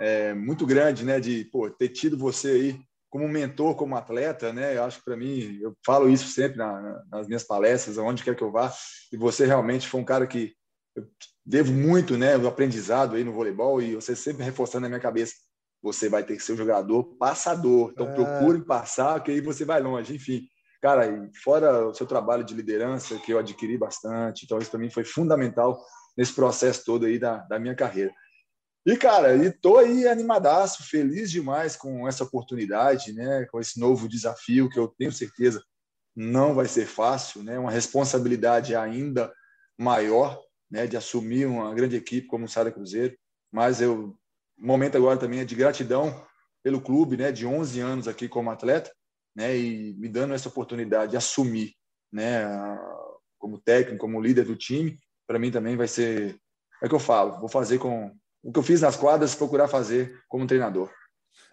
é 0.00 0.32
muito 0.32 0.64
grande, 0.64 1.04
né, 1.04 1.20
de 1.20 1.44
pô, 1.52 1.68
ter 1.68 1.90
tido 1.90 2.16
você 2.16 2.48
aí 2.48 2.80
como 3.10 3.28
mentor, 3.28 3.74
como 3.74 3.94
atleta, 3.94 4.54
né? 4.54 4.74
Eu 4.74 4.84
acho 4.84 5.00
que 5.00 5.04
para 5.04 5.18
mim, 5.18 5.58
eu 5.60 5.76
falo 5.84 6.08
isso 6.08 6.28
sempre 6.28 6.56
na, 6.56 7.04
nas 7.10 7.26
minhas 7.26 7.44
palestras, 7.44 7.98
aonde 7.98 8.24
quer 8.24 8.34
que 8.34 8.42
eu 8.42 8.50
vá. 8.50 8.72
E 9.12 9.18
você 9.18 9.44
realmente 9.44 9.86
foi 9.86 10.00
um 10.00 10.04
cara 10.04 10.26
que 10.26 10.54
eu 10.96 11.06
devo 11.44 11.70
muito, 11.70 12.16
né, 12.16 12.38
o 12.38 12.48
aprendizado 12.48 13.16
aí 13.16 13.22
no 13.22 13.34
voleibol 13.34 13.82
e 13.82 13.96
você 13.96 14.16
sempre 14.16 14.42
reforçando 14.42 14.84
na 14.84 14.88
minha 14.88 15.00
cabeça, 15.00 15.34
você 15.82 16.08
vai 16.08 16.24
ter 16.24 16.38
que 16.38 16.42
ser 16.42 16.54
um 16.54 16.56
jogador 16.56 17.04
passador. 17.18 17.90
Então 17.92 18.08
é... 18.08 18.14
procure 18.14 18.64
passar, 18.64 19.22
que 19.22 19.30
aí 19.30 19.42
você 19.42 19.62
vai 19.62 19.82
longe. 19.82 20.16
Enfim, 20.16 20.48
cara, 20.84 21.30
fora 21.42 21.88
o 21.88 21.94
seu 21.94 22.06
trabalho 22.06 22.44
de 22.44 22.52
liderança 22.52 23.18
que 23.18 23.32
eu 23.32 23.38
adquiri 23.38 23.78
bastante, 23.78 24.44
então 24.44 24.58
isso 24.58 24.78
mim 24.78 24.90
foi 24.90 25.02
fundamental 25.02 25.82
nesse 26.14 26.34
processo 26.34 26.84
todo 26.84 27.06
aí 27.06 27.18
da, 27.18 27.38
da 27.38 27.58
minha 27.58 27.74
carreira. 27.74 28.12
E, 28.84 28.94
cara, 28.94 29.34
e 29.34 29.50
tô 29.50 29.78
aí 29.78 30.06
animadaço, 30.06 30.86
feliz 30.86 31.30
demais 31.30 31.74
com 31.74 32.06
essa 32.06 32.22
oportunidade, 32.22 33.14
né? 33.14 33.46
Com 33.50 33.58
esse 33.60 33.80
novo 33.80 34.06
desafio 34.06 34.68
que 34.68 34.78
eu 34.78 34.86
tenho 34.86 35.10
certeza 35.10 35.64
não 36.14 36.54
vai 36.54 36.66
ser 36.66 36.84
fácil, 36.84 37.42
né? 37.42 37.58
Uma 37.58 37.70
responsabilidade 37.70 38.76
ainda 38.76 39.32
maior, 39.78 40.38
né? 40.70 40.86
De 40.86 40.98
assumir 40.98 41.46
uma 41.46 41.72
grande 41.72 41.96
equipe 41.96 42.26
como 42.26 42.44
o 42.44 42.48
Sada 42.48 42.70
Cruzeiro. 42.70 43.16
Mas 43.50 43.80
eu, 43.80 44.14
o 44.58 44.66
momento 44.66 44.98
agora 44.98 45.16
também 45.18 45.40
é 45.40 45.46
de 45.46 45.54
gratidão 45.54 46.22
pelo 46.62 46.78
clube, 46.78 47.16
né? 47.16 47.32
De 47.32 47.46
11 47.46 47.80
anos 47.80 48.06
aqui 48.06 48.28
como 48.28 48.50
atleta, 48.50 48.92
né? 49.34 49.56
E 49.56 49.94
me 49.94 50.08
dando 50.08 50.34
essa 50.34 50.48
oportunidade 50.48 51.12
de 51.12 51.16
assumir, 51.16 51.74
né? 52.12 52.44
Como 53.38 53.58
técnico, 53.58 53.98
como 53.98 54.20
líder 54.20 54.44
do 54.44 54.56
time, 54.56 54.98
para 55.26 55.38
mim 55.38 55.50
também 55.50 55.76
vai 55.76 55.88
ser, 55.88 56.38
é 56.82 56.86
o 56.86 56.88
que 56.88 56.94
eu 56.94 57.00
falo, 57.00 57.40
vou 57.40 57.48
fazer 57.48 57.78
com 57.78 58.14
o 58.42 58.52
que 58.52 58.58
eu 58.58 58.62
fiz 58.62 58.80
nas 58.80 58.96
quadras, 58.96 59.34
procurar 59.34 59.68
fazer 59.68 60.22
como 60.28 60.46
treinador. 60.46 60.90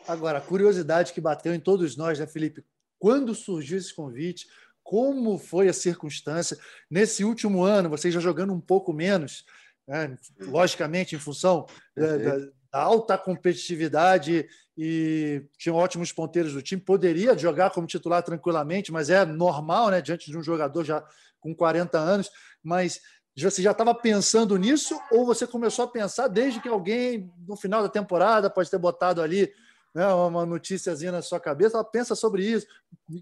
Agora, 0.08 0.40
a 0.40 0.42
curiosidade 0.42 1.14
que 1.14 1.22
bateu 1.22 1.54
em 1.54 1.60
todos 1.60 1.96
nós, 1.96 2.20
né, 2.20 2.28
Felipe? 2.28 2.64
Quando 3.00 3.34
surgiu 3.34 3.78
esse 3.78 3.94
convite? 3.96 4.48
Como 4.84 5.38
foi 5.38 5.70
a 5.70 5.74
circunstância? 5.74 6.58
Nesse 6.90 7.24
último 7.24 7.64
ano, 7.64 7.90
você 7.90 8.12
já 8.12 8.20
jogando 8.20 8.54
um 8.54 8.60
pouco 8.60 8.92
menos, 8.92 9.46
né, 9.88 10.18
logicamente, 10.40 11.16
em 11.16 11.20
função 11.20 11.66
da, 11.96 12.18
da, 12.18 12.38
da, 12.38 12.52
alta 12.74 13.18
competitividade 13.18 14.48
e 14.84 15.44
tinham 15.60 15.76
ótimos 15.76 16.12
ponteiros 16.12 16.54
do 16.54 16.62
time, 16.62 16.82
poderia 16.82 17.38
jogar 17.38 17.70
como 17.70 17.86
titular 17.86 18.24
tranquilamente, 18.24 18.92
mas 18.92 19.12
é 19.12 19.24
normal, 19.24 19.92
né, 19.92 20.02
diante 20.02 20.32
de 20.32 20.36
um 20.36 20.42
jogador 20.42 20.84
já 20.84 21.06
com 21.40 21.54
40 21.54 22.00
anos. 22.00 22.32
Mas 22.64 23.00
você 23.38 23.62
já 23.62 23.74
estava 23.74 23.94
pensando 23.94 24.58
nisso 24.58 25.00
ou 25.12 25.24
você 25.24 25.46
começou 25.46 25.86
a 25.86 25.88
pensar 25.88 26.28
desde 26.28 26.60
que 26.60 26.68
alguém, 26.68 27.32
no 27.48 27.56
final 27.56 27.84
da 27.84 27.90
temporada, 27.90 28.50
pode 28.50 28.72
ter 28.72 28.80
botado 28.80 29.22
ali 29.22 29.54
né, 29.94 30.08
uma 30.08 30.48
noticiazinha 30.48 31.12
na 31.12 31.22
sua 31.22 31.40
cabeça? 31.40 31.78
Ela 31.78 31.84
pensa 31.84 32.16
sobre 32.16 32.44
isso. 32.44 32.66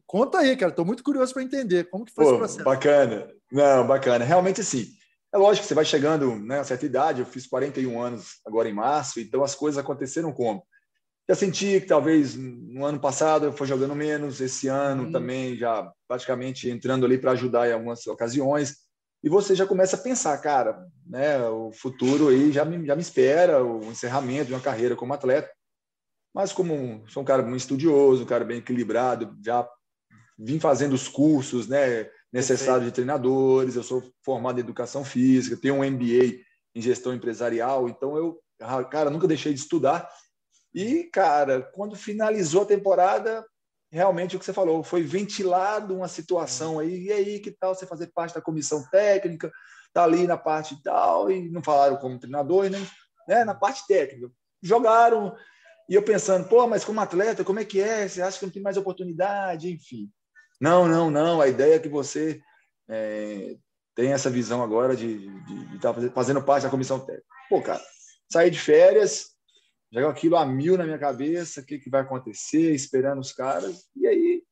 Conta 0.08 0.38
aí, 0.38 0.56
cara. 0.56 0.70
Estou 0.70 0.86
muito 0.86 1.04
curioso 1.04 1.34
para 1.34 1.44
entender 1.44 1.90
como 1.90 2.06
que 2.06 2.14
foi 2.14 2.24
Pô, 2.24 2.30
esse 2.30 2.40
processo. 2.40 2.64
Bacana. 2.64 3.28
Não, 3.52 3.86
bacana. 3.86 4.24
Realmente, 4.24 4.64
sim. 4.64 4.88
É 5.34 5.38
lógico 5.38 5.64
que 5.64 5.68
você 5.68 5.76
vai 5.76 5.84
chegando 5.84 6.38
né, 6.38 6.62
a 6.62 6.64
certa 6.64 6.86
idade. 6.86 7.20
Eu 7.20 7.26
fiz 7.26 7.46
41 7.46 8.02
anos 8.02 8.40
agora 8.48 8.70
em 8.70 8.74
março, 8.74 9.20
então 9.20 9.44
as 9.44 9.56
coisas 9.56 9.78
aconteceram 9.78 10.32
como? 10.32 10.64
Já 11.30 11.36
senti 11.36 11.80
que 11.80 11.86
talvez 11.86 12.36
no 12.36 12.84
ano 12.84 13.00
passado 13.00 13.46
eu 13.46 13.54
fui 13.54 13.68
jogando 13.68 13.94
menos, 13.94 14.42
esse 14.42 14.68
ano 14.68 15.04
hum. 15.04 15.12
também 15.12 15.56
já 15.56 15.92
praticamente 16.08 16.68
entrando 16.68 17.06
ali 17.06 17.20
para 17.20 17.34
ajudar 17.34 17.70
em 17.70 17.74
algumas 17.74 18.08
ocasiões 18.08 18.78
e 19.24 19.30
você 19.30 19.54
já 19.54 19.68
começa 19.68 19.96
a 19.96 20.00
pensar, 20.00 20.36
cara, 20.40 20.88
né, 21.06 21.40
o 21.48 21.72
futuro 21.72 22.30
aí 22.30 22.52
já 22.52 22.66
me, 22.66 22.84
já 22.86 22.96
me 22.96 23.02
espera, 23.02 23.64
o 23.64 23.84
encerramento 23.92 24.46
de 24.46 24.54
uma 24.54 24.62
carreira 24.62 24.96
como 24.96 25.14
atleta. 25.14 25.52
Mas 26.34 26.52
como 26.54 27.04
sou 27.08 27.22
um 27.22 27.26
cara 27.26 27.44
muito 27.44 27.62
estudioso, 27.62 28.24
um 28.24 28.26
cara 28.26 28.46
bem 28.46 28.58
equilibrado, 28.58 29.38
já 29.44 29.68
vim 30.38 30.60
fazendo 30.60 30.94
os 30.94 31.08
cursos, 31.08 31.68
né, 31.68 32.10
necessários 32.32 32.86
de 32.86 32.92
treinadores, 32.92 33.76
eu 33.76 33.84
sou 33.84 34.02
formado 34.24 34.58
em 34.58 34.64
educação 34.64 35.04
física, 35.04 35.58
tenho 35.58 35.76
um 35.76 35.84
MBA 35.84 36.40
em 36.74 36.82
gestão 36.82 37.14
empresarial, 37.14 37.90
então 37.90 38.16
eu, 38.16 38.40
cara, 38.90 39.10
nunca 39.10 39.28
deixei 39.28 39.54
de 39.54 39.60
estudar. 39.60 40.10
E, 40.74 41.06
cara, 41.06 41.62
quando 41.74 41.96
finalizou 41.96 42.64
a 42.64 42.68
temporada, 42.68 43.46
realmente 43.92 44.36
o 44.36 44.40
que 44.40 44.46
você 44.46 44.54
falou, 44.54 44.84
foi 44.84 45.02
ventilado 45.02 45.96
uma 45.96 46.08
situação 46.08 46.80
aí, 46.80 47.06
e 47.06 47.12
aí 47.12 47.40
que 47.40 47.52
tal 47.52 47.74
você 47.74 47.86
fazer 47.86 48.08
parte 48.08 48.36
da 48.36 48.42
comissão 48.42 48.84
técnica, 48.90 49.52
tá 49.94 50.04
ali 50.04 50.28
na 50.28 50.38
parte 50.38 50.76
e 50.76 50.84
tal, 50.84 51.32
e 51.32 51.50
não 51.50 51.64
falaram 51.64 51.98
como 51.98 52.20
treinador, 52.20 52.70
nem 52.70 52.88
né, 53.28 53.44
na 53.44 53.56
parte 53.56 53.86
técnica. 53.88 54.32
Jogaram, 54.62 55.36
e 55.88 55.96
eu 55.96 56.04
pensando, 56.04 56.48
pô, 56.48 56.68
mas 56.68 56.84
como 56.84 57.00
atleta, 57.00 57.44
como 57.44 57.60
é 57.60 57.66
que 57.66 57.80
é? 57.80 58.08
Você 58.08 58.22
acha 58.22 58.38
que 58.38 58.46
não 58.46 58.54
tem 58.54 58.62
mais 58.62 58.78
oportunidade? 58.78 59.72
Enfim. 59.72 60.10
Não, 60.62 60.88
não, 60.88 61.10
não. 61.10 61.42
A 61.42 61.48
ideia 61.48 61.76
é 61.76 61.80
que 61.80 61.90
você 61.90 62.42
é, 62.88 63.56
tem 63.96 64.12
essa 64.12 64.30
visão 64.30 64.62
agora 64.62 64.96
de 64.96 65.30
estar 65.76 65.94
tá 65.94 66.10
fazendo 66.12 66.44
parte 66.44 66.64
da 66.64 66.70
comissão 66.70 67.00
técnica. 67.00 67.26
Pô, 67.50 67.62
cara, 67.62 67.82
saí 68.32 68.52
de 68.52 68.60
férias, 68.60 69.32
Joga 69.92 70.10
aquilo 70.10 70.36
a 70.38 70.46
mil 70.46 70.78
na 70.78 70.84
minha 70.84 71.00
cabeça, 71.00 71.62
o 71.62 71.66
que, 71.66 71.80
que 71.80 71.90
vai 71.90 72.02
acontecer, 72.02 72.74
esperando 72.74 73.20
os 73.20 73.34
caras. 73.34 73.86
E 73.96 74.08
aí, 74.08 74.44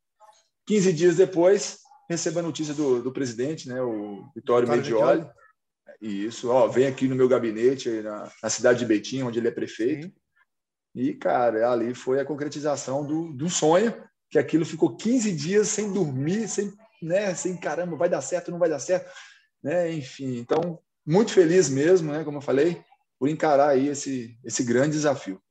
15 0.66 0.94
dias 0.94 1.16
depois, 1.16 1.80
recebo 2.10 2.40
a 2.40 2.44
notícia 2.44 2.74
do, 2.74 3.02
do 3.02 3.12
presidente, 3.12 3.70
né, 3.70 3.82
o 3.82 4.30
Vitório 4.36 4.68
Medioli. 4.68 5.28
E 6.02 6.26
isso, 6.26 6.50
ó, 6.50 6.68
vem 6.68 6.88
aqui 6.88 7.08
no 7.08 7.16
meu 7.16 7.28
gabinete, 7.28 7.90
na, 8.02 8.32
na 8.42 8.50
cidade 8.50 8.80
de 8.80 8.86
Betim, 8.86 9.24
onde 9.24 9.40
ele 9.40 9.48
é 9.48 9.52
prefeito. 9.52 10.08
Sim. 10.08 10.14
E, 10.96 11.14
cara, 11.14 11.70
ali 11.72 11.94
foi 11.94 12.20
a 12.20 12.26
concretização 12.26 13.06
do, 13.06 13.32
do 13.32 13.50
sonho, 13.50 13.94
que 14.32 14.40
aquilo 14.40 14.66
ficou 14.66 14.96
15 14.96 15.32
dias 15.32 15.68
sem 15.68 15.94
dormir, 15.94 16.48
sem, 16.48 16.74
né, 17.02 17.34
sem 17.36 17.56
caramba, 17.56 17.96
vai 17.96 18.10
dar 18.10 18.22
certo, 18.22 18.52
não 18.52 18.60
vai 18.60 18.70
dar 18.70 18.80
certo, 18.80 19.12
né? 19.64 19.92
Enfim, 19.92 20.38
então, 20.38 20.80
muito 21.06 21.32
feliz 21.32 21.70
mesmo, 21.70 22.12
né, 22.12 22.24
como 22.24 22.38
eu 22.38 22.42
falei, 22.42 22.82
por 23.20 23.30
encarar 23.30 23.70
aí 23.70 23.88
esse, 23.88 24.38
esse 24.44 24.64
grande 24.64 24.92
desafio. 24.92 25.42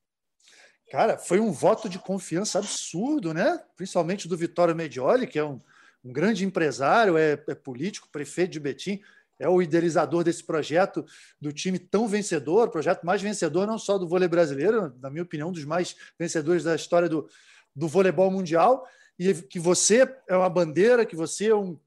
Cara, 0.89 1.17
foi 1.17 1.39
um 1.39 1.51
voto 1.51 1.89
de 1.89 1.99
confiança 1.99 2.59
absurdo, 2.59 3.33
né? 3.33 3.61
Principalmente 3.75 4.27
do 4.27 4.37
Vitório 4.37 4.75
Medioli, 4.75 5.27
que 5.27 5.37
é 5.37 5.43
um, 5.43 5.59
um 6.03 6.13
grande 6.13 6.45
empresário, 6.45 7.17
é, 7.17 7.33
é, 7.33 7.55
político, 7.55 8.07
prefeito 8.09 8.51
de 8.51 8.59
Betim, 8.59 9.01
é 9.39 9.47
o 9.47 9.61
idealizador 9.61 10.23
desse 10.23 10.43
projeto, 10.43 11.05
do 11.39 11.51
time 11.51 11.77
tão 11.77 12.07
vencedor, 12.07 12.69
projeto 12.69 13.05
mais 13.05 13.21
vencedor 13.21 13.67
não 13.67 13.77
só 13.77 13.97
do 13.97 14.07
vôlei 14.07 14.27
brasileiro, 14.27 14.95
na 14.99 15.09
minha 15.09 15.23
opinião, 15.23 15.51
dos 15.51 15.63
mais 15.63 15.95
vencedores 16.17 16.63
da 16.63 16.75
história 16.75 17.07
do, 17.07 17.29
do 17.75 17.87
voleibol 17.87 18.31
mundial, 18.31 18.87
e 19.19 19.33
que 19.33 19.59
você 19.59 20.11
é 20.27 20.35
uma 20.35 20.49
bandeira, 20.49 21.05
que 21.05 21.15
você 21.15 21.49
é 21.49 21.55
um, 21.55 21.77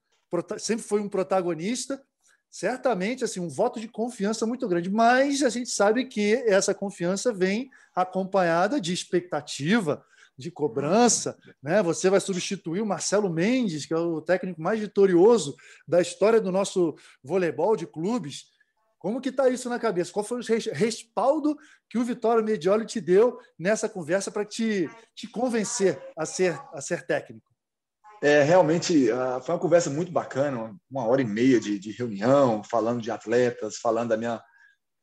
sempre 0.58 0.84
foi 0.84 1.00
um 1.00 1.08
protagonista, 1.08 2.00
certamente 2.50 3.22
assim 3.24 3.38
um 3.38 3.48
voto 3.48 3.78
de 3.78 3.86
confiança 3.86 4.44
muito 4.44 4.66
grande, 4.66 4.90
mas 4.90 5.42
a 5.42 5.48
gente 5.48 5.70
sabe 5.70 6.06
que 6.06 6.34
essa 6.46 6.74
confiança 6.74 7.32
vem 7.32 7.70
acompanhada 7.94 8.80
de 8.80 8.92
expectativa, 8.92 10.04
de 10.36 10.50
cobrança, 10.50 11.38
né? 11.62 11.82
Você 11.82 12.10
vai 12.10 12.18
substituir 12.18 12.80
o 12.80 12.86
Marcelo 12.86 13.30
Mendes, 13.30 13.86
que 13.86 13.92
é 13.92 13.98
o 13.98 14.20
técnico 14.20 14.60
mais 14.60 14.80
vitorioso 14.80 15.54
da 15.86 16.00
história 16.00 16.40
do 16.40 16.50
nosso 16.50 16.96
voleibol 17.22 17.76
de 17.76 17.86
clubes. 17.86 18.46
Como 18.98 19.20
que 19.20 19.28
está 19.28 19.48
isso 19.48 19.68
na 19.68 19.78
cabeça? 19.78 20.12
Qual 20.12 20.24
foi 20.24 20.40
o 20.40 20.44
respaldo 20.72 21.56
que 21.88 21.98
o 21.98 22.04
Vitório 22.04 22.44
Medioli 22.44 22.84
te 22.84 23.00
deu 23.00 23.38
nessa 23.58 23.88
conversa 23.88 24.30
para 24.30 24.44
te, 24.44 24.90
te 25.14 25.26
convencer 25.26 25.98
a 26.16 26.26
ser, 26.26 26.60
a 26.72 26.80
ser 26.80 27.06
técnico? 27.06 27.49
É, 28.22 28.42
realmente 28.42 29.10
uh, 29.10 29.40
foi 29.40 29.54
uma 29.54 29.60
conversa 29.60 29.88
muito 29.88 30.12
bacana, 30.12 30.76
uma 30.90 31.06
hora 31.06 31.22
e 31.22 31.24
meia 31.24 31.58
de, 31.58 31.78
de, 31.78 31.90
reunião, 31.90 32.62
falando 32.62 33.00
de 33.00 33.10
atletas, 33.10 33.78
falando 33.78 34.10
da 34.10 34.16
minha, 34.16 34.42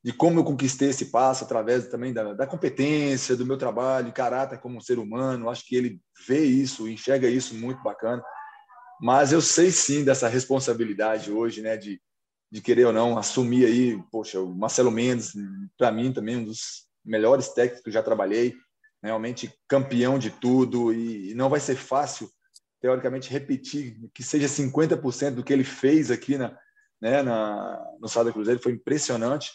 de 0.03 0.13
como 0.13 0.39
eu 0.39 0.43
conquistei 0.43 0.89
esse 0.89 1.05
passo 1.05 1.43
através 1.43 1.87
também 1.87 2.13
da, 2.13 2.33
da 2.33 2.45
competência, 2.45 3.35
do 3.35 3.45
meu 3.45 3.57
trabalho, 3.57 4.13
caráter 4.13 4.59
como 4.59 4.81
ser 4.81 4.99
humano. 4.99 5.49
Acho 5.49 5.65
que 5.65 5.75
ele 5.75 5.99
vê 6.27 6.43
isso, 6.45 6.87
enxerga 6.87 7.27
isso 7.27 7.55
muito 7.55 7.81
bacana. 7.81 8.23
Mas 9.01 9.31
eu 9.31 9.41
sei 9.41 9.71
sim 9.71 10.03
dessa 10.03 10.27
responsabilidade 10.27 11.31
hoje, 11.31 11.61
né, 11.61 11.75
de 11.75 11.99
de 12.51 12.61
querer 12.61 12.85
ou 12.85 12.93
não 12.93 13.17
assumir 13.17 13.65
aí, 13.65 14.01
poxa, 14.11 14.39
o 14.39 14.53
Marcelo 14.55 14.91
Mendes, 14.91 15.33
para 15.77 15.91
mim 15.91 16.13
também 16.13 16.37
um 16.37 16.45
dos 16.45 16.87
melhores 17.03 17.49
técnicos 17.49 17.83
que 17.83 17.89
eu 17.89 17.93
já 17.93 18.01
trabalhei, 18.01 18.55
realmente 19.03 19.53
campeão 19.67 20.17
de 20.17 20.31
tudo 20.31 20.93
e 20.93 21.33
não 21.35 21.49
vai 21.49 21.59
ser 21.59 21.75
fácil 21.75 22.29
teoricamente 22.81 23.31
repetir 23.31 23.97
que 24.13 24.23
seja 24.23 24.47
50% 24.47 25.35
do 25.35 25.43
que 25.43 25.51
ele 25.51 25.63
fez 25.63 26.11
aqui 26.11 26.37
na, 26.37 26.57
né, 27.01 27.21
na 27.21 27.83
no 27.99 28.07
Sada 28.07 28.31
Cruzeiro 28.31 28.61
foi 28.61 28.73
impressionante. 28.73 29.51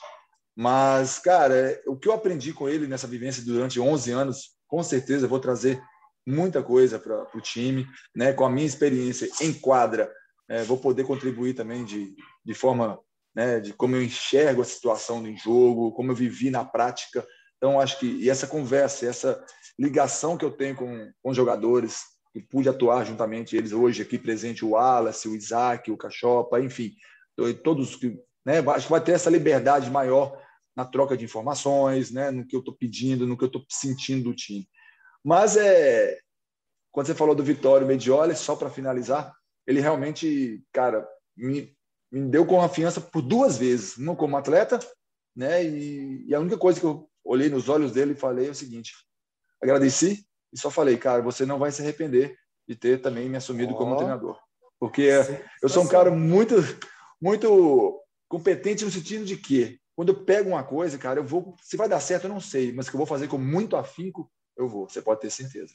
Mas, 0.55 1.19
cara, 1.19 1.81
o 1.87 1.97
que 1.97 2.09
eu 2.09 2.13
aprendi 2.13 2.53
com 2.53 2.69
ele 2.69 2.87
nessa 2.87 3.07
vivência 3.07 3.43
durante 3.43 3.81
11 3.81 4.11
anos, 4.11 4.51
com 4.67 4.83
certeza 4.83 5.27
vou 5.27 5.41
trazer 5.41 5.83
muita 6.27 6.63
coisa 6.63 6.99
para 6.99 7.27
o 7.35 7.41
time, 7.41 7.87
né? 8.15 8.33
Com 8.33 8.45
a 8.45 8.51
minha 8.51 8.67
experiência 8.67 9.29
em 9.41 9.53
quadra, 9.53 10.13
é, 10.49 10.63
vou 10.63 10.79
poder 10.79 11.05
contribuir 11.05 11.55
também 11.55 11.85
de, 11.85 12.15
de 12.45 12.55
forma, 12.55 12.99
né? 13.35 13.61
De 13.61 13.73
como 13.73 13.97
eu 13.97 14.03
enxergo 14.03 14.61
a 14.61 14.67
situação 14.67 15.23
do 15.23 15.35
jogo, 15.37 15.93
como 15.93 16.13
eu 16.13 16.17
vivi 16.17 16.51
na 16.51 16.65
prática. 16.65 17.27
Então, 17.57 17.81
acho 17.81 17.99
que 17.99 18.07
e 18.07 18.29
essa 18.29 18.47
conversa, 18.47 19.07
essa 19.07 19.43
ligação 19.79 20.37
que 20.37 20.45
eu 20.45 20.51
tenho 20.51 20.77
com, 20.77 21.11
com 21.23 21.33
jogadores, 21.33 22.03
e 22.35 22.41
pude 22.41 22.69
atuar 22.69 23.05
juntamente 23.05 23.57
eles 23.57 23.73
hoje 23.73 24.03
aqui 24.03 24.19
presente 24.19 24.65
o 24.65 24.71
Wallace, 24.71 25.29
o 25.29 25.35
Isaac, 25.35 25.91
o 25.91 25.97
Cachopa, 25.97 26.61
enfim, 26.61 26.95
todos 27.63 27.97
que 27.97 28.19
né, 28.45 28.59
acho 28.59 28.87
que 28.87 28.91
vai 28.91 29.01
ter 29.01 29.13
essa 29.13 29.31
liberdade 29.31 29.91
maior 29.91 30.41
na 30.75 30.85
troca 30.85 31.17
de 31.17 31.25
informações, 31.25 32.11
né, 32.11 32.31
no 32.31 32.47
que 32.47 32.57
eu 32.57 32.61
estou 32.61 32.75
pedindo, 32.75 33.27
no 33.27 33.37
que 33.37 33.45
eu 33.45 33.49
estou 33.49 33.65
sentindo 33.69 34.25
do 34.25 34.35
time. 34.35 34.67
Mas 35.23 35.57
é 35.57 36.19
quando 36.91 37.07
você 37.07 37.15
falou 37.15 37.35
do 37.35 37.43
Vitório 37.43 37.87
Medioli, 37.87 38.37
só 38.37 38.55
para 38.55 38.69
finalizar, 38.69 39.35
ele 39.67 39.81
realmente, 39.81 40.63
cara, 40.73 41.09
me, 41.35 41.75
me 42.11 42.29
deu 42.29 42.45
confiança 42.45 43.01
por 43.01 43.23
duas 43.23 43.57
vezes, 43.57 43.97
uma 43.97 44.15
como 44.15 44.37
atleta, 44.37 44.79
né, 45.35 45.65
e, 45.65 46.27
e 46.27 46.35
a 46.35 46.41
única 46.41 46.59
coisa 46.59 46.79
que 46.79 46.85
eu 46.85 47.09
olhei 47.25 47.49
nos 47.49 47.71
olhos 47.71 47.93
dele 47.93 48.13
e 48.13 48.17
falei 48.17 48.49
é 48.49 48.51
o 48.51 48.55
seguinte: 48.55 48.93
agradeci 49.63 50.27
e 50.53 50.59
só 50.59 50.71
falei, 50.71 50.97
cara, 50.97 51.23
você 51.23 51.47
não 51.47 51.59
vai 51.59 51.71
se 51.71 51.83
arrepender 51.83 52.37
de 52.69 52.77
ter 52.77 53.01
também 53.01 53.29
me 53.29 53.37
assumido 53.37 53.73
oh. 53.75 53.77
como 53.77 53.97
treinador. 53.97 54.39
Porque 54.79 55.09
eu 55.63 55.69
sou 55.69 55.85
um 55.85 55.89
cara 55.89 56.11
muito, 56.11 56.57
muito 57.21 58.01
competente 58.29 58.85
no 58.85 58.91
sentido 58.91 59.25
de 59.25 59.37
que 59.37 59.81
quando 59.95 60.09
eu 60.09 60.25
pego 60.25 60.51
uma 60.51 60.65
coisa, 60.65 60.99
cara, 60.99 61.21
eu 61.21 61.25
vou. 61.25 61.55
Se 61.63 61.77
vai 61.77 61.89
dar 61.89 62.01
certo, 62.01 62.25
eu 62.25 62.31
não 62.31 62.41
sei, 62.41 62.73
mas 62.73 62.89
que 62.89 62.97
eu 62.97 62.99
vou 62.99 63.07
fazer 63.07 63.29
com 63.29 63.39
muito 63.39 63.77
afinco, 63.77 64.31
eu 64.57 64.69
vou. 64.69 64.89
Você 64.89 65.01
pode 65.01 65.21
ter 65.21 65.31
certeza. 65.31 65.75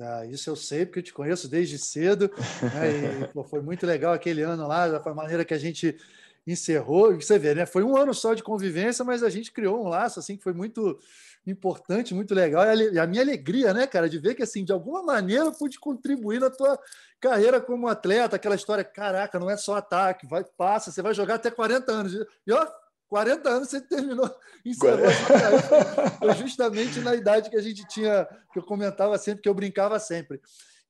Ah, 0.00 0.26
isso 0.26 0.48
eu 0.48 0.56
sei, 0.56 0.84
porque 0.84 0.98
eu 0.98 1.02
te 1.02 1.12
conheço 1.12 1.48
desde 1.48 1.78
cedo. 1.78 2.30
Né? 2.74 3.22
E, 3.22 3.28
pô, 3.32 3.44
foi 3.44 3.62
muito 3.62 3.86
legal 3.86 4.12
aquele 4.12 4.42
ano 4.42 4.66
lá, 4.66 4.88
da 4.88 5.14
maneira 5.14 5.44
que 5.44 5.54
a 5.54 5.58
gente 5.58 5.96
encerrou. 6.46 7.14
Você 7.14 7.38
vê, 7.38 7.54
né? 7.54 7.66
Foi 7.66 7.82
um 7.82 7.96
ano 7.96 8.12
só 8.12 8.34
de 8.34 8.42
convivência, 8.42 9.04
mas 9.04 9.22
a 9.22 9.30
gente 9.30 9.52
criou 9.52 9.82
um 9.82 9.88
laço 9.88 10.18
assim 10.18 10.36
que 10.36 10.42
foi 10.42 10.52
muito 10.52 10.98
importante, 11.50 12.14
muito 12.14 12.34
legal. 12.34 12.64
E 12.64 12.98
a 12.98 13.06
minha 13.06 13.22
alegria, 13.22 13.74
né, 13.74 13.86
cara, 13.86 14.08
de 14.08 14.18
ver 14.18 14.34
que, 14.34 14.42
assim, 14.42 14.64
de 14.64 14.72
alguma 14.72 15.02
maneira 15.02 15.44
eu 15.44 15.52
pude 15.52 15.78
contribuir 15.78 16.40
na 16.40 16.50
tua 16.50 16.78
carreira 17.20 17.60
como 17.60 17.88
atleta, 17.88 18.36
aquela 18.36 18.54
história, 18.54 18.84
caraca, 18.84 19.38
não 19.38 19.50
é 19.50 19.56
só 19.56 19.76
ataque, 19.76 20.26
vai, 20.26 20.44
passa, 20.56 20.90
você 20.90 21.02
vai 21.02 21.14
jogar 21.14 21.36
até 21.36 21.50
40 21.50 21.90
anos. 21.90 22.14
E, 22.46 22.52
ó, 22.52 22.66
40 23.08 23.48
anos 23.48 23.68
você 23.68 23.80
terminou, 23.80 24.34
encerrou 24.64 25.06
Foi 26.18 26.34
justamente 26.34 27.00
na 27.00 27.14
idade 27.14 27.50
que 27.50 27.56
a 27.56 27.62
gente 27.62 27.86
tinha, 27.88 28.26
que 28.52 28.58
eu 28.58 28.62
comentava 28.62 29.18
sempre, 29.18 29.42
que 29.42 29.48
eu 29.48 29.54
brincava 29.54 29.98
sempre. 29.98 30.40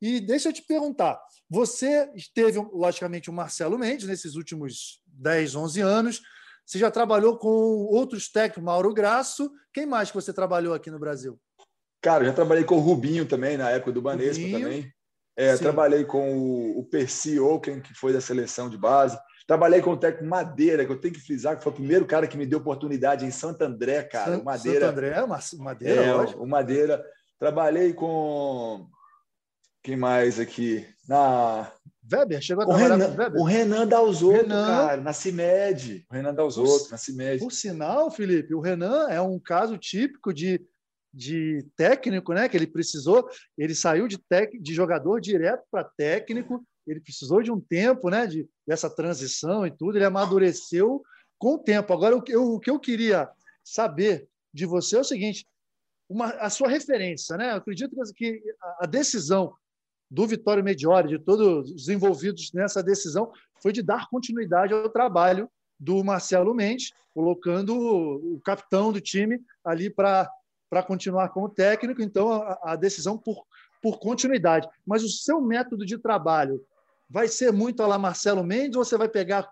E 0.00 0.20
deixa 0.20 0.48
eu 0.48 0.52
te 0.52 0.62
perguntar, 0.62 1.20
você 1.48 2.10
teve, 2.34 2.58
logicamente, 2.72 3.30
o 3.30 3.32
Marcelo 3.32 3.78
Mendes 3.78 4.06
nesses 4.06 4.34
últimos 4.34 5.00
10, 5.06 5.54
11 5.54 5.80
anos, 5.80 6.22
você 6.72 6.78
já 6.78 6.90
trabalhou 6.90 7.36
com 7.36 7.48
outros 7.48 8.30
técnicos, 8.30 8.64
Mauro 8.64 8.94
Graço. 8.94 9.52
Quem 9.74 9.84
mais 9.84 10.10
que 10.10 10.14
você 10.14 10.32
trabalhou 10.32 10.72
aqui 10.72 10.90
no 10.90 10.98
Brasil? 10.98 11.38
Cara, 12.00 12.24
já 12.24 12.32
trabalhei 12.32 12.64
com 12.64 12.76
o 12.76 12.80
Rubinho 12.80 13.26
também, 13.26 13.58
na 13.58 13.68
época 13.68 13.92
do 13.92 14.00
Banespa 14.00 14.42
Rubinho. 14.42 14.60
também. 14.62 14.92
É, 15.36 15.54
trabalhei 15.58 16.04
com 16.06 16.34
o, 16.34 16.78
o 16.78 16.84
Percy 16.84 17.38
Oken, 17.38 17.82
que 17.82 17.92
foi 17.92 18.14
da 18.14 18.22
seleção 18.22 18.70
de 18.70 18.78
base. 18.78 19.18
Trabalhei 19.46 19.82
com 19.82 19.92
o 19.92 19.96
técnico 19.98 20.30
Madeira, 20.30 20.86
que 20.86 20.90
eu 20.90 20.98
tenho 20.98 21.12
que 21.12 21.20
frisar, 21.20 21.58
que 21.58 21.62
foi 21.62 21.72
o 21.72 21.76
primeiro 21.76 22.06
cara 22.06 22.26
que 22.26 22.38
me 22.38 22.46
deu 22.46 22.58
oportunidade 22.58 23.26
em 23.26 23.30
Santo 23.30 23.60
André, 23.62 24.04
cara. 24.04 24.38
o 24.38 24.44
Madeira. 24.44 24.86
Santo 24.86 24.92
André, 24.92 25.26
Madeira, 25.58 26.02
é, 26.02 26.14
lógico. 26.14 26.42
O 26.42 26.48
Madeira. 26.48 27.04
Trabalhei 27.38 27.92
com. 27.92 28.88
Quem 29.82 29.96
mais 29.96 30.40
aqui? 30.40 30.86
Na 31.06 31.70
Weber? 32.12 32.40
Chegou 32.42 32.64
a 32.64 32.68
o 32.68 32.72
Renan, 32.72 32.98
com 32.98 33.14
o 33.14 33.16
Weber? 33.18 33.40
O 33.40 33.44
Renan 33.44 33.86
Dalzotto, 33.86 34.42
Renan... 34.42 34.66
cara, 34.66 35.00
na 35.00 35.12
CIMED. 35.12 36.06
O 36.10 36.14
Renan 36.14 36.34
Dalzotto, 36.34 36.90
na 36.90 36.96
CIMED. 36.96 37.38
Por 37.40 37.52
sinal, 37.52 38.10
Felipe, 38.10 38.54
o 38.54 38.60
Renan 38.60 39.08
é 39.08 39.20
um 39.20 39.38
caso 39.38 39.76
típico 39.78 40.32
de, 40.32 40.60
de 41.12 41.66
técnico, 41.76 42.32
né? 42.32 42.48
Que 42.48 42.56
ele 42.56 42.66
precisou, 42.66 43.28
ele 43.56 43.74
saiu 43.74 44.06
de, 44.06 44.18
tec, 44.18 44.58
de 44.60 44.74
jogador 44.74 45.20
direto 45.20 45.64
para 45.70 45.84
técnico, 45.84 46.64
ele 46.86 47.00
precisou 47.00 47.42
de 47.42 47.50
um 47.50 47.60
tempo, 47.60 48.10
né? 48.10 48.26
De, 48.26 48.48
dessa 48.66 48.90
transição 48.90 49.66
e 49.66 49.70
tudo, 49.70 49.96
ele 49.96 50.04
amadureceu 50.04 51.02
com 51.38 51.54
o 51.54 51.58
tempo. 51.58 51.92
Agora, 51.92 52.16
o 52.16 52.22
que 52.22 52.32
eu, 52.32 52.54
o 52.54 52.60
que 52.60 52.70
eu 52.70 52.78
queria 52.78 53.28
saber 53.64 54.28
de 54.52 54.66
você 54.66 54.96
é 54.96 55.00
o 55.00 55.04
seguinte: 55.04 55.46
uma, 56.08 56.26
a 56.30 56.50
sua 56.50 56.68
referência, 56.68 57.36
né? 57.36 57.52
Eu 57.52 57.56
acredito 57.56 57.96
que 58.14 58.40
a 58.80 58.86
decisão 58.86 59.54
do 60.12 60.26
Vitório 60.26 60.62
Mediori, 60.62 61.08
de 61.08 61.18
todos 61.18 61.70
os 61.70 61.88
envolvidos 61.88 62.52
nessa 62.52 62.82
decisão, 62.82 63.32
foi 63.62 63.72
de 63.72 63.82
dar 63.82 64.10
continuidade 64.10 64.74
ao 64.74 64.90
trabalho 64.90 65.48
do 65.80 66.04
Marcelo 66.04 66.54
Mendes, 66.54 66.90
colocando 67.14 67.74
o 67.74 68.38
capitão 68.44 68.92
do 68.92 69.00
time 69.00 69.40
ali 69.64 69.88
para 69.88 70.28
continuar 70.86 71.30
como 71.30 71.48
técnico. 71.48 72.02
Então, 72.02 72.30
a, 72.30 72.60
a 72.62 72.76
decisão 72.76 73.16
por, 73.16 73.42
por 73.80 73.98
continuidade. 73.98 74.68
Mas 74.86 75.02
o 75.02 75.08
seu 75.08 75.40
método 75.40 75.86
de 75.86 75.96
trabalho 75.96 76.62
vai 77.08 77.26
ser 77.26 77.50
muito 77.50 77.82
a 77.82 77.86
lá 77.86 77.98
Marcelo 77.98 78.44
Mendes 78.44 78.76
ou 78.76 78.84
você 78.84 78.98
vai 78.98 79.08
pegar 79.08 79.50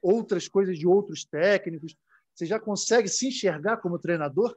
outras 0.00 0.46
coisas 0.46 0.78
de 0.78 0.86
outros 0.86 1.24
técnicos? 1.24 1.96
Você 2.32 2.46
já 2.46 2.60
consegue 2.60 3.08
se 3.08 3.26
enxergar 3.26 3.78
como 3.78 3.98
treinador? 3.98 4.54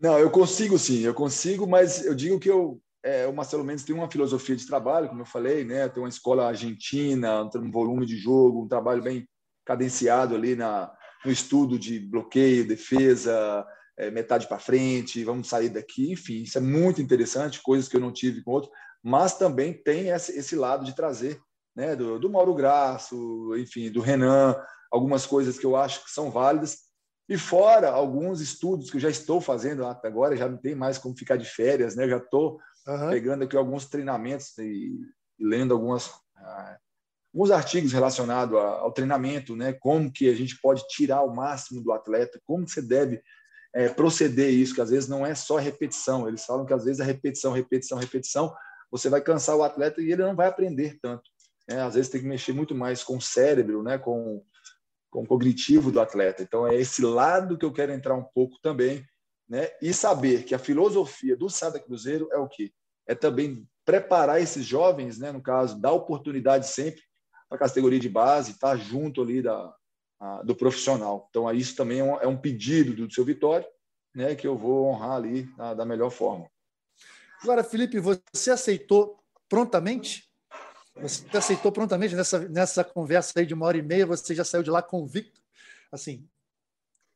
Não, 0.00 0.18
eu 0.18 0.32
consigo 0.32 0.76
sim, 0.80 1.02
eu 1.02 1.14
consigo, 1.14 1.64
mas 1.64 2.04
eu 2.04 2.12
digo 2.12 2.40
que 2.40 2.50
eu 2.50 2.80
é, 3.04 3.26
o 3.26 3.34
Marcelo 3.34 3.62
Mendes 3.62 3.84
tem 3.84 3.94
uma 3.94 4.10
filosofia 4.10 4.56
de 4.56 4.66
trabalho, 4.66 5.08
como 5.10 5.20
eu 5.20 5.26
falei, 5.26 5.62
né? 5.62 5.86
Tem 5.90 6.02
uma 6.02 6.08
escola 6.08 6.48
argentina, 6.48 7.42
um 7.54 7.70
volume 7.70 8.06
de 8.06 8.16
jogo, 8.16 8.62
um 8.62 8.68
trabalho 8.68 9.02
bem 9.02 9.28
cadenciado 9.62 10.34
ali 10.34 10.56
na, 10.56 10.90
no 11.22 11.30
estudo 11.30 11.78
de 11.78 12.00
bloqueio, 12.00 12.66
defesa, 12.66 13.66
é, 13.98 14.10
metade 14.10 14.48
para 14.48 14.58
frente, 14.58 15.22
vamos 15.22 15.48
sair 15.48 15.68
daqui, 15.68 16.12
enfim, 16.12 16.42
isso 16.42 16.56
é 16.56 16.60
muito 16.62 17.02
interessante, 17.02 17.62
coisas 17.62 17.88
que 17.88 17.96
eu 17.96 18.00
não 18.00 18.12
tive 18.12 18.42
com 18.42 18.52
outro, 18.52 18.70
mas 19.02 19.36
também 19.36 19.74
tem 19.74 20.08
esse, 20.08 20.36
esse 20.38 20.56
lado 20.56 20.84
de 20.86 20.96
trazer, 20.96 21.38
né? 21.76 21.94
Do, 21.94 22.18
do 22.18 22.30
Mauro 22.30 22.54
Graço, 22.54 23.54
enfim, 23.58 23.90
do 23.90 24.00
Renan, 24.00 24.56
algumas 24.90 25.26
coisas 25.26 25.58
que 25.58 25.66
eu 25.66 25.76
acho 25.76 26.02
que 26.04 26.10
são 26.10 26.30
válidas 26.30 26.84
e 27.28 27.36
fora 27.36 27.90
alguns 27.90 28.40
estudos 28.40 28.90
que 28.90 28.96
eu 28.96 29.00
já 29.00 29.10
estou 29.10 29.40
fazendo 29.40 29.84
até 29.86 30.08
agora, 30.08 30.36
já 30.36 30.48
não 30.48 30.56
tem 30.56 30.74
mais 30.74 30.96
como 30.96 31.16
ficar 31.16 31.36
de 31.36 31.44
férias, 31.44 31.94
né? 31.94 32.04
Eu 32.04 32.10
já 32.10 32.16
estou 32.18 32.58
uhum. 32.86 33.10
pegando 33.10 33.44
aqui 33.44 33.56
alguns 33.56 33.86
treinamentos 33.86 34.56
e, 34.58 34.98
e 35.38 35.46
lendo 35.46 35.74
algumas 35.74 36.12
ah, 36.36 36.78
alguns 37.34 37.50
artigos 37.50 37.92
relacionados 37.92 38.56
ao 38.56 38.92
treinamento, 38.92 39.56
né? 39.56 39.72
Como 39.72 40.10
que 40.12 40.28
a 40.28 40.34
gente 40.34 40.56
pode 40.60 40.86
tirar 40.86 41.22
o 41.22 41.34
máximo 41.34 41.82
do 41.82 41.92
atleta, 41.92 42.40
como 42.44 42.66
você 42.66 42.80
deve 42.80 43.20
é, 43.74 43.88
proceder 43.88 44.50
isso, 44.50 44.72
que 44.72 44.80
às 44.80 44.90
vezes 44.90 45.08
não 45.08 45.26
é 45.26 45.34
só 45.34 45.56
repetição. 45.56 46.28
Eles 46.28 46.44
falam 46.44 46.64
que 46.64 46.72
às 46.72 46.84
vezes 46.84 47.00
a 47.00 47.04
repetição, 47.04 47.52
repetição, 47.52 47.98
repetição, 47.98 48.54
você 48.88 49.08
vai 49.08 49.20
cansar 49.20 49.56
o 49.56 49.64
atleta 49.64 50.00
e 50.00 50.12
ele 50.12 50.22
não 50.22 50.36
vai 50.36 50.46
aprender 50.46 50.96
tanto. 51.02 51.28
Né? 51.68 51.82
Às 51.82 51.94
vezes 51.94 52.08
tem 52.08 52.20
que 52.20 52.26
mexer 52.26 52.52
muito 52.52 52.74
mais 52.74 53.02
com 53.02 53.16
o 53.16 53.22
cérebro, 53.22 53.82
né? 53.82 53.98
Com, 53.98 54.44
com 55.10 55.24
o 55.24 55.26
cognitivo 55.26 55.90
do 55.90 56.00
atleta. 56.00 56.40
Então 56.40 56.68
é 56.68 56.76
esse 56.76 57.02
lado 57.02 57.58
que 57.58 57.64
eu 57.64 57.72
quero 57.72 57.92
entrar 57.92 58.14
um 58.14 58.24
pouco 58.24 58.56
também 58.62 59.04
né? 59.48 59.68
E 59.80 59.92
saber 59.92 60.44
que 60.44 60.54
a 60.54 60.58
filosofia 60.58 61.36
do 61.36 61.48
Sada 61.48 61.78
Cruzeiro 61.78 62.28
é 62.32 62.38
o 62.38 62.48
quê? 62.48 62.72
É 63.06 63.14
também 63.14 63.66
preparar 63.84 64.40
esses 64.40 64.64
jovens, 64.64 65.18
né? 65.18 65.30
No 65.30 65.42
caso, 65.42 65.80
dar 65.80 65.92
oportunidade 65.92 66.66
sempre 66.66 67.02
para 67.48 67.56
a 67.56 67.68
categoria 67.68 68.00
de 68.00 68.08
base, 68.08 68.52
estar 68.52 68.70
tá 68.70 68.76
junto 68.76 69.22
ali 69.22 69.42
da, 69.42 69.74
a, 70.18 70.42
do 70.42 70.56
profissional. 70.56 71.26
Então, 71.28 71.50
isso 71.52 71.76
também 71.76 72.00
é 72.00 72.04
um, 72.04 72.20
é 72.20 72.26
um, 72.26 72.36
pedido 72.36 72.94
do 72.94 73.12
seu 73.12 73.24
Vitório, 73.24 73.66
né? 74.14 74.34
Que 74.34 74.46
eu 74.46 74.56
vou 74.56 74.86
honrar 74.86 75.16
ali 75.16 75.48
na, 75.56 75.74
da 75.74 75.84
melhor 75.84 76.10
forma. 76.10 76.48
Agora, 77.42 77.62
Felipe, 77.62 78.00
você 78.00 78.50
aceitou 78.50 79.22
prontamente? 79.48 80.24
Você 80.96 81.24
aceitou 81.36 81.72
prontamente 81.72 82.14
nessa, 82.14 82.48
nessa 82.48 82.84
conversa 82.84 83.32
aí 83.36 83.44
de 83.44 83.52
uma 83.52 83.66
hora 83.66 83.76
e 83.76 83.82
meia? 83.82 84.06
Você 84.06 84.34
já 84.34 84.44
saiu 84.44 84.62
de 84.62 84.70
lá 84.70 84.80
convicto? 84.80 85.42
Assim, 85.92 86.26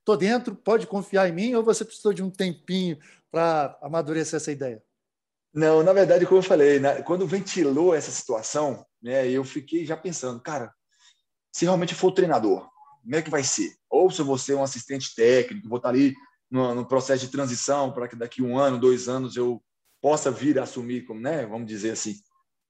estou 0.08 0.16
dentro, 0.16 0.56
pode 0.56 0.86
confiar 0.86 1.28
em 1.28 1.32
mim, 1.32 1.54
ou 1.54 1.62
você 1.62 1.84
precisou 1.84 2.14
de 2.14 2.22
um 2.22 2.30
tempinho 2.30 2.98
para 3.30 3.78
amadurecer 3.82 4.38
essa 4.38 4.50
ideia? 4.50 4.82
Não, 5.52 5.82
na 5.82 5.92
verdade, 5.92 6.24
como 6.24 6.38
eu 6.38 6.42
falei, 6.42 6.78
né, 6.78 7.02
quando 7.02 7.26
ventilou 7.26 7.94
essa 7.94 8.10
situação, 8.10 8.86
né, 9.02 9.28
eu 9.28 9.44
fiquei 9.44 9.84
já 9.84 9.96
pensando, 9.96 10.40
cara, 10.40 10.72
se 11.52 11.64
realmente 11.64 11.94
for 11.94 12.12
treinador, 12.12 12.66
como 13.02 13.16
é 13.16 13.22
que 13.22 13.30
vai 13.30 13.42
ser? 13.42 13.74
Ou 13.90 14.10
se 14.10 14.20
eu 14.20 14.24
vou 14.24 14.38
ser 14.38 14.54
um 14.54 14.62
assistente 14.62 15.14
técnico, 15.14 15.68
vou 15.68 15.78
estar 15.78 15.90
ali 15.90 16.14
no, 16.50 16.74
no 16.74 16.86
processo 16.86 17.26
de 17.26 17.32
transição 17.32 17.92
para 17.92 18.08
que 18.08 18.16
daqui 18.16 18.42
um 18.42 18.58
ano, 18.58 18.78
dois 18.78 19.08
anos 19.08 19.36
eu 19.36 19.62
possa 20.00 20.30
vir 20.30 20.58
a 20.58 20.62
assumir, 20.62 21.04
como, 21.04 21.20
né, 21.20 21.44
vamos 21.44 21.66
dizer 21.66 21.90
assim. 21.90 22.16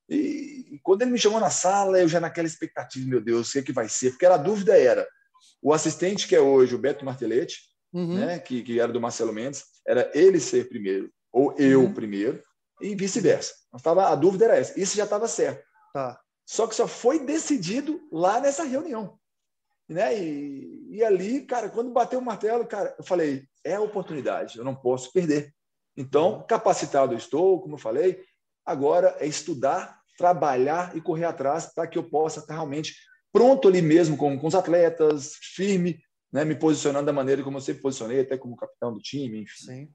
E, 0.08 0.66
e 0.72 0.80
quando 0.82 1.02
ele 1.02 1.10
me 1.10 1.18
chamou 1.18 1.38
na 1.38 1.50
sala, 1.50 2.00
eu 2.00 2.08
já 2.08 2.18
naquela 2.18 2.48
expectativa, 2.48 3.06
meu 3.06 3.20
Deus, 3.20 3.50
o 3.50 3.52
que, 3.52 3.58
é 3.58 3.62
que 3.62 3.72
vai 3.72 3.88
ser? 3.88 4.10
Porque 4.10 4.26
a 4.26 4.36
dúvida 4.36 4.76
era, 4.76 5.06
o 5.62 5.72
assistente 5.72 6.26
que 6.26 6.36
é 6.36 6.40
hoje 6.40 6.74
o 6.74 6.78
Beto 6.78 7.04
Martelete, 7.04 7.60
uhum. 7.92 8.18
né, 8.18 8.38
que, 8.38 8.62
que 8.62 8.80
era 8.80 8.92
do 8.92 9.00
Marcelo 9.00 9.32
Mendes, 9.32 9.64
era 9.86 10.10
ele 10.14 10.40
ser 10.40 10.68
primeiro, 10.68 11.10
ou 11.32 11.54
eu 11.58 11.82
uhum. 11.82 11.94
primeiro, 11.94 12.42
e 12.80 12.94
vice-versa. 12.94 13.54
A 13.72 14.14
dúvida 14.14 14.44
era 14.46 14.56
essa. 14.56 14.78
Isso 14.78 14.96
já 14.96 15.04
estava 15.04 15.26
certo. 15.26 15.64
Tá. 15.92 16.18
Só 16.46 16.66
que 16.66 16.74
só 16.74 16.86
foi 16.86 17.18
decidido 17.26 18.00
lá 18.10 18.40
nessa 18.40 18.64
reunião. 18.64 19.18
Né? 19.88 20.18
E, 20.18 20.96
e, 20.96 21.04
ali, 21.04 21.44
cara, 21.44 21.68
quando 21.68 21.92
bateu 21.92 22.18
o 22.18 22.24
martelo, 22.24 22.66
cara, 22.66 22.94
eu 22.98 23.04
falei, 23.04 23.44
é 23.64 23.74
a 23.74 23.80
oportunidade, 23.80 24.58
eu 24.58 24.64
não 24.64 24.74
posso 24.74 25.12
perder. 25.12 25.52
Então, 25.96 26.44
capacitado 26.46 27.14
eu 27.14 27.18
estou, 27.18 27.60
como 27.60 27.74
eu 27.74 27.78
falei, 27.78 28.22
agora 28.64 29.16
é 29.18 29.26
estudar, 29.26 29.98
trabalhar 30.16 30.96
e 30.96 31.00
correr 31.00 31.24
atrás 31.24 31.66
para 31.74 31.86
que 31.86 31.98
eu 31.98 32.08
possa 32.08 32.40
estar 32.40 32.54
realmente 32.54 32.94
pronto 33.32 33.68
ali 33.68 33.82
mesmo 33.82 34.16
com, 34.16 34.38
com 34.38 34.46
os 34.46 34.54
atletas, 34.54 35.36
firme, 35.40 36.00
né? 36.32 36.44
me 36.44 36.54
posicionando 36.54 37.06
da 37.06 37.12
maneira 37.12 37.42
como 37.42 37.56
eu 37.56 37.60
sempre 37.62 37.82
posicionei, 37.82 38.20
até 38.20 38.36
como 38.36 38.56
capitão 38.56 38.92
do 38.92 39.00
time, 39.00 39.42
enfim. 39.42 39.64
Sim. 39.64 39.94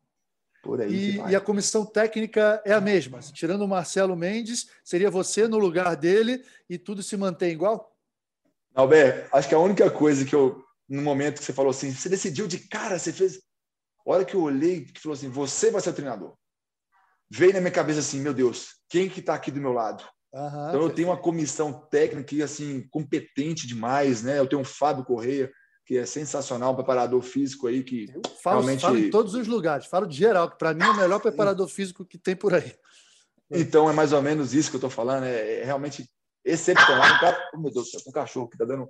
Por 0.63 0.79
aí 0.79 0.93
e, 0.93 1.17
e, 1.17 1.35
a 1.35 1.41
comissão 1.41 1.85
técnica 1.85 2.61
é 2.65 2.71
a 2.71 2.79
mesma. 2.79 3.19
Tirando 3.19 3.63
o 3.63 3.67
Marcelo 3.67 4.15
Mendes, 4.15 4.69
seria 4.81 5.11
você 5.11 5.45
no 5.45 5.57
lugar 5.57 5.97
dele 5.97 6.41
e 6.69 6.77
tudo 6.77 7.03
se 7.03 7.17
mantém 7.17 7.51
igual? 7.51 7.93
Alberto, 8.73 9.29
acho 9.35 9.49
que 9.49 9.55
a 9.55 9.59
única 9.59 9.91
coisa 9.91 10.23
que 10.23 10.33
eu, 10.33 10.63
no 10.87 11.01
momento 11.01 11.39
que 11.39 11.43
você 11.43 11.51
falou 11.51 11.71
assim, 11.71 11.93
você 11.93 12.07
decidiu 12.07 12.47
de 12.47 12.59
cara, 12.59 12.97
você 12.97 13.11
fez. 13.11 13.41
A 14.05 14.11
hora 14.11 14.25
que 14.25 14.35
eu 14.35 14.41
olhei, 14.41 14.85
que 14.85 15.01
falou 15.01 15.15
assim, 15.15 15.29
você 15.29 15.69
vai 15.69 15.81
ser 15.81 15.89
o 15.89 15.93
treinador. 15.93 16.33
Veio 17.29 17.53
na 17.53 17.59
minha 17.59 17.71
cabeça 17.71 17.99
assim, 17.99 18.21
meu 18.21 18.33
Deus, 18.33 18.77
quem 18.87 19.09
que 19.09 19.19
está 19.19 19.33
aqui 19.33 19.51
do 19.51 19.59
meu 19.59 19.73
lado? 19.73 20.03
Uhum, 20.33 20.69
então 20.69 20.81
eu 20.81 20.89
tenho 20.89 21.09
uma 21.09 21.17
comissão 21.17 21.71
técnica 21.91 22.43
assim 22.43 22.87
competente 22.89 23.67
demais, 23.67 24.23
né? 24.23 24.39
Eu 24.39 24.47
tenho 24.47 24.61
um 24.61 24.65
Fábio 24.65 25.05
Correia, 25.05 25.51
que 25.85 25.97
é 25.97 26.05
sensacional, 26.05 26.73
um 26.73 26.75
preparador 26.75 27.21
físico 27.21 27.67
aí 27.67 27.83
que 27.83 28.07
eu 28.13 28.21
falo, 28.41 28.61
realmente... 28.61 28.81
falo 28.81 28.97
em 28.97 29.09
todos 29.11 29.35
os 29.35 29.47
lugares, 29.47 29.85
falo 29.85 30.07
de 30.07 30.17
geral, 30.17 30.49
que 30.49 30.57
para 30.57 30.73
mim 30.73 30.83
é 30.83 30.89
o 30.89 30.97
melhor 30.97 31.19
preparador 31.21 31.67
físico 31.67 32.03
que 32.03 32.17
tem 32.17 32.35
por 32.35 32.53
aí. 32.53 32.73
Então 33.51 33.87
é 33.87 33.93
mais 33.93 34.11
ou 34.11 34.21
menos 34.21 34.55
isso 34.55 34.69
que 34.69 34.75
eu 34.75 34.79
estou 34.79 34.89
falando, 34.89 35.25
é, 35.25 35.59
é 35.59 35.63
realmente 35.63 36.09
excepcional. 36.43 37.15
Um 37.15 37.19
cara, 37.19 37.49
oh, 37.53 37.59
meu 37.59 37.71
Deus, 37.71 37.89
um 38.07 38.11
cachorro 38.11 38.49
que 38.49 38.55
está 38.55 38.65
dando 38.65 38.89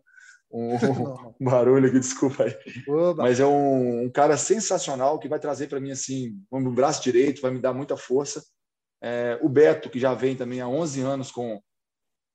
um, 0.50 0.76
um, 1.42 1.44
barulho 1.50 1.88
aqui, 1.90 2.00
desculpa 2.00 2.44
aí. 2.44 2.56
Oba. 2.88 3.24
Mas 3.24 3.40
é 3.40 3.46
um, 3.46 4.04
um, 4.04 4.10
cara 4.10 4.38
sensacional 4.38 5.20
que 5.20 5.28
vai 5.28 5.40
trazer 5.40 5.68
para 5.68 5.80
mim 5.80 5.92
assim, 5.92 6.40
um 6.52 6.74
braço 6.74 7.04
direito, 7.04 7.42
vai 7.42 7.52
me 7.52 7.60
dar 7.60 7.74
muita 7.74 7.98
força. 7.98 8.42
É, 9.04 9.38
o 9.42 9.50
Beto, 9.50 9.90
que 9.90 10.00
já 10.00 10.14
vem 10.14 10.34
também 10.34 10.62
há 10.62 10.68
11 10.68 11.02
anos 11.02 11.30
com, 11.30 11.62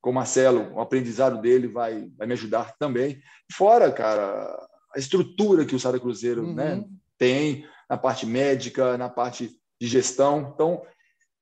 com 0.02 0.10
o 0.10 0.12
Marcelo, 0.12 0.74
o 0.74 0.80
aprendizado 0.80 1.40
dele 1.40 1.66
vai, 1.66 2.10
vai 2.16 2.26
me 2.26 2.34
ajudar 2.34 2.76
também. 2.78 3.22
Fora, 3.50 3.90
cara, 3.90 4.54
a 4.94 4.98
estrutura 4.98 5.64
que 5.64 5.74
o 5.74 5.80
Sara 5.80 5.98
Cruzeiro 5.98 6.44
uhum. 6.44 6.54
né, 6.54 6.84
tem 7.16 7.66
na 7.88 7.96
parte 7.96 8.26
médica, 8.26 8.98
na 8.98 9.08
parte 9.08 9.58
de 9.80 9.86
gestão. 9.86 10.52
Então, 10.54 10.82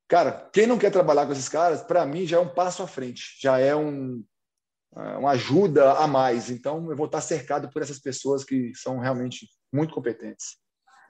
cara, 0.07 0.49
quem 0.53 0.65
não 0.65 0.77
quer 0.77 0.91
trabalhar 0.91 1.25
com 1.25 1.33
esses 1.33 1.49
caras, 1.49 1.83
para 1.83 2.05
mim 2.05 2.25
já 2.25 2.37
é 2.37 2.39
um 2.39 2.53
passo 2.53 2.81
à 2.81 2.87
frente, 2.87 3.37
já 3.41 3.59
é 3.59 3.75
um, 3.75 4.23
é, 4.95 5.17
uma 5.17 5.31
ajuda 5.31 5.91
a 5.93 6.07
mais. 6.07 6.49
Então, 6.49 6.89
eu 6.89 6.95
vou 6.95 7.07
estar 7.07 7.19
cercado 7.19 7.69
por 7.69 7.81
essas 7.81 7.99
pessoas 7.99 8.45
que 8.45 8.71
são 8.75 8.99
realmente 8.99 9.45
muito 9.73 9.93
competentes. 9.93 10.55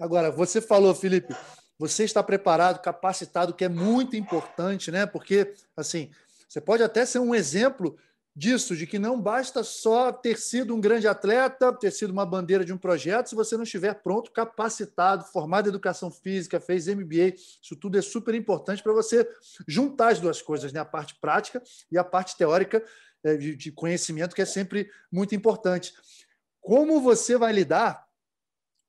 Agora, 0.02 0.32
você 0.32 0.60
falou, 0.60 0.96
Felipe, 0.96 1.36
você 1.78 2.04
está 2.04 2.24
preparado, 2.24 2.82
capacitado, 2.82 3.54
que 3.54 3.66
é 3.66 3.70
muito 3.70 4.16
importante, 4.16 4.92
né? 4.92 5.06
Porque, 5.06 5.54
assim, 5.76 6.10
você 6.48 6.60
pode 6.60 6.82
até 6.82 7.06
ser 7.06 7.20
um 7.20 7.36
exemplo 7.36 7.98
disso, 8.38 8.76
de 8.76 8.86
que 8.86 9.00
não 9.00 9.20
basta 9.20 9.64
só 9.64 10.12
ter 10.12 10.38
sido 10.38 10.76
um 10.76 10.80
grande 10.80 11.08
atleta, 11.08 11.74
ter 11.74 11.92
sido 11.92 12.12
uma 12.12 12.24
bandeira 12.24 12.64
de 12.64 12.72
um 12.72 12.78
projeto, 12.78 13.30
se 13.30 13.36
você 13.36 13.58
não 13.58 13.64
estiver 13.64 13.96
pronto, 13.96 14.32
capacitado, 14.32 15.26
formado 15.26 15.66
em 15.66 15.70
educação 15.70 16.12
física, 16.12 16.60
fez 16.60 16.88
MBA, 16.88 17.34
isso 17.62 17.76
tudo 17.76 17.98
é 17.98 18.02
super 18.02 18.36
importante 18.36 18.84
para 18.84 18.94
você 18.94 19.28
juntar 19.68 20.10
as 20.10 20.20
duas 20.20 20.40
coisas, 20.40 20.72
né? 20.72 20.80
a 20.80 20.86
parte 20.86 21.16
prática 21.20 21.64
e 21.92 21.98
a 21.98 22.04
parte 22.04 22.38
teórica 22.38 22.84
é, 23.24 23.36
de 23.36 23.72
conhecimento, 23.72 24.36
que 24.36 24.42
é 24.44 24.46
sempre 24.46 24.88
muito 25.12 25.34
importante. 25.34 25.96
Como 26.62 27.02
você 27.02 27.38
vai 27.38 27.52
lidar 27.52 28.07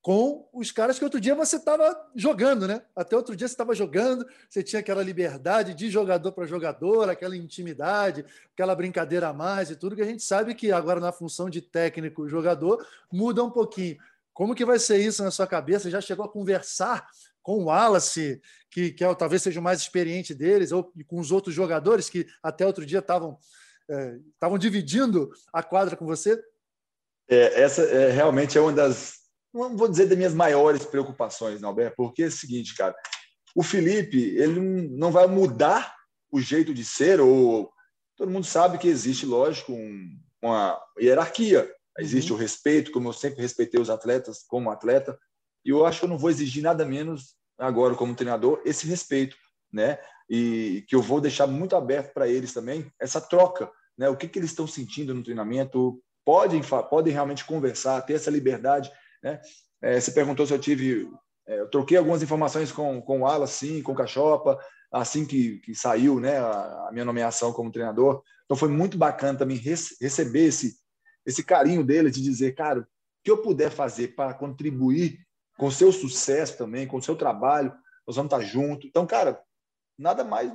com 0.08 0.48
os 0.54 0.72
caras 0.72 0.98
que 0.98 1.04
outro 1.04 1.20
dia 1.20 1.34
você 1.34 1.56
estava 1.56 1.94
jogando, 2.16 2.66
né? 2.66 2.80
Até 2.96 3.14
outro 3.14 3.36
dia 3.36 3.46
você 3.46 3.52
estava 3.52 3.74
jogando, 3.74 4.26
você 4.48 4.62
tinha 4.62 4.80
aquela 4.80 5.02
liberdade 5.02 5.74
de 5.74 5.90
jogador 5.90 6.32
para 6.32 6.46
jogador, 6.46 7.10
aquela 7.10 7.36
intimidade, 7.36 8.24
aquela 8.54 8.74
brincadeira 8.74 9.28
a 9.28 9.34
mais 9.34 9.70
e 9.70 9.76
tudo 9.76 9.94
que 9.94 10.00
a 10.00 10.06
gente 10.06 10.22
sabe 10.22 10.54
que 10.54 10.72
agora 10.72 10.98
na 10.98 11.12
função 11.12 11.50
de 11.50 11.60
técnico 11.60 12.26
jogador 12.26 12.82
muda 13.12 13.44
um 13.44 13.50
pouquinho. 13.50 13.98
Como 14.32 14.54
que 14.54 14.64
vai 14.64 14.78
ser 14.78 14.96
isso 14.96 15.22
na 15.22 15.30
sua 15.30 15.46
cabeça? 15.46 15.90
Já 15.90 16.00
chegou 16.00 16.24
a 16.24 16.32
conversar 16.32 17.06
com 17.42 17.58
o 17.58 17.64
Wallace, 17.64 18.40
que, 18.70 18.92
que 18.92 19.04
é, 19.04 19.14
talvez 19.14 19.42
seja 19.42 19.60
o 19.60 19.62
mais 19.62 19.78
experiente 19.78 20.32
deles, 20.32 20.72
ou 20.72 20.90
com 21.06 21.20
os 21.20 21.30
outros 21.30 21.54
jogadores 21.54 22.08
que 22.08 22.26
até 22.42 22.64
outro 22.64 22.86
dia 22.86 23.00
estavam 23.00 23.36
é, 23.90 24.16
estavam 24.32 24.56
dividindo 24.56 25.30
a 25.52 25.62
quadra 25.62 25.94
com 25.94 26.06
você? 26.06 26.42
É, 27.28 27.60
essa 27.60 27.82
é, 27.82 28.10
realmente 28.10 28.56
é 28.56 28.60
uma 28.62 28.72
das 28.72 29.27
não 29.58 29.76
vou 29.76 29.88
dizer 29.88 30.06
das 30.06 30.16
minhas 30.16 30.34
maiores 30.34 30.84
preocupações, 30.84 31.62
Alberto, 31.62 31.96
porque 31.96 32.24
é 32.24 32.26
o 32.26 32.30
seguinte, 32.30 32.74
cara, 32.74 32.94
o 33.54 33.62
Felipe, 33.62 34.36
ele 34.36 34.60
não 34.60 35.10
vai 35.10 35.26
mudar 35.26 35.94
o 36.30 36.40
jeito 36.40 36.74
de 36.74 36.84
ser, 36.84 37.20
ou 37.20 37.70
todo 38.16 38.30
mundo 38.30 38.46
sabe 38.46 38.78
que 38.78 38.88
existe, 38.88 39.24
lógico, 39.24 39.72
um, 39.72 40.18
uma 40.42 40.78
hierarquia, 41.00 41.70
existe 41.98 42.32
uhum. 42.32 42.38
o 42.38 42.40
respeito, 42.40 42.92
como 42.92 43.08
eu 43.08 43.12
sempre 43.12 43.40
respeitei 43.40 43.80
os 43.80 43.90
atletas 43.90 44.44
como 44.46 44.70
atleta, 44.70 45.18
e 45.64 45.70
eu 45.70 45.84
acho 45.84 46.00
que 46.00 46.04
eu 46.04 46.10
não 46.10 46.18
vou 46.18 46.30
exigir 46.30 46.62
nada 46.62 46.84
menos 46.84 47.36
agora 47.58 47.94
como 47.94 48.14
treinador 48.14 48.62
esse 48.64 48.86
respeito, 48.86 49.36
né? 49.72 49.98
E 50.30 50.84
que 50.86 50.94
eu 50.94 51.02
vou 51.02 51.20
deixar 51.20 51.46
muito 51.46 51.74
aberto 51.74 52.12
para 52.12 52.28
eles 52.28 52.52
também 52.52 52.90
essa 53.00 53.20
troca, 53.20 53.70
né? 53.96 54.08
O 54.08 54.16
que, 54.16 54.28
que 54.28 54.38
eles 54.38 54.50
estão 54.50 54.66
sentindo 54.66 55.14
no 55.14 55.22
treinamento, 55.22 56.00
podem 56.24 56.62
podem 56.88 57.12
realmente 57.12 57.44
conversar, 57.44 58.00
ter 58.02 58.14
essa 58.14 58.30
liberdade 58.30 58.90
né? 59.22 59.40
É, 59.82 60.00
você 60.00 60.10
perguntou 60.10 60.46
se 60.46 60.52
eu 60.52 60.58
tive. 60.58 61.10
É, 61.46 61.60
eu 61.60 61.70
troquei 61.70 61.96
algumas 61.96 62.22
informações 62.22 62.72
com, 62.72 63.00
com 63.00 63.20
o 63.20 63.26
Ala, 63.26 63.46
sim, 63.46 63.82
com 63.82 63.92
o 63.92 63.94
Cachopa, 63.94 64.58
assim 64.92 65.24
que, 65.24 65.58
que 65.60 65.74
saiu 65.74 66.20
né, 66.20 66.38
a, 66.38 66.88
a, 66.88 66.90
minha 66.92 67.04
nomeação 67.04 67.52
como 67.52 67.72
treinador. 67.72 68.22
Então 68.44 68.56
foi 68.56 68.68
muito 68.68 68.98
bacana 68.98 69.38
também 69.38 69.56
receber 69.56 70.46
esse, 70.46 70.76
esse 71.24 71.42
carinho 71.42 71.84
dele 71.84 72.10
de 72.10 72.22
dizer, 72.22 72.54
cara, 72.54 72.80
o 72.80 72.86
que 73.24 73.30
eu 73.30 73.42
puder 73.42 73.70
fazer 73.70 74.08
para 74.08 74.34
contribuir 74.34 75.18
com 75.56 75.66
o 75.66 75.72
seu 75.72 75.92
sucesso 75.92 76.56
também, 76.56 76.86
com 76.86 76.98
o 76.98 77.02
seu 77.02 77.16
trabalho, 77.16 77.74
nós 78.06 78.16
vamos 78.16 78.32
estar 78.32 78.44
juntos. 78.44 78.88
Então, 78.88 79.06
cara, 79.06 79.40
nada 79.98 80.24
mais 80.24 80.52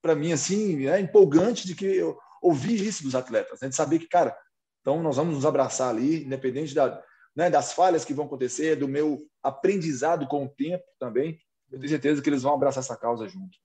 para 0.00 0.14
mim 0.14 0.32
assim 0.32 0.86
é 0.86 1.00
empolgante 1.00 1.66
de 1.66 1.74
que 1.74 1.84
eu 1.84 2.16
ouvir 2.40 2.80
isso 2.80 3.02
dos 3.02 3.16
atletas, 3.16 3.60
né? 3.60 3.68
de 3.68 3.74
saber 3.74 3.98
que, 3.98 4.06
cara, 4.06 4.36
então 4.80 5.02
nós 5.02 5.16
vamos 5.16 5.34
nos 5.34 5.44
abraçar 5.44 5.90
ali, 5.90 6.24
independente 6.24 6.72
da, 6.72 7.02
né, 7.36 7.50
das 7.50 7.74
falhas 7.74 8.04
que 8.04 8.14
vão 8.14 8.24
acontecer, 8.24 8.76
do 8.76 8.88
meu 8.88 9.28
aprendizado 9.42 10.26
com 10.26 10.46
o 10.46 10.48
tempo 10.48 10.84
também. 10.98 11.38
Eu 11.70 11.78
tenho 11.78 11.90
certeza 11.90 12.22
que 12.22 12.30
eles 12.30 12.42
vão 12.42 12.54
abraçar 12.54 12.82
essa 12.82 12.96
causa 12.96 13.28
junto. 13.28 13.58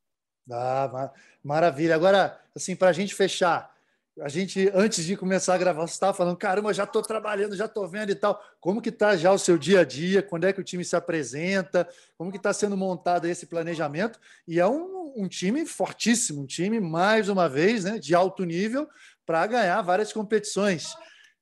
Ah, 0.52 1.12
maravilha. 1.42 1.96
Agora, 1.96 2.38
assim, 2.54 2.76
para 2.76 2.90
a 2.90 2.94
gente 2.94 3.16
fechar, 3.16 3.72
a 4.20 4.28
gente, 4.28 4.70
antes 4.74 5.06
de 5.06 5.16
começar 5.16 5.54
a 5.56 5.58
gravar, 5.58 5.88
você 5.88 5.94
estava 5.94 6.14
falando, 6.14 6.36
caramba, 6.36 6.74
já 6.74 6.84
estou 6.84 7.02
trabalhando, 7.02 7.56
já 7.56 7.66
estou 7.66 7.88
vendo 7.88 8.12
e 8.12 8.16
tal. 8.16 8.44
Como 8.60 8.82
que 8.82 8.90
está 8.90 9.16
já 9.16 9.32
o 9.32 9.38
seu 9.38 9.58
dia 9.58 9.80
a 9.80 9.86
dia? 9.86 10.22
Quando 10.22 10.46
é 10.46 10.52
que 10.52 10.60
o 10.60 10.64
time 10.64 10.84
se 10.84 10.96
apresenta? 10.96 11.88
Como 12.18 12.30
que 12.30 12.38
está 12.38 12.52
sendo 12.52 12.76
montado 12.76 13.26
esse 13.26 13.46
planejamento? 13.46 14.20
E 14.46 14.60
é 14.60 14.68
um, 14.68 15.14
um 15.16 15.28
time 15.30 15.66
fortíssimo, 15.66 16.42
um 16.42 16.46
time, 16.46 16.80
mais 16.82 17.30
uma 17.30 17.48
vez, 17.48 17.86
né, 17.86 17.98
de 18.00 18.14
alto 18.14 18.44
nível, 18.44 18.90
para 19.26 19.48
ganhar 19.48 19.82
várias 19.82 20.12
competições. 20.12 20.94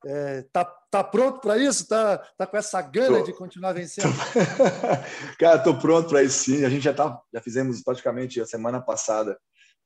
É, 0.05 0.45
tá, 0.89 1.03
pronto 1.03 1.39
para 1.39 1.57
isso? 1.57 1.87
Tá, 1.87 2.17
tá 2.37 2.47
com 2.47 2.57
essa 2.57 2.81
gana 2.81 3.19
tô. 3.19 3.25
de 3.25 3.33
continuar 3.33 3.73
vencendo? 3.73 4.13
Cara, 5.39 5.57
estou 5.57 5.77
pronto 5.77 6.09
para 6.09 6.23
isso 6.23 6.45
sim. 6.45 6.65
A 6.65 6.69
gente 6.69 6.83
já 6.83 6.93
tá, 6.93 7.19
já 7.33 7.41
fizemos 7.41 7.81
praticamente 7.81 8.41
a 8.41 8.45
semana 8.45 8.81
passada 8.81 9.37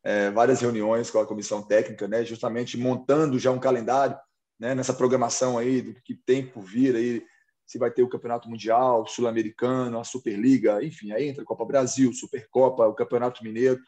é, 0.03 0.29
várias 0.31 0.61
reuniões 0.61 1.09
com 1.09 1.19
a 1.19 1.25
comissão 1.25 1.61
técnica, 1.61 2.07
né? 2.07 2.25
Justamente 2.25 2.77
montando 2.77 3.39
já 3.39 3.51
um 3.51 3.59
calendário, 3.59 4.17
né? 4.59 4.75
Nessa 4.75 4.93
programação 4.93 5.57
aí 5.57 5.81
do 5.81 5.93
que 6.01 6.13
tem 6.13 6.45
por 6.45 6.63
vir 6.63 6.95
aí, 6.95 7.23
se 7.65 7.77
vai 7.77 7.89
ter 7.89 8.03
o 8.03 8.09
Campeonato 8.09 8.49
Mundial, 8.49 9.07
Sul-Americano, 9.07 9.99
a 9.99 10.03
Superliga, 10.03 10.83
enfim, 10.83 11.11
aí 11.11 11.27
entra 11.27 11.43
a 11.43 11.45
Copa 11.45 11.65
Brasil, 11.65 12.13
Supercopa, 12.13 12.85
o 12.85 12.93
Campeonato 12.93 13.43
Mineiro. 13.43 13.79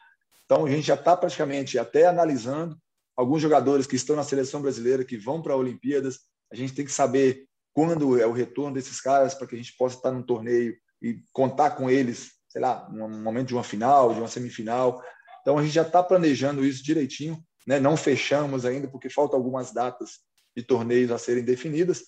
Então 0.44 0.64
a 0.64 0.70
gente 0.70 0.86
já 0.86 0.94
está 0.94 1.16
praticamente 1.16 1.78
até 1.78 2.06
analisando 2.06 2.76
alguns 3.16 3.42
jogadores 3.42 3.86
que 3.86 3.96
estão 3.96 4.16
na 4.16 4.22
seleção 4.22 4.62
brasileira, 4.62 5.04
que 5.04 5.16
vão 5.16 5.42
para 5.42 5.56
Olimpíadas, 5.56 6.20
A 6.52 6.56
gente 6.56 6.74
tem 6.74 6.84
que 6.84 6.92
saber 6.92 7.46
quando 7.72 8.18
é 8.18 8.26
o 8.26 8.32
retorno 8.32 8.74
desses 8.74 9.00
caras 9.00 9.34
para 9.34 9.46
que 9.46 9.54
a 9.54 9.58
gente 9.58 9.76
possa 9.76 9.96
estar 9.96 10.10
no 10.10 10.24
torneio 10.24 10.76
e 11.02 11.20
contar 11.32 11.72
com 11.72 11.90
eles, 11.90 12.32
sei 12.48 12.60
lá, 12.60 12.88
no 12.90 13.08
momento 13.08 13.48
de 13.48 13.54
uma 13.54 13.62
final, 13.62 14.14
de 14.14 14.20
uma 14.20 14.28
semifinal. 14.28 15.02
Então 15.42 15.58
a 15.58 15.62
gente 15.62 15.74
já 15.74 15.82
está 15.82 16.02
planejando 16.02 16.64
isso 16.64 16.82
direitinho, 16.82 17.38
né? 17.66 17.78
Não 17.78 17.96
fechamos 17.96 18.64
ainda 18.64 18.88
porque 18.88 19.10
faltam 19.10 19.38
algumas 19.38 19.72
datas 19.72 20.20
de 20.56 20.62
torneios 20.62 21.10
a 21.10 21.18
serem 21.18 21.44
definidas, 21.44 22.04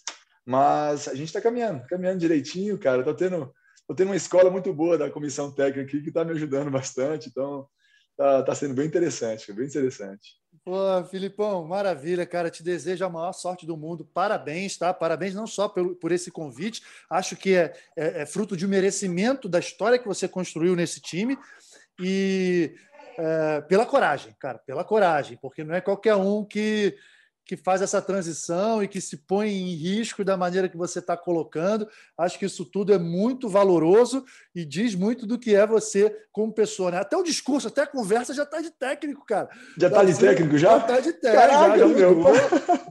mas 0.47 1.07
a 1.07 1.15
gente 1.15 1.29
está 1.29 1.41
caminhando, 1.41 1.85
caminhando 1.87 2.19
direitinho, 2.19 2.79
cara. 2.79 3.01
Estou 3.01 3.15
tendo, 3.15 3.53
tô 3.87 3.95
tendo 3.95 4.09
uma 4.09 4.17
escola 4.17 4.51
muito 4.51 4.73
boa 4.73 4.97
da 4.97 5.11
comissão 5.11 5.53
técnica 5.53 5.83
aqui 5.83 6.01
que 6.01 6.09
está 6.09 6.25
me 6.25 6.33
ajudando 6.33 6.71
bastante, 6.71 7.29
então 7.29 7.69
tá, 8.19 8.43
tá 8.43 8.55
sendo 8.55 8.75
bem 8.75 8.87
interessante, 8.87 9.53
bem 9.53 9.67
interessante. 9.67 10.37
Pô, 10.65 11.05
Filipão, 11.05 11.65
maravilha, 11.65 12.27
cara. 12.27 12.51
Te 12.51 12.63
desejo 12.63 13.05
a 13.05 13.09
maior 13.09 13.33
sorte 13.33 13.65
do 13.65 13.77
mundo. 13.77 14.05
Parabéns, 14.13 14.77
tá? 14.77 14.93
Parabéns 14.93 15.35
não 15.35 15.47
só 15.47 15.69
por, 15.69 15.95
por 15.95 16.13
esse 16.13 16.31
convite, 16.31 16.83
acho 17.09 17.37
que 17.37 17.55
é, 17.55 17.73
é, 17.97 18.23
é, 18.23 18.27
fruto 18.27 18.57
de 18.57 18.67
um 18.67 18.69
merecimento 18.69 19.49
da 19.49 19.61
história 19.61 19.99
que 19.99 20.07
você 20.07 20.27
construiu 20.29 20.77
nesse 20.77 21.01
time 21.01 21.39
e 21.99 22.75
é, 23.17 23.61
pela 23.63 23.87
coragem, 23.87 24.35
cara, 24.39 24.59
pela 24.59 24.85
coragem, 24.85 25.39
porque 25.41 25.65
não 25.65 25.75
é 25.75 25.81
qualquer 25.81 26.17
um 26.17 26.45
que 26.45 26.97
que 27.49 27.57
faz 27.57 27.81
essa 27.81 28.03
transição 28.03 28.83
e 28.83 28.87
que 28.87 29.01
se 29.01 29.17
põe 29.17 29.49
em 29.49 29.75
risco 29.75 30.23
da 30.23 30.37
maneira 30.37 30.69
que 30.69 30.77
você 30.77 30.99
está 30.99 31.17
colocando. 31.17 31.89
Acho 32.15 32.39
que 32.39 32.45
isso 32.45 32.63
tudo 32.63 32.93
é 32.93 32.99
muito 32.99 33.49
valoroso 33.49 34.23
e 34.55 34.67
diz 34.67 34.95
muito 34.95 35.27
do 35.27 35.39
que 35.39 35.57
é 35.57 35.67
você 35.67 36.15
como 36.31 36.53
pessoa. 36.53 36.91
Né? 36.91 36.99
Até 36.99 37.17
o 37.17 37.23
discurso, 37.23 37.69
até 37.69 37.81
a 37.81 37.87
conversa 37.87 38.35
já 38.35 38.43
está 38.43 38.61
de 38.61 38.71
técnico, 38.71 39.25
cara. 39.25 39.49
Já 39.79 39.87
está 39.89 40.05
de 40.05 40.19
técnico 40.19 40.59
já? 40.59 40.69
Já 40.69 40.77
está 40.77 41.01
de 41.01 41.13
técnico. 41.15 41.49
Caraca, 41.49 41.69
já, 41.71 41.79
já, 41.79 41.87
mudou, 41.87 42.35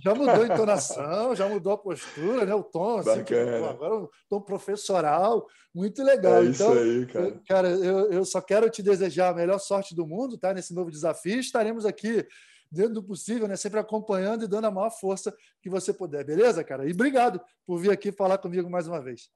já, 0.03 0.15
mudou, 0.15 0.41
a 0.41 0.45
entonação, 0.47 1.35
já 1.35 1.47
mudou 1.47 1.73
a 1.73 1.77
postura, 1.77 2.43
né? 2.43 2.55
o 2.55 2.63
tom. 2.63 2.97
Assim, 2.97 3.23
tipo, 3.23 3.39
agora 3.63 3.95
um 3.95 4.07
tom 4.27 4.41
professoral. 4.41 5.45
Muito 5.71 6.01
legal. 6.01 6.41
É 6.41 6.45
isso 6.45 6.63
então, 6.63 6.73
aí, 6.73 7.05
cara. 7.05 7.41
cara 7.47 7.67
eu, 7.69 8.11
eu 8.11 8.25
só 8.25 8.41
quero 8.41 8.67
te 8.71 8.81
desejar 8.81 9.29
a 9.29 9.35
melhor 9.35 9.59
sorte 9.59 9.93
do 9.93 10.07
mundo 10.07 10.35
tá? 10.35 10.51
nesse 10.51 10.73
novo 10.73 10.89
desafio. 10.89 11.39
Estaremos 11.39 11.85
aqui 11.85 12.25
dentro 12.71 12.95
do 12.95 13.03
possível, 13.03 13.47
né? 13.47 13.55
Sempre 13.55 13.79
acompanhando 13.79 14.43
e 14.43 14.47
dando 14.47 14.65
a 14.65 14.71
maior 14.71 14.89
força 14.89 15.35
que 15.61 15.69
você 15.69 15.93
puder, 15.93 16.23
beleza, 16.25 16.63
cara? 16.63 16.87
E 16.87 16.91
obrigado 16.91 17.41
por 17.65 17.77
vir 17.79 17.91
aqui 17.91 18.11
falar 18.11 18.37
comigo 18.37 18.69
mais 18.69 18.87
uma 18.87 19.01
vez. 19.01 19.29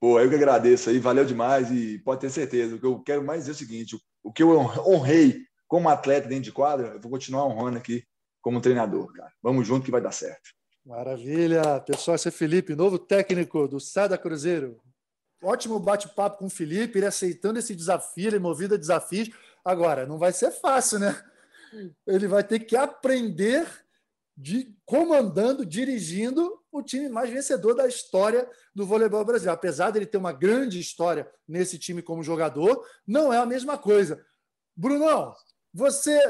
Pô, 0.00 0.20
eu 0.20 0.28
que 0.28 0.34
agradeço 0.34 0.90
aí, 0.90 0.98
valeu 0.98 1.24
demais 1.24 1.70
e 1.70 1.98
pode 2.00 2.20
ter 2.20 2.30
certeza. 2.30 2.74
O 2.74 2.78
que 2.78 2.86
eu 2.86 3.00
quero 3.00 3.24
mais 3.24 3.40
dizer 3.40 3.52
é 3.52 3.54
o 3.54 3.58
seguinte: 3.58 3.98
o 4.22 4.32
que 4.32 4.42
eu 4.42 4.50
honrei 4.86 5.46
como 5.66 5.88
atleta 5.88 6.28
dentro 6.28 6.44
de 6.44 6.52
quadra, 6.52 6.88
eu 6.88 7.00
vou 7.00 7.10
continuar 7.10 7.46
honrando 7.46 7.78
aqui 7.78 8.04
como 8.42 8.60
treinador, 8.60 9.12
cara. 9.12 9.32
Vamos 9.42 9.66
junto 9.66 9.84
que 9.84 9.90
vai 9.90 10.00
dar 10.00 10.12
certo. 10.12 10.50
Maravilha. 10.84 11.80
Pessoal, 11.80 12.14
esse 12.14 12.28
é 12.28 12.30
Felipe, 12.30 12.76
novo 12.76 12.98
técnico 12.98 13.66
do 13.66 13.80
Sada 13.80 14.18
Cruzeiro. 14.18 14.78
Ótimo 15.42 15.80
bate-papo 15.80 16.38
com 16.38 16.46
o 16.46 16.50
Felipe, 16.50 16.98
ele 16.98 17.06
aceitando 17.06 17.58
esse 17.58 17.74
desafio, 17.74 18.28
ele 18.28 18.38
movido 18.38 18.74
a 18.74 18.78
desafios. 18.78 19.30
Agora, 19.64 20.06
não 20.06 20.18
vai 20.18 20.32
ser 20.32 20.50
fácil, 20.50 20.98
né? 20.98 21.14
Ele 22.06 22.26
vai 22.26 22.44
ter 22.44 22.60
que 22.60 22.76
aprender 22.76 23.66
de 24.36 24.76
comandando, 24.84 25.64
dirigindo 25.64 26.60
o 26.72 26.82
time 26.82 27.08
mais 27.08 27.30
vencedor 27.30 27.74
da 27.74 27.86
história 27.86 28.48
do 28.74 28.84
voleibol 28.84 29.24
brasileiro. 29.24 29.56
Apesar 29.56 29.90
dele 29.90 30.06
ter 30.06 30.18
uma 30.18 30.32
grande 30.32 30.80
história 30.80 31.30
nesse 31.46 31.78
time 31.78 32.02
como 32.02 32.22
jogador, 32.22 32.84
não 33.06 33.32
é 33.32 33.38
a 33.38 33.46
mesma 33.46 33.78
coisa. 33.78 34.24
Brunão, 34.76 35.34
você 35.72 36.20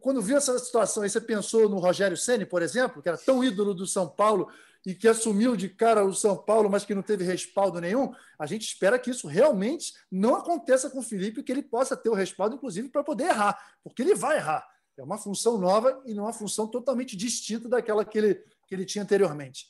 quando 0.00 0.22
viu 0.22 0.38
essa 0.38 0.58
situação, 0.58 1.06
você 1.06 1.20
pensou 1.20 1.68
no 1.68 1.78
Rogério 1.78 2.16
Ceni, 2.16 2.46
por 2.46 2.62
exemplo, 2.62 3.02
que 3.02 3.08
era 3.08 3.18
tão 3.18 3.44
ídolo 3.44 3.74
do 3.74 3.86
São 3.86 4.08
Paulo 4.08 4.50
e 4.84 4.94
que 4.94 5.06
assumiu 5.06 5.56
de 5.56 5.68
cara 5.68 6.04
o 6.04 6.14
São 6.14 6.36
Paulo, 6.36 6.70
mas 6.70 6.84
que 6.84 6.94
não 6.94 7.02
teve 7.02 7.24
respaldo 7.24 7.80
nenhum, 7.80 8.14
a 8.38 8.46
gente 8.46 8.62
espera 8.62 8.98
que 8.98 9.10
isso 9.10 9.28
realmente 9.28 9.92
não 10.10 10.34
aconteça 10.34 10.88
com 10.88 11.00
o 11.00 11.02
Felipe, 11.02 11.42
que 11.42 11.52
ele 11.52 11.62
possa 11.62 11.96
ter 11.96 12.08
o 12.08 12.14
respaldo, 12.14 12.56
inclusive, 12.56 12.88
para 12.88 13.04
poder 13.04 13.24
errar, 13.24 13.58
porque 13.82 14.02
ele 14.02 14.14
vai 14.14 14.36
errar. 14.36 14.66
É 14.98 15.02
uma 15.02 15.18
função 15.18 15.58
nova 15.58 16.02
e 16.06 16.12
não 16.12 16.24
uma 16.24 16.32
função 16.32 16.66
totalmente 16.66 17.16
distinta 17.16 17.68
daquela 17.68 18.04
que 18.04 18.18
ele, 18.18 18.34
que 18.66 18.74
ele 18.74 18.84
tinha 18.84 19.02
anteriormente. 19.02 19.66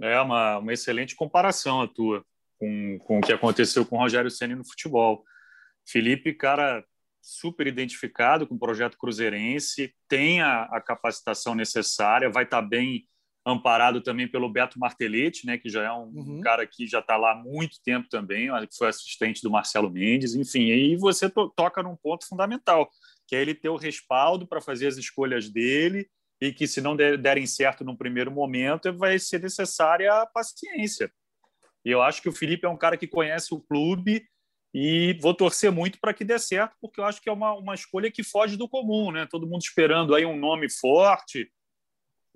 É 0.00 0.20
uma, 0.20 0.58
uma 0.58 0.72
excelente 0.72 1.16
comparação 1.16 1.80
a 1.80 1.88
tua 1.88 2.24
com, 2.56 2.98
com 3.00 3.18
o 3.18 3.20
que 3.20 3.32
aconteceu 3.32 3.84
com 3.84 3.96
o 3.96 3.98
Rogério 3.98 4.30
Senna 4.30 4.54
no 4.54 4.64
futebol. 4.64 5.24
Felipe, 5.84 6.32
cara 6.34 6.84
super 7.20 7.66
identificado 7.66 8.46
com 8.46 8.54
o 8.54 8.58
projeto 8.58 8.96
cruzeirense, 8.96 9.94
tem 10.08 10.40
a, 10.40 10.62
a 10.64 10.80
capacitação 10.80 11.54
necessária, 11.54 12.30
vai 12.30 12.44
estar 12.44 12.62
bem 12.62 13.06
amparado 13.48 14.02
também 14.02 14.28
pelo 14.28 14.48
Beto 14.48 14.78
Martelete, 14.78 15.46
né, 15.46 15.56
que 15.56 15.68
já 15.68 15.84
é 15.84 15.92
um 15.92 16.12
uhum. 16.14 16.40
cara 16.40 16.66
que 16.66 16.86
já 16.86 16.98
está 16.98 17.16
lá 17.16 17.32
há 17.32 17.34
muito 17.34 17.80
tempo 17.82 18.08
também, 18.08 18.48
que 18.66 18.76
foi 18.76 18.88
assistente 18.88 19.42
do 19.42 19.50
Marcelo 19.50 19.90
Mendes, 19.90 20.34
enfim, 20.34 20.66
e 20.66 20.96
você 20.96 21.30
to 21.30 21.50
toca 21.56 21.82
num 21.82 21.96
ponto 21.96 22.26
fundamental, 22.26 22.88
que 23.26 23.34
é 23.34 23.40
ele 23.40 23.54
ter 23.54 23.70
o 23.70 23.76
respaldo 23.76 24.46
para 24.46 24.60
fazer 24.60 24.86
as 24.86 24.96
escolhas 24.96 25.48
dele 25.48 26.08
e 26.40 26.52
que 26.52 26.66
se 26.66 26.80
não 26.80 26.94
derem 26.94 27.46
certo 27.46 27.84
num 27.84 27.96
primeiro 27.96 28.30
momento, 28.30 28.96
vai 28.96 29.18
ser 29.18 29.40
necessária 29.40 30.12
a 30.12 30.26
paciência. 30.26 31.10
E 31.84 31.90
eu 31.90 32.02
acho 32.02 32.20
que 32.22 32.28
o 32.28 32.32
Felipe 32.32 32.66
é 32.66 32.68
um 32.68 32.76
cara 32.76 32.96
que 32.96 33.06
conhece 33.06 33.54
o 33.54 33.60
clube 33.60 34.24
e 34.74 35.18
vou 35.20 35.34
torcer 35.34 35.72
muito 35.72 35.98
para 36.00 36.12
que 36.12 36.24
dê 36.24 36.38
certo, 36.38 36.76
porque 36.80 37.00
eu 37.00 37.04
acho 37.04 37.20
que 37.20 37.28
é 37.28 37.32
uma, 37.32 37.54
uma 37.54 37.74
escolha 37.74 38.10
que 38.10 38.22
foge 38.22 38.56
do 38.56 38.68
comum, 38.68 39.10
né? 39.10 39.26
Todo 39.30 39.46
mundo 39.46 39.62
esperando 39.62 40.14
aí 40.14 40.24
um 40.26 40.38
nome 40.38 40.70
forte, 40.70 41.50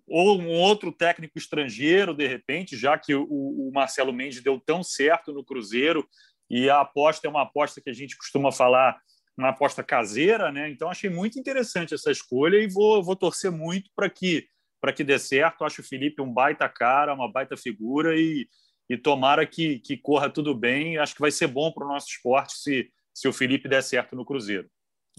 ou 0.07 0.41
um 0.41 0.49
outro 0.51 0.93
técnico 0.93 1.39
estrangeiro, 1.39 2.15
de 2.15 2.27
repente, 2.27 2.77
já 2.77 2.99
que 2.99 3.15
o, 3.15 3.25
o, 3.29 3.71
Marcelo 3.73 4.13
Mendes 4.13 4.43
deu 4.43 4.61
tão 4.61 4.83
certo 4.83 5.33
no 5.33 5.45
Cruzeiro 5.45 6.07
e 6.51 6.69
a 6.69 6.81
aposta 6.81 7.27
é 7.27 7.31
uma 7.31 7.43
aposta 7.43 7.81
que 7.81 7.89
a 7.89 7.95
gente 7.95 8.17
costuma 8.17 8.51
falar, 8.53 8.99
uma 9.39 9.51
aposta 9.51 9.83
caseira, 9.83 10.53
né? 10.53 10.69
Então 10.69 10.91
achei 10.91 11.09
muito 11.09 11.39
interessante 11.39 11.95
essa 11.95 12.11
escolha 12.11 12.57
e 12.57 12.69
vou, 12.69 13.03
vou 13.03 13.17
torcer 13.17 13.51
muito 13.51 13.91
para 13.95 14.11
que 14.11 14.47
para 14.81 14.93
que 14.93 15.05
dê 15.05 15.17
certo. 15.17 15.65
Acho 15.65 15.81
o 15.81 15.85
Felipe 15.85 16.21
um 16.21 16.33
baita 16.33 16.69
cara, 16.69 17.15
uma 17.15 17.31
baita 17.31 17.57
figura 17.57 18.19
e, 18.19 18.49
e 18.91 18.99
tomara 18.99 19.47
que, 19.47 19.79
que 19.79 19.97
corra 19.97 20.29
tudo 20.29 20.53
bem. 20.57 20.99
Acho 20.99 21.15
que 21.15 21.21
vai 21.21 21.31
ser 21.31 21.47
bom 21.47 21.71
para 21.71 21.87
o 21.87 21.89
nosso 21.89 22.09
esporte 22.09 22.55
se, 22.55 22.91
se 23.15 23.29
o 23.29 23.33
Felipe 23.33 23.69
der 23.69 23.83
certo 23.83 24.17
no 24.17 24.25
Cruzeiro. 24.25 24.69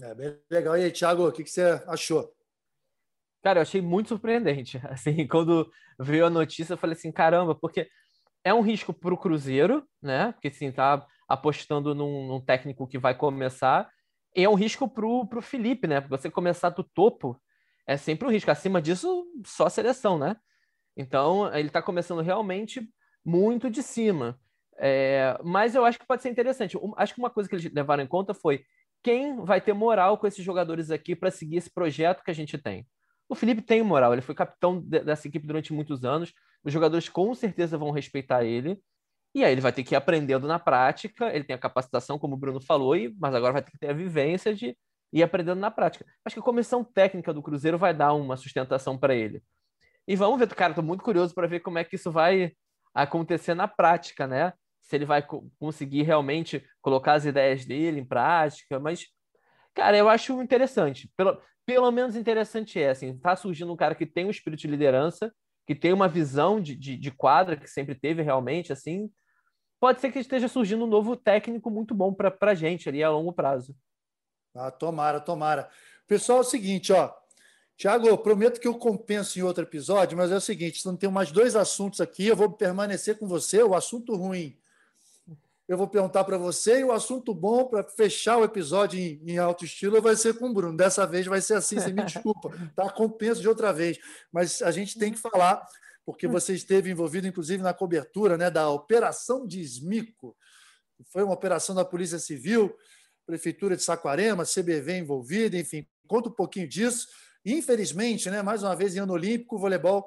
É 0.02 0.14
bem 0.14 0.38
legal. 0.50 0.76
E 0.76 0.84
aí, 0.84 0.90
Thiago, 0.90 1.26
o 1.26 1.32
que, 1.32 1.42
que 1.42 1.50
você 1.50 1.82
achou? 1.86 2.33
Cara, 3.44 3.58
eu 3.58 3.62
achei 3.62 3.82
muito 3.82 4.08
surpreendente. 4.08 4.80
Assim, 4.88 5.26
quando 5.28 5.70
veio 6.00 6.24
a 6.24 6.30
notícia, 6.30 6.72
eu 6.72 6.78
falei 6.78 6.96
assim, 6.96 7.12
caramba, 7.12 7.54
porque 7.54 7.86
é 8.42 8.54
um 8.54 8.62
risco 8.62 8.92
para 8.92 9.12
o 9.12 9.18
Cruzeiro, 9.18 9.86
né? 10.02 10.32
Porque 10.32 10.48
assim, 10.48 10.72
tá 10.72 11.06
apostando 11.28 11.94
num, 11.94 12.26
num, 12.26 12.40
técnico 12.40 12.86
que 12.86 12.98
vai 12.98 13.14
começar, 13.14 13.88
e 14.34 14.42
é 14.44 14.48
um 14.48 14.54
risco 14.54 14.88
para 14.88 15.06
o 15.06 15.42
Felipe, 15.42 15.86
né? 15.86 16.00
Porque 16.00 16.16
você 16.16 16.30
começar 16.30 16.70
do 16.70 16.82
topo 16.82 17.40
é 17.86 17.98
sempre 17.98 18.26
um 18.26 18.30
risco. 18.30 18.50
Acima 18.50 18.80
disso, 18.80 19.26
só 19.44 19.68
seleção, 19.68 20.18
né? 20.18 20.36
Então, 20.96 21.54
ele 21.54 21.68
está 21.68 21.82
começando 21.82 22.22
realmente 22.22 22.80
muito 23.24 23.70
de 23.70 23.82
cima. 23.82 24.40
É, 24.78 25.38
mas 25.44 25.74
eu 25.74 25.84
acho 25.84 25.98
que 25.98 26.06
pode 26.06 26.22
ser 26.22 26.30
interessante. 26.30 26.78
Acho 26.96 27.14
que 27.14 27.20
uma 27.20 27.30
coisa 27.30 27.48
que 27.48 27.54
eles 27.54 27.72
levaram 27.72 28.02
em 28.02 28.08
conta 28.08 28.32
foi 28.34 28.64
quem 29.02 29.44
vai 29.44 29.60
ter 29.60 29.74
moral 29.74 30.16
com 30.18 30.26
esses 30.26 30.44
jogadores 30.44 30.90
aqui 30.90 31.14
para 31.14 31.30
seguir 31.30 31.58
esse 31.58 31.70
projeto 31.70 32.24
que 32.24 32.30
a 32.30 32.34
gente 32.34 32.56
tem. 32.58 32.86
O 33.28 33.34
Felipe 33.34 33.62
tem 33.62 33.82
moral, 33.82 34.12
ele 34.12 34.22
foi 34.22 34.34
capitão 34.34 34.80
dessa 34.80 35.26
equipe 35.26 35.46
durante 35.46 35.72
muitos 35.72 36.04
anos. 36.04 36.32
Os 36.62 36.72
jogadores 36.72 37.08
com 37.08 37.34
certeza 37.34 37.78
vão 37.78 37.90
respeitar 37.90 38.44
ele. 38.44 38.80
E 39.34 39.44
aí 39.44 39.52
ele 39.52 39.60
vai 39.60 39.72
ter 39.72 39.82
que 39.82 39.94
ir 39.94 39.96
aprendendo 39.96 40.46
na 40.46 40.58
prática. 40.58 41.34
Ele 41.34 41.44
tem 41.44 41.56
a 41.56 41.58
capacitação, 41.58 42.18
como 42.18 42.34
o 42.34 42.38
Bruno 42.38 42.60
falou, 42.60 42.94
mas 43.18 43.34
agora 43.34 43.54
vai 43.54 43.62
ter 43.62 43.72
que 43.72 43.78
ter 43.78 43.90
a 43.90 43.92
vivência 43.92 44.54
de 44.54 44.76
ir 45.12 45.22
aprendendo 45.22 45.60
na 45.60 45.70
prática. 45.70 46.04
Acho 46.24 46.34
que 46.34 46.40
a 46.40 46.44
comissão 46.44 46.84
técnica 46.84 47.32
do 47.32 47.42
Cruzeiro 47.42 47.78
vai 47.78 47.94
dar 47.94 48.12
uma 48.14 48.36
sustentação 48.36 48.98
para 48.98 49.14
ele. 49.14 49.42
E 50.06 50.16
vamos 50.16 50.38
ver, 50.38 50.48
cara, 50.54 50.72
estou 50.72 50.84
muito 50.84 51.02
curioso 51.02 51.34
para 51.34 51.46
ver 51.46 51.60
como 51.60 51.78
é 51.78 51.84
que 51.84 51.96
isso 51.96 52.12
vai 52.12 52.52
acontecer 52.94 53.54
na 53.54 53.66
prática, 53.66 54.26
né? 54.26 54.52
Se 54.82 54.96
ele 54.96 55.06
vai 55.06 55.22
co 55.22 55.50
conseguir 55.58 56.02
realmente 56.02 56.64
colocar 56.82 57.14
as 57.14 57.24
ideias 57.24 57.64
dele 57.64 58.00
em 58.00 58.04
prática, 58.04 58.78
mas 58.78 59.06
cara, 59.74 59.96
eu 59.96 60.08
acho 60.08 60.40
interessante. 60.42 61.10
Pelo, 61.16 61.40
pelo 61.66 61.90
menos 61.90 62.16
interessante 62.16 62.80
é, 62.80 62.90
assim, 62.90 63.16
tá 63.18 63.34
surgindo 63.36 63.72
um 63.72 63.76
cara 63.76 63.94
que 63.94 64.06
tem 64.06 64.26
um 64.26 64.30
espírito 64.30 64.60
de 64.60 64.68
liderança, 64.68 65.32
que 65.66 65.74
tem 65.74 65.92
uma 65.92 66.08
visão 66.08 66.60
de, 66.60 66.74
de, 66.76 66.96
de 66.96 67.10
quadra, 67.10 67.56
que 67.56 67.68
sempre 67.68 67.94
teve 67.94 68.22
realmente, 68.22 68.72
assim, 68.72 69.10
pode 69.80 70.00
ser 70.00 70.12
que 70.12 70.18
esteja 70.18 70.48
surgindo 70.48 70.84
um 70.84 70.88
novo 70.88 71.16
técnico 71.16 71.70
muito 71.70 71.94
bom 71.94 72.12
para 72.12 72.36
a 72.40 72.54
gente 72.54 72.88
ali 72.88 73.02
a 73.02 73.10
longo 73.10 73.32
prazo. 73.32 73.74
Ah, 74.54 74.70
tomara, 74.70 75.20
tomara. 75.20 75.68
Pessoal, 76.06 76.38
é 76.38 76.40
o 76.42 76.44
seguinte, 76.44 76.92
ó. 76.92 77.12
Tiago, 77.76 78.16
prometo 78.18 78.60
que 78.60 78.68
eu 78.68 78.78
compenso 78.78 79.38
em 79.38 79.42
outro 79.42 79.64
episódio, 79.64 80.16
mas 80.16 80.30
é 80.30 80.36
o 80.36 80.40
seguinte: 80.40 80.86
não 80.86 80.96
tem 80.96 81.10
mais 81.10 81.32
dois 81.32 81.56
assuntos 81.56 82.00
aqui, 82.00 82.26
eu 82.26 82.36
vou 82.36 82.52
permanecer 82.52 83.18
com 83.18 83.26
você. 83.26 83.62
O 83.62 83.74
assunto 83.74 84.14
ruim 84.14 84.56
eu 85.66 85.78
vou 85.78 85.88
perguntar 85.88 86.24
para 86.24 86.36
você 86.36 86.80
e 86.80 86.84
o 86.84 86.92
assunto 86.92 87.34
bom 87.34 87.66
para 87.66 87.82
fechar 87.82 88.36
o 88.36 88.44
episódio 88.44 89.00
em, 89.00 89.20
em, 89.26 89.38
alto 89.38 89.64
estilo 89.64 90.00
vai 90.00 90.14
ser 90.14 90.34
com 90.38 90.50
o 90.50 90.52
Bruno. 90.52 90.76
Dessa 90.76 91.06
vez 91.06 91.26
vai 91.26 91.40
ser 91.40 91.54
assim, 91.54 91.76
você 91.76 91.90
me 91.90 92.04
desculpa, 92.04 92.50
tá? 92.76 92.90
Compenso 92.90 93.40
de 93.40 93.48
outra 93.48 93.72
vez. 93.72 93.98
Mas 94.30 94.60
a 94.60 94.70
gente 94.70 94.98
tem 94.98 95.10
que 95.10 95.18
falar, 95.18 95.66
porque 96.04 96.26
você 96.26 96.52
esteve 96.52 96.90
envolvido, 96.90 97.26
inclusive, 97.26 97.62
na 97.62 97.72
cobertura 97.72 98.36
né, 98.36 98.50
da 98.50 98.68
Operação 98.68 99.46
Desmico. 99.46 100.36
Foi 101.10 101.22
uma 101.22 101.32
operação 101.32 101.74
da 101.74 101.84
Polícia 101.84 102.18
Civil, 102.18 102.74
Prefeitura 103.26 103.74
de 103.74 103.82
Saquarema, 103.82 104.44
CBV 104.44 104.98
envolvida, 104.98 105.56
enfim, 105.56 105.86
conta 106.06 106.28
um 106.28 106.32
pouquinho 106.32 106.68
disso. 106.68 107.08
Infelizmente, 107.42 108.28
né, 108.28 108.42
mais 108.42 108.62
uma 108.62 108.76
vez 108.76 108.94
em 108.94 108.98
ano 108.98 109.14
olímpico, 109.14 109.56
o 109.56 109.58
voleibol 109.58 110.06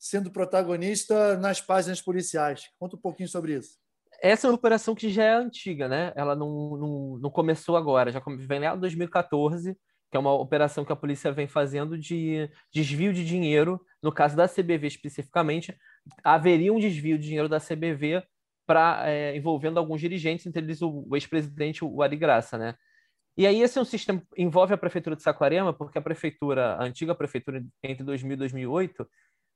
sendo 0.00 0.30
protagonista 0.30 1.36
nas 1.36 1.60
páginas 1.60 2.00
policiais. 2.00 2.70
Conta 2.78 2.96
um 2.96 3.00
pouquinho 3.00 3.28
sobre 3.28 3.54
isso 3.54 3.83
essa 4.24 4.46
é 4.46 4.50
uma 4.50 4.56
operação 4.56 4.94
que 4.94 5.10
já 5.10 5.22
é 5.22 5.34
antiga, 5.34 5.86
né? 5.86 6.10
Ela 6.16 6.34
não, 6.34 6.78
não, 6.78 7.18
não 7.18 7.30
começou 7.30 7.76
agora, 7.76 8.10
já 8.10 8.22
vem 8.38 8.58
lá 8.58 8.74
em 8.74 8.80
2014, 8.80 9.76
que 10.10 10.16
é 10.16 10.18
uma 10.18 10.32
operação 10.32 10.82
que 10.82 10.92
a 10.92 10.96
polícia 10.96 11.30
vem 11.30 11.46
fazendo 11.46 11.98
de 11.98 12.48
desvio 12.72 13.12
de 13.12 13.22
dinheiro. 13.22 13.78
No 14.02 14.10
caso 14.10 14.34
da 14.34 14.48
CBV 14.48 14.86
especificamente, 14.86 15.76
haveria 16.22 16.72
um 16.72 16.78
desvio 16.78 17.18
de 17.18 17.26
dinheiro 17.26 17.50
da 17.50 17.60
CBV 17.60 18.22
para 18.66 19.02
é, 19.10 19.36
envolvendo 19.36 19.78
alguns 19.78 20.00
dirigentes, 20.00 20.46
entre 20.46 20.62
eles 20.62 20.80
o, 20.80 21.06
o 21.06 21.14
ex-presidente, 21.14 21.84
o 21.84 22.00
Ari 22.00 22.16
Graça, 22.16 22.56
né? 22.56 22.74
E 23.36 23.46
aí 23.46 23.60
esse 23.60 23.78
é 23.78 23.82
um 23.82 23.84
sistema 23.84 24.22
envolve 24.38 24.72
a 24.72 24.78
prefeitura 24.78 25.16
de 25.16 25.22
Saquarema, 25.22 25.74
porque 25.74 25.98
a 25.98 26.02
prefeitura, 26.02 26.76
a 26.76 26.84
antiga 26.84 27.14
prefeitura 27.14 27.62
entre 27.82 28.02
2000 28.02 28.32
e 28.32 28.36
2008 28.36 29.06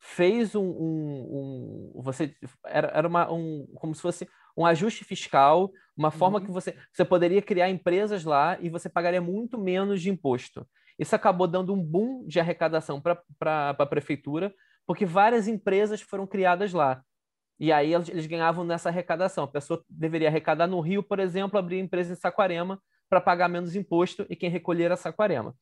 fez 0.01 0.55
um, 0.55 0.63
um, 0.63 1.93
um 1.97 2.03
você 2.03 2.35
era, 2.65 2.89
era 2.89 3.09
uma, 3.09 3.31
um 3.33 3.67
como 3.75 3.95
se 3.95 4.03
fosse 4.03 4.29
um 4.59 4.67
ajuste 4.67 5.05
fiscal, 5.05 5.71
uma 5.97 6.11
forma 6.11 6.41
uhum. 6.41 6.45
que 6.45 6.51
você, 6.51 6.77
você 6.93 7.05
poderia 7.05 7.41
criar 7.41 7.71
empresas 7.71 8.25
lá 8.25 8.59
e 8.61 8.69
você 8.69 8.89
pagaria 8.89 9.21
muito 9.21 9.57
menos 9.57 10.03
de 10.03 10.11
imposto. 10.11 10.67
Isso 10.99 11.15
acabou 11.15 11.47
dando 11.47 11.73
um 11.73 11.81
boom 11.81 12.27
de 12.27 12.41
arrecadação 12.41 13.01
para 13.01 13.71
a 13.71 13.87
prefeitura, 13.87 14.53
porque 14.85 15.07
várias 15.07 15.47
empresas 15.47 16.01
foram 16.01 16.27
criadas 16.27 16.73
lá. 16.73 17.01
E 17.61 17.71
aí 17.71 17.95
eles, 17.95 18.09
eles, 18.09 18.27
ganhavam 18.27 18.65
nessa 18.65 18.89
arrecadação. 18.89 19.45
A 19.45 19.49
pessoa 19.49 19.85
deveria 19.89 20.29
arrecadar 20.29 20.67
no 20.67 20.81
Rio, 20.81 21.05
por 21.05 21.21
exemplo, 21.21 21.57
abrir 21.57 21.79
empresa 21.79 22.13
em 22.13 22.17
Saquarema 22.17 22.83
para 23.09 23.21
pagar 23.21 23.49
menos 23.49 23.77
imposto 23.77 24.27
e 24.29 24.35
quem 24.35 24.51
recolher 24.51 24.85
era 24.85 24.97
Saquarema. 24.97 25.55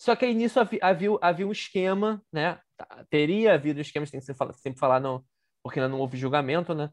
Só 0.00 0.14
que 0.14 0.24
aí 0.24 0.34
nisso 0.34 0.60
havia, 0.60 1.18
havia, 1.20 1.46
um 1.46 1.52
esquema, 1.52 2.22
né? 2.32 2.60
Teria 3.10 3.54
havido 3.54 3.78
um 3.78 3.82
esquema, 3.82 4.06
tem 4.06 4.20
que 4.20 4.26
sempre 4.26 4.78
falar, 4.78 5.00
não, 5.00 5.24
porque 5.62 5.80
ainda 5.80 5.88
não 5.88 5.98
houve 5.98 6.16
julgamento, 6.16 6.72
né? 6.72 6.88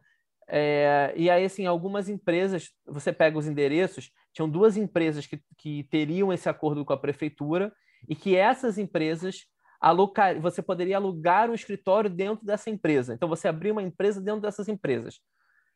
É, 0.48 1.14
e 1.16 1.30
aí, 1.30 1.46
assim, 1.46 1.66
algumas 1.66 2.08
empresas, 2.08 2.72
você 2.86 3.12
pega 3.12 3.38
os 3.38 3.48
endereços, 3.48 4.12
tinham 4.34 4.50
duas 4.50 4.78
empresas 4.78 5.26
que, 5.26 5.42
que 5.58 5.84
teriam 5.86 6.32
esse 6.32 6.48
acordo 6.48 6.86
com 6.86 6.94
a 6.94 6.98
prefeitura 6.98 7.74
e 8.08 8.16
que 8.16 8.36
essas 8.36 8.78
empresas 8.78 9.46
alocar, 9.82 10.40
você 10.40 10.62
poderia 10.62 10.98
alugar 10.98 11.50
um 11.50 11.54
escritório 11.54 12.10
dentro 12.10 12.46
dessa 12.46 12.70
empresa. 12.70 13.14
Então, 13.14 13.28
você 13.28 13.48
abria 13.48 13.72
uma 13.72 13.84
empresa 13.84 14.22
dentro 14.22 14.42
dessas 14.42 14.68
empresas. 14.68 15.20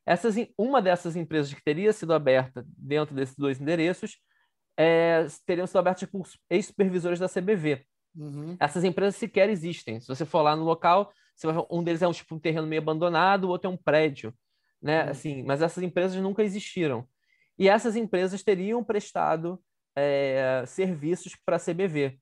Essas, 0.06 0.36
uma 0.58 0.82
dessas 0.82 1.16
empresas 1.16 1.54
que 1.54 1.64
teria 1.64 1.94
sido 1.94 2.14
aberta 2.14 2.66
dentro 2.78 3.16
desses 3.16 3.36
dois 3.36 3.60
endereços 3.60 4.18
é, 4.78 5.26
teriam 5.46 5.68
sido 5.68 5.78
abertas 5.78 6.10
por 6.10 6.26
ex-supervisores 6.50 7.20
da 7.20 7.28
CBV. 7.28 7.86
Uhum. 8.16 8.56
Essas 8.60 8.84
empresas 8.84 9.16
sequer 9.16 9.50
existem. 9.50 10.00
Se 10.00 10.08
você 10.08 10.26
for 10.26 10.42
lá 10.42 10.56
no 10.56 10.64
local, 10.64 11.12
vai, 11.44 11.56
um 11.70 11.84
deles 11.84 12.02
é 12.02 12.08
um, 12.08 12.12
tipo, 12.12 12.34
um 12.34 12.40
terreno 12.40 12.66
meio 12.66 12.82
abandonado, 12.82 13.44
o 13.46 13.50
outro 13.50 13.70
é 13.70 13.74
um 13.74 13.78
prédio 13.78 14.34
né? 14.82 15.04
Uhum. 15.04 15.10
Assim, 15.10 15.44
mas 15.44 15.62
essas 15.62 15.84
empresas 15.84 16.22
nunca 16.22 16.44
existiram. 16.44 17.08
E 17.58 17.68
essas 17.68 17.96
empresas 17.96 18.44
teriam 18.44 18.84
prestado 18.84 19.62
é, 19.96 20.64
serviços 20.66 21.36
para 21.46 21.58
a 21.58 21.60
CBV. 21.60 22.20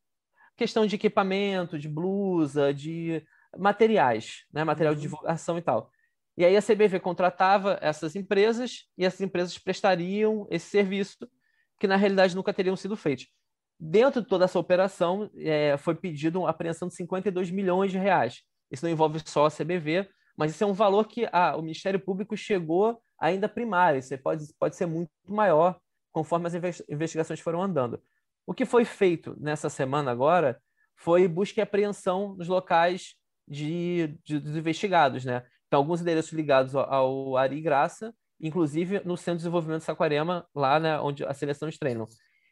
Questão 0.55 0.85
de 0.85 0.95
equipamento, 0.95 1.77
de 1.77 1.87
blusa, 1.87 2.73
de 2.73 3.23
materiais, 3.55 4.45
né? 4.51 4.63
material 4.63 4.95
de 4.95 4.99
uhum. 4.99 5.03
divulgação 5.03 5.57
e 5.57 5.61
tal. 5.61 5.91
E 6.35 6.45
aí 6.45 6.55
a 6.55 6.61
CBV 6.61 6.99
contratava 6.99 7.79
essas 7.81 8.15
empresas 8.15 8.85
e 8.97 9.05
essas 9.05 9.21
empresas 9.21 9.57
prestariam 9.57 10.47
esse 10.51 10.67
serviço 10.67 11.17
que 11.79 11.87
na 11.87 11.95
realidade 11.95 12.35
nunca 12.35 12.53
teriam 12.53 12.75
sido 12.75 12.95
feitos. 12.95 13.27
Dentro 13.79 14.21
de 14.21 14.27
toda 14.27 14.45
essa 14.45 14.57
operação, 14.57 15.29
é, 15.35 15.77
foi 15.77 15.93
pedido 15.95 16.39
uma 16.39 16.49
apreensão 16.49 16.87
de 16.87 16.95
52 16.95 17.51
milhões 17.51 17.91
de 17.91 17.97
reais. 17.97 18.41
Isso 18.71 18.83
não 18.83 18.91
envolve 18.91 19.19
só 19.25 19.45
a 19.45 19.51
CBV, 19.51 20.09
mas 20.37 20.51
isso 20.51 20.63
é 20.63 20.67
um 20.67 20.73
valor 20.73 21.07
que 21.07 21.27
ah, 21.31 21.55
o 21.57 21.61
Ministério 21.61 21.99
Público 21.99 22.37
chegou 22.37 23.01
ainda 23.19 23.49
primário, 23.49 23.99
isso 23.99 24.15
pode, 24.19 24.45
pode 24.59 24.75
ser 24.75 24.85
muito 24.85 25.09
maior 25.27 25.79
conforme 26.11 26.47
as 26.47 26.53
investigações 26.89 27.39
foram 27.39 27.61
andando. 27.61 28.01
O 28.45 28.53
que 28.53 28.65
foi 28.65 28.85
feito 28.85 29.35
nessa 29.39 29.69
semana 29.69 30.11
agora 30.11 30.61
foi 30.95 31.27
busca 31.27 31.59
e 31.59 31.63
apreensão 31.63 32.35
nos 32.35 32.47
locais 32.47 33.15
de, 33.47 34.17
de, 34.23 34.39
dos 34.39 34.55
investigados, 34.55 35.25
né? 35.25 35.43
Então, 35.67 35.79
alguns 35.79 36.01
endereços 36.01 36.31
ligados 36.31 36.75
ao, 36.75 36.91
ao 36.91 37.37
Ari 37.37 37.61
Graça, 37.61 38.13
inclusive 38.39 39.01
no 39.03 39.17
Centro 39.17 39.33
de 39.33 39.39
Desenvolvimento 39.39 39.79
de 39.79 39.85
Saquarema, 39.85 40.47
lá 40.55 40.79
né, 40.79 40.99
onde 40.99 41.25
as 41.25 41.37
seleções 41.37 41.77
treinam. 41.77 42.07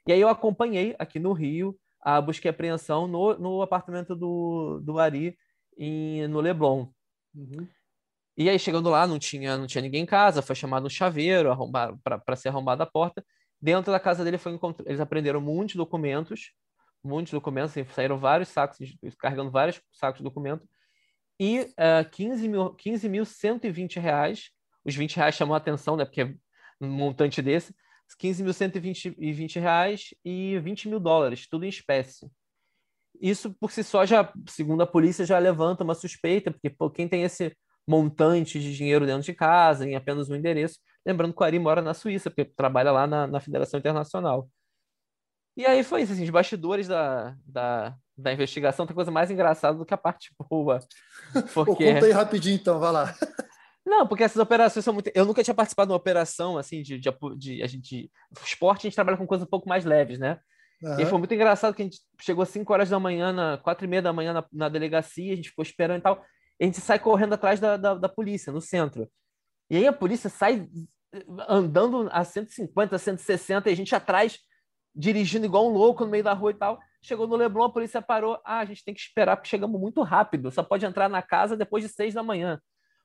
E 0.08 0.12
aí 0.12 0.22
eu 0.22 0.30
acompanhei 0.30 0.96
aqui 1.00 1.20
no 1.20 1.34
Rio 1.34 1.76
a 2.02 2.22
busca 2.22 2.48
e 2.48 2.50
apreensão 2.50 3.08
no, 3.08 3.38
no 3.38 3.62
apartamento 3.62 4.16
do, 4.16 4.80
do 4.84 5.00
Ari 5.00 5.36
em, 5.78 6.28
no 6.28 6.40
Leblon. 6.40 6.88
Uhum. 7.36 7.68
E 8.38 8.50
aí, 8.50 8.60
chegando 8.60 8.90
lá, 8.90 9.08
não 9.08 9.18
tinha, 9.18 9.58
não 9.58 9.68
tinha 9.68 9.82
ninguém 9.82 10.04
em 10.04 10.06
casa, 10.06 10.42
foi 10.42 10.56
chamado 10.56 10.86
um 10.86 10.90
chaveiro 10.90 11.50
para 12.04 12.36
ser 12.36 12.50
arrombada 12.50 12.84
a 12.84 12.88
porta. 12.88 13.26
Dentro 13.62 13.92
da 13.92 14.00
casa 14.00 14.24
dele, 14.24 14.38
foi 14.38 14.60
eles 14.86 15.00
aprenderam 15.00 15.40
muitos 15.40 15.76
documentos, 15.76 16.52
muitos 17.04 17.32
documentos, 17.32 17.72
assim, 17.72 17.86
saíram 17.94 18.18
vários 18.18 18.50
sacos, 18.50 18.78
carregando 19.20 19.52
vários 19.52 19.82
sacos 19.94 20.18
de 20.18 20.24
documento, 20.24 20.68
e 21.40 21.62
uh, 21.62 22.10
15 22.12 22.48
mil, 22.48 22.76
15.120 22.76 24.00
reais, 24.00 24.50
os 24.84 24.96
20 24.96 25.16
reais 25.16 25.36
chamou 25.36 25.54
a 25.54 25.58
atenção, 25.58 25.96
né, 25.96 26.06
porque 26.06 26.22
é 26.22 26.34
um 26.82 26.90
montante 26.90 27.42
desse, 27.42 27.74
15.120 28.22 29.60
reais 29.60 30.14
e 30.24 30.60
20 30.60 30.90
mil 30.90 31.00
dólares, 31.00 31.48
tudo 31.48 31.66
em 31.66 31.70
espécie. 31.70 32.30
Isso, 33.22 33.54
por 33.60 33.72
si 33.72 33.84
só, 33.84 34.06
já, 34.06 34.32
segundo 34.48 34.82
a 34.82 34.88
polícia, 34.88 35.26
já 35.26 35.38
levanta 35.38 35.84
uma 35.84 35.96
suspeita, 35.96 36.52
porque 36.52 36.70
pô, 36.70 36.90
quem 36.90 37.08
tem 37.08 37.24
esse 37.24 37.56
montante 37.88 38.60
de 38.60 38.76
dinheiro 38.76 39.06
dentro 39.06 39.24
de 39.24 39.34
casa, 39.34 39.88
em 39.88 39.96
apenas 39.96 40.30
um 40.30 40.36
endereço. 40.36 40.80
Lembrando 41.06 41.34
que 41.34 41.42
o 41.42 41.46
Ari 41.46 41.60
mora 41.60 41.82
na 41.82 41.94
Suíça, 41.94 42.30
porque 42.30 42.46
trabalha 42.46 42.92
lá 42.92 43.06
na, 43.06 43.28
na 43.28 43.40
Federação 43.40 43.80
Internacional. 43.80 44.50
E 45.56 45.66
aí 45.66 45.84
foi 45.84 46.02
isso, 46.02 46.14
assim, 46.14 46.24
os 46.24 46.30
bastidores 46.30 46.88
da, 46.88 47.36
da, 47.46 47.96
da 48.18 48.34
investigação 48.34 48.86
tem 48.86 48.96
coisa 48.96 49.12
mais 49.12 49.32
engraçada 49.32 49.78
do 49.78 49.86
que 49.86 49.94
a 49.94 49.98
parte 49.98 50.34
boa. 50.50 50.80
Porque... 51.54 51.94
Conta 51.94 52.06
aí 52.06 52.12
rapidinho, 52.12 52.56
então, 52.56 52.80
vai 52.80 52.92
lá. 52.92 53.16
Não, 53.86 54.08
porque 54.08 54.24
essas 54.24 54.42
operações 54.42 54.84
são 54.84 54.96
muito. 54.96 55.12
Eu 55.14 55.26
nunca 55.26 55.44
tinha 55.44 55.54
participado 55.54 55.90
de 55.90 55.92
uma 55.92 55.98
operação 55.98 56.58
assim 56.58 56.82
de, 56.82 56.98
de, 56.98 57.10
de 57.38 57.62
a 57.62 57.68
gente. 57.68 58.12
Esporte 58.44 58.80
a 58.80 58.90
gente 58.90 58.96
trabalha 58.96 59.16
com 59.16 59.28
coisas 59.28 59.46
um 59.46 59.50
pouco 59.50 59.70
mais 59.70 59.86
leves, 59.86 60.18
né? 60.18 60.40
Uhum. 60.82 61.00
E 61.00 61.06
foi 61.06 61.18
muito 61.18 61.34
engraçado 61.34 61.74
que 61.74 61.82
a 61.82 61.86
gente 61.86 62.00
chegou 62.22 62.44
às 62.44 62.50
5 62.50 62.72
horas 62.72 62.90
da 62.90 63.00
manhã, 63.00 63.32
na, 63.32 63.58
4 63.58 63.86
e 63.86 63.88
meia 63.88 64.02
da 64.02 64.14
manhã 64.14 64.34
na, 64.34 64.46
na 64.52 64.70
delegacia, 64.70 65.34
a 65.34 65.36
gente 65.36 65.50
ficou 65.50 65.64
esperando 65.64 66.00
e 66.00 66.04
tal. 66.04 66.24
E 66.60 66.64
a 66.64 66.66
gente 66.66 66.80
sai 66.80 67.00
correndo 67.00 67.34
atrás 67.34 67.60
da, 67.60 67.78
da, 67.78 67.96
da 67.96 68.10
polícia, 68.10 68.52
no 68.52 68.62
centro. 68.62 69.10
E 69.70 69.78
aí 69.78 69.88
a 69.88 69.94
polícia 69.94 70.30
sai 70.30 70.68
andando 71.48 72.10
a 72.12 72.24
150, 72.24 72.98
160, 72.98 73.70
e 73.70 73.74
a 73.74 73.76
gente 73.76 73.96
atrás, 73.96 74.40
dirigindo 74.94 75.46
igual 75.46 75.68
um 75.68 75.74
louco 75.74 76.06
no 76.06 76.12
meio 76.12 76.24
da 76.24 76.34
rua 76.34 76.52
e 76.52 76.56
tal. 76.56 76.80
Chegou 77.02 77.28
no 77.28 77.36
Leblon, 77.36 77.66
a 77.66 77.72
polícia 77.72 78.02
parou. 78.02 78.40
Ah, 78.44 78.60
a 78.60 78.66
gente 78.66 78.84
tem 78.84 78.94
que 78.94 79.00
esperar, 79.00 79.38
porque 79.38 79.50
chegamos 79.50 79.80
muito 79.80 80.02
rápido. 80.02 80.52
Só 80.52 80.64
pode 80.64 80.86
entrar 80.86 81.10
na 81.10 81.22
casa 81.22 81.56
depois 81.56 81.84
de 81.84 81.90
seis 81.90 82.14
da 82.14 82.24
manhã. 82.24 82.60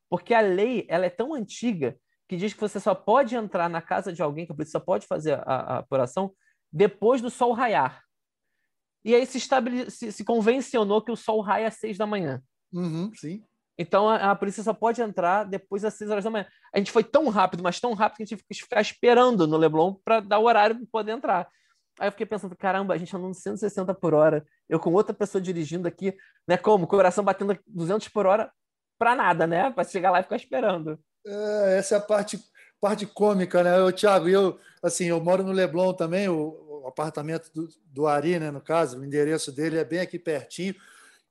Porque 0.09 0.35
a 0.35 0.41
lei 0.41 0.87
ela 0.89 1.07
é 1.07 1.11
tão 1.11 1.35
antiga 1.35 1.97
que 2.29 2.37
diz 2.37 2.53
que 2.53 2.61
você 2.61 2.81
só 2.81 2.95
pode 2.95 3.37
entrar 3.37 3.69
na 3.69 3.83
casa 3.83 4.13
de 4.13 4.23
alguém, 4.23 4.47
que 4.47 4.53
a 4.53 4.55
polícia 4.55 4.79
só 4.79 4.81
pode 4.81 5.07
fazer 5.07 5.35
a, 5.35 5.43
a 5.45 5.79
apuração 5.79 6.33
depois 6.73 7.21
do 7.21 7.31
sol 7.31 7.53
raiar. 7.53 8.03
E 9.05 9.15
aí 9.15 9.27
se, 9.27 9.39
estabele... 9.39 9.91
se, 9.91 10.13
se 10.13 10.25
convencionou 10.25 11.03
que 11.03 11.11
o 11.11 11.17
sol 11.17 11.41
raia 11.41 11.69
às 11.69 11.75
seis 11.75 11.97
da 11.97 12.07
manhã. 12.07 12.43
Uhum, 12.73 13.11
sim. 13.15 13.43
Então 13.79 14.09
a, 14.09 14.33
a, 14.33 14.37
polícia 14.37 14.63
só 14.63 14.75
pode 14.75 15.01
entrar 15.01 15.45
depois 15.45 15.83
das 15.83 15.95
seis 15.95 16.11
horas 16.11 16.23
da 16.23 16.31
manhã. 16.31 16.47
A 16.75 16.79
gente 16.79 16.93
foi 16.93 17.03
tão 17.03 17.29
rápido, 17.29 17.63
mas 17.63 17.81
tão 17.81 17.95
rápido 17.95 18.19
que 18.19 18.23
a 18.23 18.27
gente 18.27 18.45
que 18.47 18.55
ficar 18.55 18.81
esperando 18.81 19.47
no 19.47 19.57
Leblon 19.57 19.95
para 20.05 20.21
dar 20.21 20.39
o 20.39 20.45
horário 20.45 20.77
para 20.77 20.87
poder 20.93 21.13
entrar. 21.13 21.49
Aí 21.99 22.09
eu 22.09 22.13
fiquei 22.13 22.27
pensando, 22.27 22.55
caramba, 22.57 22.95
a 22.95 22.99
gente 22.99 23.15
andando 23.17 23.35
160 23.35 23.95
por 23.95 24.15
hora, 24.15 24.45
eu 24.69 24.79
com 24.79 24.93
outra 24.93 25.15
pessoa 25.15 25.41
dirigindo 25.41 25.89
aqui, 25.89 26.15
né? 26.47 26.57
Como? 26.57 26.87
Coração 26.87 27.25
batendo 27.25 27.59
200 27.67 28.09
por 28.09 28.27
hora 28.27 28.53
para 28.99 29.17
nada, 29.17 29.47
né? 29.47 29.71
Para 29.71 29.85
chegar 29.85 30.11
lá 30.11 30.21
e 30.21 30.23
ficar 30.23 30.37
esperando. 30.37 30.99
É, 31.27 31.79
essa 31.79 31.95
é 31.95 31.99
a 31.99 32.01
parte, 32.01 32.39
parte 32.81 33.07
cômica, 33.07 33.63
né? 33.63 33.79
Eu, 33.79 33.93
Thiago, 33.93 34.29
eu, 34.29 34.59
assim, 34.83 35.07
eu 35.07 35.21
moro 35.21 35.43
no 35.43 35.53
Leblon 35.53 35.93
também, 35.93 36.29
o, 36.29 36.83
o 36.83 36.87
apartamento 36.89 37.51
do, 37.53 37.69
do 37.87 38.07
Ari, 38.07 38.39
né? 38.39 38.51
No 38.51 38.61
caso, 38.61 38.99
o 38.99 39.05
endereço 39.05 39.53
dele 39.53 39.79
é 39.79 39.85
bem 39.85 40.01
aqui 40.01 40.19
pertinho. 40.19 40.75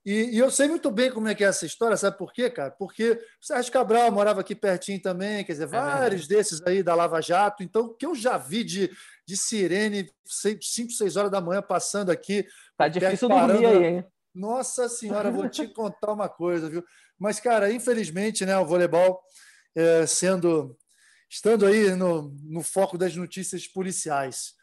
E, 0.06 0.36
e, 0.36 0.38
eu 0.38 0.50
sei 0.50 0.68
muito 0.68 0.90
bem 0.90 1.12
como 1.12 1.28
é 1.28 1.36
que 1.36 1.44
é 1.44 1.48
essa 1.48 1.66
história, 1.66 1.98
sabe 1.98 2.18
por 2.18 2.32
quê, 2.32 2.50
cara? 2.50 2.72
Porque 2.72 3.12
o 3.12 3.46
Sérgio 3.46 3.72
Cabral 3.72 4.10
morava 4.12 4.42
aqui 4.42 4.56
pertinho 4.56 5.02
também, 5.02 5.44
quer 5.44 5.52
dizer, 5.52 5.66
é 5.66 5.68
vários 5.68 6.26
desses 6.26 6.66
aí 6.66 6.82
da 6.82 6.96
Lava 6.96 7.22
Jato. 7.22 7.64
Então, 7.64 7.88
o 7.88 7.94
que 7.94 8.06
eu 8.06 8.16
já 8.16 8.38
vi 8.38 8.64
de, 8.64 8.90
de 9.26 9.36
sirene 9.36 10.10
5, 10.26 10.92
6 10.92 11.16
horas 11.18 11.32
da 11.32 11.42
manhã 11.42 11.62
passando 11.62 12.12
aqui. 12.12 12.48
Tá 12.78 12.88
difícil 12.88 13.28
dormir 13.28 13.66
aí, 13.66 13.86
hein? 13.86 14.06
Nossa 14.34 14.88
Senhora, 14.88 15.32
vou 15.32 15.50
te 15.50 15.68
contar 15.68 16.14
uma 16.14 16.30
coisa, 16.30 16.70
viu? 16.70 16.84
Mas, 17.18 17.40
cara, 17.40 17.72
infelizmente, 17.72 18.46
né, 18.46 18.58
o 18.58 18.66
voleibol 18.66 19.22
é, 19.76 20.06
sendo 20.06 20.78
estando 21.30 21.66
aí 21.66 21.96
no, 21.96 22.36
no 22.44 22.64
foco 22.64 22.98
das 22.98 23.16
notícias 23.16 23.68
policiais. 23.68 24.56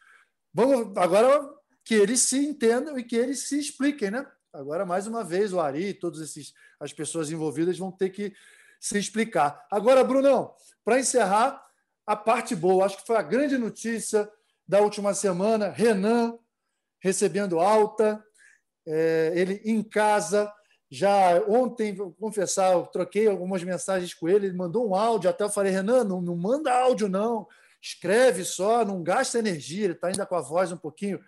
Vamos 0.53 0.97
agora 0.97 1.49
que 1.85 1.95
eles 1.95 2.21
se 2.23 2.39
entendam 2.39 2.99
e 2.99 3.05
que 3.05 3.17
eles 3.17 3.49
se 3.49 3.59
expliquem, 3.59 4.11
né? 4.11 4.27
Agora, 4.53 4.85
mais 4.85 5.07
uma 5.07 5.23
vez, 5.23 5.53
o 5.53 5.61
Ari 5.61 5.89
e 5.89 5.95
todas 5.95 6.35
as 6.81 6.93
pessoas 6.93 7.31
envolvidas 7.31 7.79
vão 7.79 7.93
ter 7.93 8.11
que 8.11 8.35
se 8.81 8.99
explicar. 8.99 9.67
Agora, 9.71 10.03
Brunão, 10.03 10.55
para 10.85 10.99
encerrar, 10.99 11.63
a 12.07 12.17
parte 12.17 12.55
boa, 12.55 12.87
acho 12.87 12.99
que 12.99 13.07
foi 13.07 13.17
a 13.17 13.23
grande 13.23 13.59
notícia 13.59 14.31
da 14.67 14.81
última 14.81 15.13
semana: 15.13 15.69
Renan 15.69 16.39
recebendo 17.01 17.61
alta, 17.61 18.25
é, 18.87 19.33
ele 19.35 19.61
em 19.65 19.83
casa. 19.83 20.53
Já 20.91 21.43
ontem, 21.49 21.95
vou 21.95 22.13
confessar, 22.13 22.73
eu 22.73 22.87
troquei 22.87 23.27
algumas 23.27 23.63
mensagens 23.65 24.15
com 24.15 24.29
ele, 24.29 24.47
ele 24.47 24.57
mandou 24.57 24.89
um 24.89 24.95
áudio, 24.95 25.29
até 25.29 25.45
eu 25.45 25.51
falei, 25.51 25.73
Renan, 25.73 26.05
não, 26.05 26.21
não 26.21 26.37
manda 26.37 26.73
áudio, 26.73 27.09
não. 27.09 27.47
Escreve 27.83 28.45
só, 28.45 28.85
não 28.85 29.03
gasta 29.03 29.39
energia, 29.39 29.85
ele 29.85 29.93
está 29.95 30.09
ainda 30.09 30.27
com 30.27 30.37
a 30.37 30.41
voz 30.41 30.71
um 30.73 30.77
pouquinho 30.77 31.21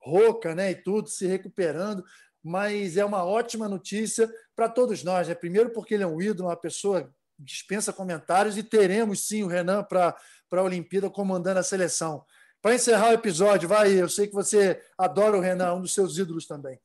rouca, 0.00 0.54
né? 0.54 0.70
E 0.70 0.74
tudo, 0.74 1.08
se 1.08 1.26
recuperando 1.26 2.04
mas 2.42 2.96
é 2.96 3.04
uma 3.04 3.24
ótima 3.24 3.68
notícia 3.68 4.30
para 4.54 4.68
todos 4.68 5.02
nós. 5.02 5.28
Né? 5.28 5.34
Primeiro, 5.34 5.70
porque 5.70 5.94
ele 5.94 6.02
é 6.02 6.06
um 6.06 6.20
ídolo, 6.20 6.48
uma 6.48 6.56
pessoa 6.56 7.12
dispensa 7.38 7.92
comentários, 7.92 8.56
e 8.56 8.62
teremos 8.62 9.28
sim 9.28 9.42
o 9.42 9.46
Renan 9.46 9.84
para 9.84 10.16
a 10.50 10.62
Olimpíada 10.62 11.10
comandando 11.10 11.60
a 11.60 11.62
seleção. 11.62 12.24
Para 12.60 12.74
encerrar 12.74 13.10
o 13.10 13.12
episódio, 13.12 13.68
vai, 13.68 13.92
eu 13.92 14.08
sei 14.08 14.26
que 14.26 14.34
você 14.34 14.80
adora 14.96 15.36
o 15.36 15.40
Renan, 15.40 15.74
um 15.74 15.80
dos 15.80 15.94
seus 15.94 16.18
ídolos 16.18 16.46
também. 16.46 16.80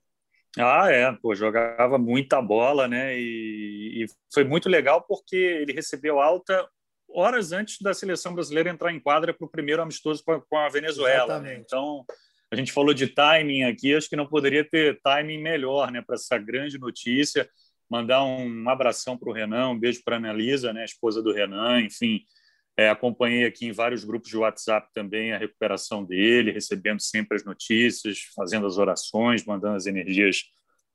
Ah, 0.57 0.91
é, 0.91 1.11
pô, 1.13 1.33
jogava 1.33 1.97
muita 1.97 2.41
bola, 2.41 2.87
né? 2.87 3.17
E, 3.17 4.03
e 4.03 4.05
foi 4.31 4.43
muito 4.43 4.69
legal 4.69 5.01
porque 5.01 5.35
ele 5.35 5.73
recebeu 5.73 6.19
alta 6.19 6.67
horas 7.09 7.51
antes 7.51 7.79
da 7.79 7.93
seleção 7.93 8.33
brasileira 8.33 8.69
entrar 8.69 8.91
em 8.91 8.99
quadra 8.99 9.33
para 9.33 9.45
o 9.45 9.49
primeiro 9.49 9.81
amistoso 9.81 10.23
com 10.23 10.57
a 10.57 10.69
Venezuela. 10.69 11.39
Né? 11.39 11.55
Então, 11.55 12.03
a 12.51 12.55
gente 12.55 12.71
falou 12.71 12.93
de 12.93 13.07
timing 13.07 13.63
aqui, 13.63 13.95
acho 13.95 14.09
que 14.09 14.15
não 14.15 14.27
poderia 14.27 14.67
ter 14.67 14.99
timing 15.01 15.41
melhor 15.41 15.91
né, 15.91 16.01
para 16.01 16.15
essa 16.15 16.37
grande 16.37 16.79
notícia. 16.79 17.47
Mandar 17.89 18.23
um 18.23 18.67
abração 18.69 19.17
para 19.17 19.29
o 19.29 19.33
Renan, 19.33 19.69
um 19.69 19.79
beijo 19.79 20.01
para 20.03 20.15
a 20.15 20.19
Annalisa, 20.19 20.73
né, 20.73 20.83
esposa 20.85 21.21
do 21.21 21.31
Renan, 21.31 21.81
enfim. 21.81 22.21
É, 22.75 22.89
acompanhei 22.89 23.45
aqui 23.45 23.67
em 23.67 23.71
vários 23.71 24.03
grupos 24.03 24.29
de 24.29 24.37
WhatsApp 24.37 24.89
também 24.93 25.31
a 25.31 25.37
recuperação 25.37 26.03
dele, 26.03 26.51
recebendo 26.51 26.99
sempre 26.99 27.37
as 27.37 27.45
notícias, 27.45 28.19
fazendo 28.35 28.65
as 28.65 28.77
orações, 28.77 29.45
mandando 29.45 29.75
as 29.75 29.85
energias 29.85 30.43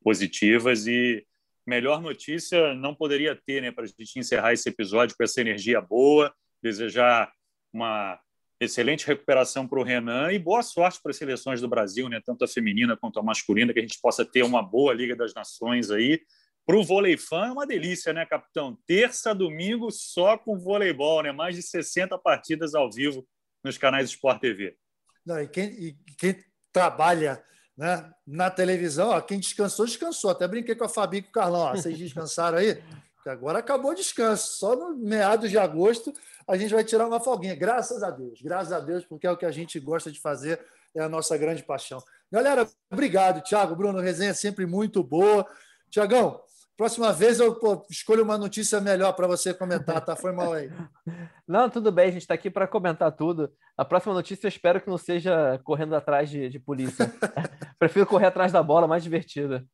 positivas. 0.02 0.86
E 0.86 1.24
melhor 1.66 2.02
notícia 2.02 2.74
não 2.74 2.94
poderia 2.94 3.36
ter 3.46 3.62
né, 3.62 3.70
para 3.70 3.84
a 3.84 3.86
gente 3.86 4.18
encerrar 4.18 4.52
esse 4.52 4.68
episódio 4.68 5.16
com 5.16 5.22
essa 5.22 5.40
energia 5.40 5.80
boa. 5.80 6.34
Desejar 6.60 7.32
uma 7.72 8.18
excelente 8.60 9.06
recuperação 9.06 9.66
para 9.66 9.78
o 9.78 9.84
Renan 9.84 10.32
e 10.32 10.38
boa 10.38 10.62
sorte 10.62 11.00
para 11.00 11.10
as 11.10 11.16
seleções 11.16 11.60
do 11.60 11.68
Brasil, 11.68 12.08
né? 12.08 12.20
tanto 12.24 12.44
a 12.44 12.48
feminina 12.48 12.96
quanto 12.96 13.20
a 13.20 13.22
masculina, 13.22 13.72
que 13.72 13.78
a 13.78 13.82
gente 13.82 14.00
possa 14.00 14.24
ter 14.24 14.42
uma 14.42 14.62
boa 14.62 14.92
Liga 14.92 15.14
das 15.14 15.32
Nações 15.32 15.90
aí. 15.90 16.20
Para 16.68 16.76
o 16.76 16.84
vôlei 16.84 17.16
fã 17.16 17.46
é 17.46 17.50
uma 17.50 17.66
delícia, 17.66 18.12
né, 18.12 18.26
capitão? 18.26 18.76
Terça, 18.86 19.34
domingo, 19.34 19.90
só 19.90 20.36
com 20.36 20.58
voleibol, 20.58 21.22
né? 21.22 21.32
Mais 21.32 21.56
de 21.56 21.62
60 21.62 22.18
partidas 22.18 22.74
ao 22.74 22.92
vivo 22.92 23.26
nos 23.64 23.78
canais 23.78 24.10
Sport 24.10 24.38
TV. 24.38 24.76
Não, 25.24 25.40
e, 25.40 25.48
quem, 25.48 25.70
e 25.70 25.96
quem 26.18 26.44
trabalha 26.70 27.42
né, 27.74 28.12
na 28.26 28.50
televisão, 28.50 29.08
ó, 29.08 29.20
quem 29.22 29.40
descansou, 29.40 29.86
descansou. 29.86 30.30
Até 30.30 30.46
brinquei 30.46 30.74
com 30.74 30.84
a 30.84 30.90
Fabi 30.90 31.16
e 31.16 31.22
com 31.22 31.30
o 31.30 31.32
Carlão. 31.32 31.60
Ó, 31.60 31.70
vocês 31.70 31.96
descansaram 31.96 32.58
aí? 32.58 32.82
Agora 33.24 33.60
acabou 33.60 33.92
o 33.92 33.94
descanso. 33.94 34.58
Só 34.58 34.76
no 34.76 34.94
meados 34.94 35.48
de 35.48 35.56
agosto 35.56 36.12
a 36.46 36.54
gente 36.58 36.74
vai 36.74 36.84
tirar 36.84 37.06
uma 37.06 37.18
folguinha. 37.18 37.54
Graças 37.54 38.02
a 38.02 38.10
Deus. 38.10 38.42
Graças 38.42 38.74
a 38.74 38.80
Deus, 38.80 39.06
porque 39.06 39.26
é 39.26 39.30
o 39.30 39.38
que 39.38 39.46
a 39.46 39.50
gente 39.50 39.80
gosta 39.80 40.12
de 40.12 40.20
fazer, 40.20 40.62
é 40.94 41.00
a 41.00 41.08
nossa 41.08 41.34
grande 41.38 41.62
paixão. 41.62 41.98
Galera, 42.30 42.68
obrigado, 42.90 43.42
Thiago. 43.42 43.74
Bruno, 43.74 44.00
resenha 44.00 44.34
sempre 44.34 44.66
muito 44.66 45.02
boa. 45.02 45.46
Tiagão, 45.90 46.42
próxima 46.78 47.12
vez 47.12 47.40
eu 47.40 47.56
pô, 47.56 47.84
escolho 47.90 48.22
uma 48.22 48.38
notícia 48.38 48.80
melhor 48.80 49.12
para 49.12 49.26
você 49.26 49.52
comentar, 49.52 50.00
tá? 50.02 50.14
Foi 50.14 50.30
mal 50.30 50.52
aí. 50.52 50.70
Não, 51.46 51.68
tudo 51.68 51.90
bem, 51.90 52.06
a 52.06 52.10
gente 52.12 52.22
está 52.22 52.34
aqui 52.34 52.48
para 52.48 52.68
comentar 52.68 53.10
tudo. 53.10 53.52
A 53.76 53.84
próxima 53.84 54.14
notícia 54.14 54.46
eu 54.46 54.48
espero 54.48 54.80
que 54.80 54.88
não 54.88 54.98
seja 54.98 55.58
correndo 55.64 55.94
atrás 55.96 56.28
de, 56.28 56.48
de 56.48 56.58
polícia. 56.60 57.10
Prefiro 57.78 58.06
correr 58.06 58.26
atrás 58.26 58.52
da 58.52 58.62
bola, 58.62 58.86
mais 58.86 59.02
divertida. 59.02 59.64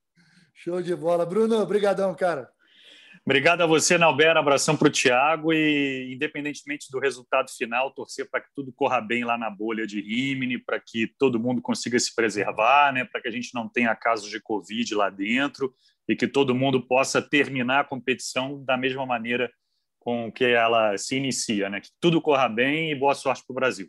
Show 0.55 0.80
de 0.80 0.94
bola. 0.94 1.26
Bruno, 1.26 1.61
obrigadão, 1.61 2.14
cara. 2.14 2.48
Obrigado 3.26 3.62
a 3.62 3.66
você, 3.66 3.98
Nalber. 3.98 4.36
Abração 4.36 4.76
para 4.76 4.86
o 4.86 4.90
Thiago 4.90 5.52
e, 5.52 6.14
independentemente 6.14 6.86
do 6.92 7.00
resultado 7.00 7.50
final, 7.50 7.90
torcer 7.90 8.30
para 8.30 8.40
que 8.40 8.48
tudo 8.55 8.72
corra 8.72 9.00
bem 9.00 9.24
lá 9.24 9.36
na 9.36 9.50
bolha 9.50 9.86
de 9.86 10.00
Rimini, 10.00 10.59
para 10.59 10.78
que 10.78 11.11
todo 11.18 11.40
mundo 11.40 11.61
consiga 11.61 11.98
se 11.98 12.14
preservar, 12.14 12.92
né? 12.92 13.05
para 13.05 13.20
que 13.20 13.28
a 13.28 13.32
gente 13.32 13.52
não 13.52 13.68
tenha 13.68 13.96
casos 13.96 14.30
de 14.30 14.40
Covid 14.40 14.94
lá 14.94 15.11
dentro 15.11 15.74
e 16.09 16.14
que 16.14 16.28
todo 16.28 16.55
mundo 16.55 16.86
possa 16.86 17.22
terminar 17.22 17.80
a 17.80 17.84
competição 17.84 18.62
da 18.64 18.76
mesma 18.76 19.07
maneira 19.07 19.50
com 19.98 20.30
que 20.30 20.44
ela 20.44 20.96
se 20.98 21.16
inicia. 21.16 21.70
Né? 21.70 21.80
Que 21.80 21.88
tudo 22.00 22.20
corra 22.20 22.48
bem 22.48 22.90
e 22.90 22.94
boa 22.94 23.14
sorte 23.14 23.42
para 23.46 23.52
o 23.52 23.57
Brasil. 23.57 23.88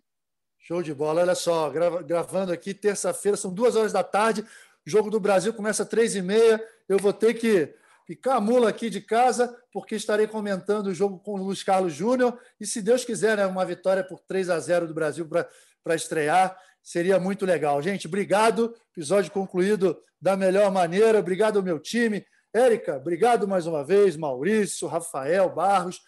Show 0.60 0.82
de 0.82 0.94
bola. 0.94 1.22
Olha 1.22 1.36
só, 1.36 1.70
gravando 1.70 2.52
aqui 2.52 2.74
terça-feira, 2.74 3.38
são 3.38 3.54
duas 3.54 3.76
horas 3.76 3.94
da 3.94 4.04
tarde. 4.04 4.44
O 4.86 4.90
jogo 4.90 5.10
do 5.10 5.20
Brasil 5.20 5.54
começa 5.54 5.84
às 5.84 5.90
três 5.90 6.16
e 6.16 6.22
meia. 6.22 6.60
Eu 6.88 6.98
vou 6.98 7.14
ter 7.14 7.34
que 7.34 7.74
picar 8.08 8.38
a 8.38 8.42
mula 8.42 8.70
aqui 8.70 8.90
de 8.90 9.02
casa, 9.02 9.56
porque 9.72 9.96
estarei 9.96 10.28
comentando 10.28 10.88
o 10.88 10.94
jogo 10.94 11.20
com 11.20 11.34
o 11.34 11.38
Luiz 11.38 11.64
Carlos 11.64 11.94
Júnior. 11.94 12.40
E 12.60 12.66
se 12.66 12.82
Deus 12.82 13.04
quiser, 13.04 13.38
né, 13.38 13.46
uma 13.46 13.66
vitória 13.66 14.04
por 14.04 14.20
3 14.22 14.50
a 14.50 14.60
0 14.60 14.88
do 14.88 14.94
Brasil 14.94 15.28
para 15.28 15.96
estrear, 15.96 16.58
seria 16.86 17.20
muito 17.20 17.46
legal. 17.46 17.82
Gente, 17.82 18.08
obrigado. 18.08 18.74
Episódio 18.96 19.32
concluído 19.32 19.98
da 20.22 20.38
melhor 20.38 20.72
maneira. 20.72 21.20
Obrigado 21.20 21.58
ao 21.58 21.64
meu 21.64 21.80
time. 21.80 22.26
Érica, 22.54 22.96
obrigado 22.96 23.48
mais 23.48 23.68
uma 23.68 23.84
vez. 23.84 24.16
Maurício, 24.16 24.88
Rafael, 24.88 25.50
Barros. 25.50 26.00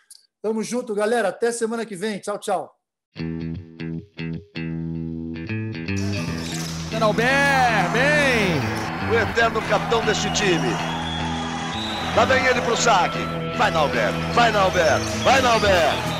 Tamo 0.41 0.63
junto, 0.63 0.95
galera. 0.95 1.29
Até 1.29 1.51
semana 1.51 1.85
que 1.85 1.95
vem. 1.95 2.19
Tchau, 2.19 2.37
tchau. 2.37 2.73
Albert, 7.01 7.91
bem! 7.93 8.59
O 9.09 9.15
eterno 9.15 9.61
capitão 9.69 10.03
deste 10.03 10.29
time 10.33 10.97
Lá 12.17 12.25
vem 12.25 12.43
ele 12.47 12.59
pro 12.61 12.75
saque. 12.75 13.19
Vai, 13.59 13.69
Nalber. 13.69 14.11
Vai, 14.33 14.51
Nalber. 14.51 14.99
Vai, 15.23 15.39
Nalber. 15.39 16.16